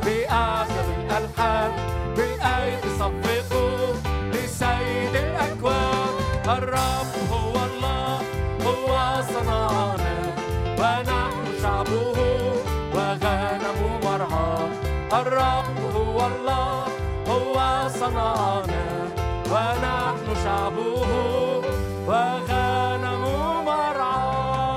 بأعزل 0.04 0.88
الألحان 1.00 1.72
بالأيدي 2.16 2.88
صفقوا 2.98 3.94
لسيد 4.32 5.14
الأكوان. 5.14 6.12
الرب 6.48 7.12
هو 7.30 7.54
الله 7.64 8.20
هو 8.66 9.22
صنعنا 9.22 10.16
ونحن 10.78 11.44
شعبه 11.62 12.18
وغنم 12.94 13.80
مرعاه 14.04 14.70
الرب 15.12 15.76
هو 15.94 16.18
الله 16.26 16.84
هو 17.28 17.56
صنعنا 17.88 18.84
ونحن 19.52 20.26
شعبه 20.44 21.06
وغنم 22.06 23.22
مرعاه 23.66 24.76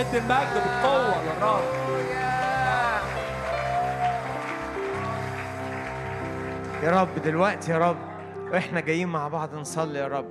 ادي 0.00 0.18
المجد 0.18 0.54
بالقوة 0.54 1.16
للرب 1.24 1.89
يا 6.82 6.90
رب 6.90 7.22
دلوقتي 7.24 7.72
يا 7.72 7.78
رب 7.78 7.96
وإحنا 8.52 8.80
جايين 8.80 9.08
مع 9.08 9.28
بعض 9.28 9.54
نصلي 9.54 9.98
يا 9.98 10.06
رب 10.06 10.26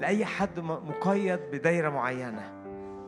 لأي 0.00 0.24
حد 0.24 0.60
مقيد 0.60 1.40
بدايرة 1.52 1.90
معينة. 1.90 2.52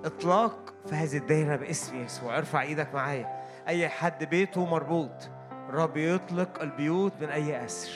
إطلاق 0.04 0.74
في 0.86 0.94
هذه 0.94 1.16
الدايرة 1.16 1.56
باسم 1.56 2.02
يسوع. 2.02 2.38
ارفع 2.38 2.62
إيدك 2.62 2.94
معايا. 2.94 3.42
أي 3.68 3.88
حد 3.88 4.24
بيته 4.24 4.66
مربوط 4.66 5.30
الرب 5.68 5.96
يطلق 5.96 6.62
البيوت 6.62 7.12
من 7.20 7.28
أي 7.28 7.64
أسر. 7.64 7.90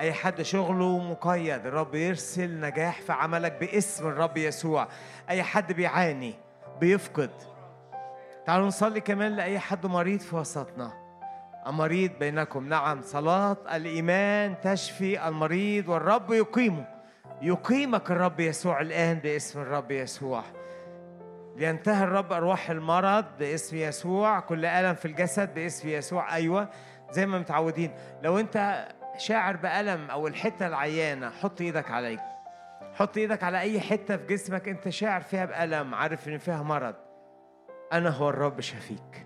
أي 0.00 0.12
حد 0.12 0.42
شغله 0.42 0.98
مقيد 0.98 1.66
الرب 1.66 1.94
يرسل 1.94 2.60
نجاح 2.60 3.00
في 3.00 3.12
عملك 3.12 3.52
باسم 3.60 4.08
الرب 4.08 4.36
يسوع. 4.36 4.88
أي 5.30 5.42
حد 5.42 5.72
بيعاني 5.72 6.34
بيفقد. 6.80 7.30
تعالوا 8.46 8.66
نصلي 8.66 9.00
كمان 9.00 9.32
لأي 9.32 9.58
حد 9.58 9.86
مريض 9.86 10.20
في 10.20 10.36
وسطنا. 10.36 11.05
المريض 11.66 12.10
بينكم. 12.20 12.68
نعم 12.68 13.02
صلاة 13.02 13.56
الإيمان 13.74 14.54
تشفي 14.60 15.28
المريض 15.28 15.88
والرب 15.88 16.32
يقيمه. 16.32 16.86
يقيمك 17.42 18.10
الرب 18.10 18.40
يسوع 18.40 18.80
الآن 18.80 19.18
باسم 19.18 19.60
الرب 19.60 19.90
يسوع. 19.90 20.42
لينتهي 21.56 22.04
الرب 22.04 22.32
أرواح 22.32 22.70
المرض 22.70 23.24
باسم 23.38 23.76
يسوع. 23.76 24.40
كل 24.40 24.64
ألم 24.64 24.94
في 24.94 25.04
الجسد 25.04 25.54
باسم 25.54 25.88
يسوع. 25.88 26.34
أيوة 26.34 26.68
زي 27.10 27.26
ما 27.26 27.38
متعودين. 27.38 27.90
لو 28.22 28.38
أنت 28.38 28.86
شاعر 29.18 29.56
بألم 29.56 30.10
أو 30.10 30.26
الحتة 30.26 30.66
العيانة 30.66 31.30
حط 31.30 31.60
إيدك 31.60 31.90
عليك. 31.90 32.20
حط 32.94 33.16
إيدك 33.16 33.42
على 33.42 33.60
أي 33.60 33.80
حتة 33.80 34.16
في 34.16 34.26
جسمك 34.26 34.68
أنت 34.68 34.88
شاعر 34.88 35.20
فيها 35.20 35.44
بألم 35.44 35.94
عارف 35.94 36.28
إن 36.28 36.38
فيها 36.38 36.62
مرض. 36.62 36.94
أنا 37.92 38.10
هو 38.10 38.28
الرب 38.28 38.60
شفيك. 38.60 39.25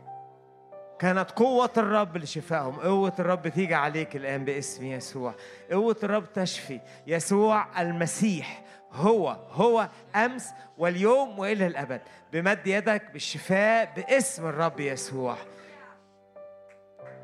كانت 1.00 1.30
قوة 1.30 1.70
الرب 1.76 2.16
لشفائهم. 2.16 2.80
قوة 2.80 3.12
الرب 3.18 3.48
تيجي 3.48 3.74
عليك 3.74 4.16
الآن 4.16 4.44
باسم 4.44 4.84
يسوع. 4.84 5.34
قوة 5.70 5.96
الرب 6.02 6.32
تشفي. 6.32 6.80
يسوع 7.06 7.80
المسيح 7.80 8.64
هو 8.92 9.28
هو 9.50 9.88
أمس 10.16 10.48
واليوم 10.78 11.38
وإلى 11.38 11.66
الأبد. 11.66 12.00
بمد 12.32 12.66
يدك 12.66 13.10
بالشفاء 13.12 13.92
باسم 13.96 14.46
الرب 14.46 14.80
يسوع. 14.80 15.36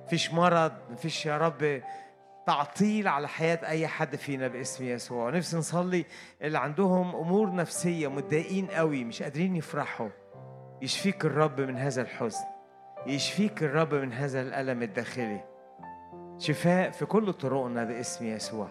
مفيش 0.04 0.32
مرض 0.32 0.72
مفيش 0.90 1.26
يا 1.26 1.38
رب 1.38 1.82
تعطيل 2.46 3.08
على 3.08 3.28
حياة 3.28 3.58
أي 3.66 3.88
حد 3.88 4.16
فينا 4.16 4.48
باسم 4.48 4.84
يسوع. 4.84 5.30
نفسي 5.30 5.56
نصلي 5.56 6.04
اللي 6.42 6.58
عندهم 6.58 7.16
أمور 7.16 7.54
نفسية 7.54 8.08
متضايقين 8.08 8.66
قوي 8.66 9.04
مش 9.04 9.22
قادرين 9.22 9.56
يفرحوا. 9.56 10.08
يشفيك 10.82 11.24
الرب 11.24 11.60
من 11.60 11.78
هذا 11.78 12.02
الحزن. 12.02 12.55
يشفيك 13.06 13.62
الرب 13.62 13.94
من 13.94 14.12
هذا 14.12 14.40
الألم 14.40 14.82
الداخلي. 14.82 15.40
شفاء 16.38 16.90
في 16.90 17.06
كل 17.06 17.32
طرقنا 17.32 17.84
باسم 17.84 18.26
يسوع. 18.26 18.68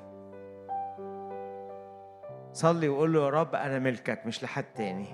صلي 2.54 2.90
وقول 2.90 3.14
له 3.14 3.26
يا 3.26 3.30
رب 3.30 3.56
أنا 3.56 3.80
ملكك 3.80 4.26
مش 4.26 4.44
لحد 4.44 4.66
تاني. 4.76 5.08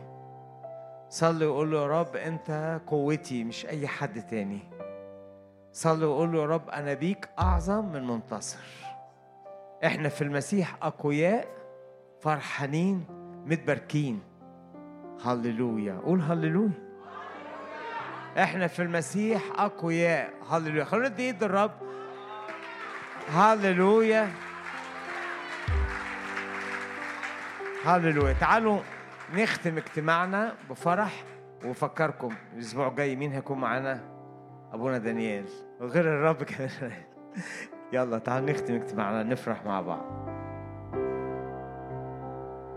صلي 1.10 1.46
وقول 1.46 1.72
له 1.72 1.82
يا 1.82 1.88
رب 1.88 2.16
أنت 2.16 2.82
قوتي 2.88 3.44
مش 3.44 3.66
أي 3.66 3.88
حد 3.88 4.22
تاني. 4.22 4.60
صلي 5.72 6.06
وقول 6.06 6.32
له 6.32 6.42
يا 6.42 6.46
رب 6.46 6.70
أنا 6.70 6.94
بيك 6.94 7.30
أعظم 7.40 7.86
من 7.86 8.08
منتصر. 8.08 8.60
إحنا 9.86 10.10
في 10.10 10.22
المسيح 10.22 10.78
أقوياء 10.82 11.48
فرحانين 12.20 13.06
متباركين. 13.46 14.22
هللويا 15.26 15.94
قول 15.94 16.22
هللويا. 16.22 16.81
إحنا 18.38 18.68
في 18.68 18.82
المسيح 18.82 19.42
اقوياء. 19.58 20.34
هللويا. 20.52 20.84
خلونا 20.84 21.10
ندي 21.10 21.24
ايد 21.24 21.44
الرب 21.44 21.72
هللويا. 23.34 24.30
هللويا. 27.86 28.34
تعالوا 28.34 28.80
نختم 29.34 29.78
اجتماعنا 29.78 30.54
بفرح 30.70 31.24
وفكركم 31.66 32.36
الأسبوع 32.54 32.88
الجاي 32.88 33.16
مين 33.16 33.32
هيكون 33.32 33.58
معانا؟ 33.60 34.02
أبونا 34.74 34.98
دانيال. 34.98 35.46
وغير 35.82 36.06
الرب 36.06 36.44
كمان. 36.52 36.92
يلا 37.94 38.18
تعالوا 38.20 38.50
نختم 38.52 38.76
اجتماعنا 38.76 39.24
نفرح 39.24 39.66
مع 39.66 39.82
بعض. 39.82 40.22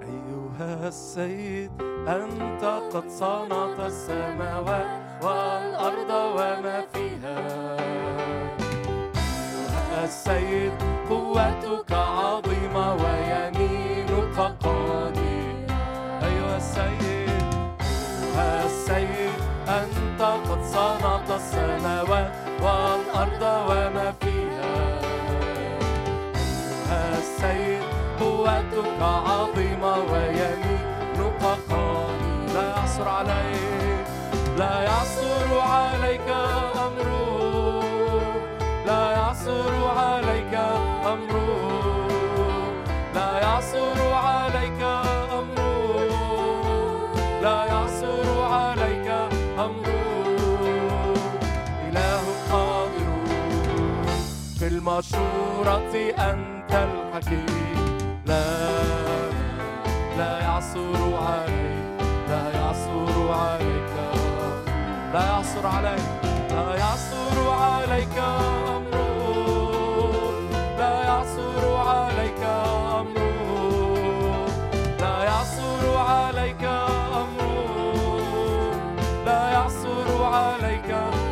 أيها 0.02 0.88
السيد 0.88 1.82
أنت 2.08 2.64
قد 2.92 3.08
صنعت 3.08 3.80
السماوات 3.80 5.03
والأرض 5.24 6.10
وما 6.10 6.84
فيها. 6.92 7.38
أيها 9.74 10.04
السيد 10.04 10.72
قوتك 11.10 11.92
عظيمة 11.92 12.86
ويمينك 13.02 14.38
قدير 14.64 15.56
أيها 16.22 16.56
السيد 16.56 17.42
أيها 18.36 18.64
السيد 18.64 19.40
أنت 19.68 20.22
قد 20.22 20.60
صنعت 20.64 21.30
السماوات 21.30 22.32
والأرض 22.62 23.42
وما 23.68 24.12
فيها. 24.20 24.74
أيها 26.92 27.18
السيد 27.18 27.82
قوتك 28.20 29.02
عظيمة 29.02 29.94
ويمينك 30.12 31.42
قوي 31.70 32.46
لا 32.54 32.62
يعصر 32.68 33.08
عليك. 33.08 33.73
لا 34.58 34.82
يعصر 34.82 35.60
عليك 35.60 36.28
أمره 36.86 37.82
لا 38.86 39.10
يعصر 39.10 39.72
عليك 39.96 40.54
أمره 41.06 42.08
لا 43.14 43.38
يعصر 43.38 44.12
عليك 44.12 44.82
أمره 45.38 46.14
لا 47.42 47.64
يعصر 47.64 48.42
عليك 48.42 49.08
أمره 49.58 51.14
إله 51.88 52.24
قادر. 52.52 53.10
في 54.58 54.66
المشورة 54.66 55.94
أنت 56.18 56.72
الحكيم. 56.72 57.46
لا 58.26 58.44
لا 60.18 60.38
يعصر 60.40 61.16
عليك 61.16 61.98
لا 62.28 62.44
يعصر 62.54 63.32
عليك. 63.32 63.94
لا 65.14 65.22
يعصر 65.26 65.66
عليك 65.66 66.02
لا 66.50 66.74
يعصر 66.76 67.50
عليك 67.50 68.18
أمره 68.76 70.32
لا 70.78 71.04
يعصر 71.04 71.76
عليك 71.76 72.42
أمره 73.00 74.46
لا 75.00 75.24
يعصر 75.24 75.96
عليك 75.96 76.64
أمره 77.22 77.94
لا 79.26 79.50
يعصر 79.52 80.24
عليك 80.24 80.90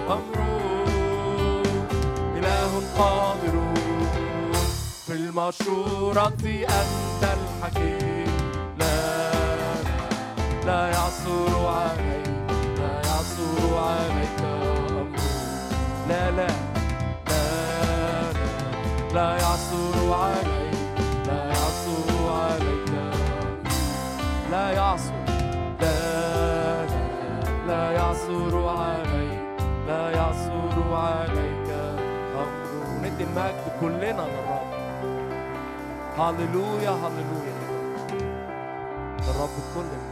أمره 0.08 1.62
إله 2.38 2.72
قادر 2.98 3.56
في 5.06 5.12
المشورة 5.12 6.32
أنت 6.46 7.22
الحكيم. 7.22 8.32
لا 8.78 9.30
لا 10.66 10.86
يعثر 10.86 11.66
عليك. 11.66 12.31
عليك 13.78 14.40
لا 16.08 16.30
لا 16.30 16.46
لا 17.28 17.42
لا 18.32 18.42
لا 19.14 19.36
يعثر 19.36 20.14
عليك 20.14 20.74
لا 21.26 21.44
يعثر 21.46 22.32
عليك 22.42 22.92
لا 24.50 24.70
يعثر 24.70 25.12
لا 25.80 26.86
لا 26.86 27.02
لا 27.66 27.92
يعثر 27.92 28.68
عليك 28.68 29.40
لا 29.88 30.10
يعثر 30.10 30.94
عليك 30.94 31.68
أمر 32.34 33.02
ندي 33.02 33.24
المجد 33.24 33.64
كلنا 33.80 34.22
للرب. 34.22 34.72
هللويا 36.18 36.90
هللويا. 36.90 37.56
للرب 39.26 39.56
كل 39.74 40.11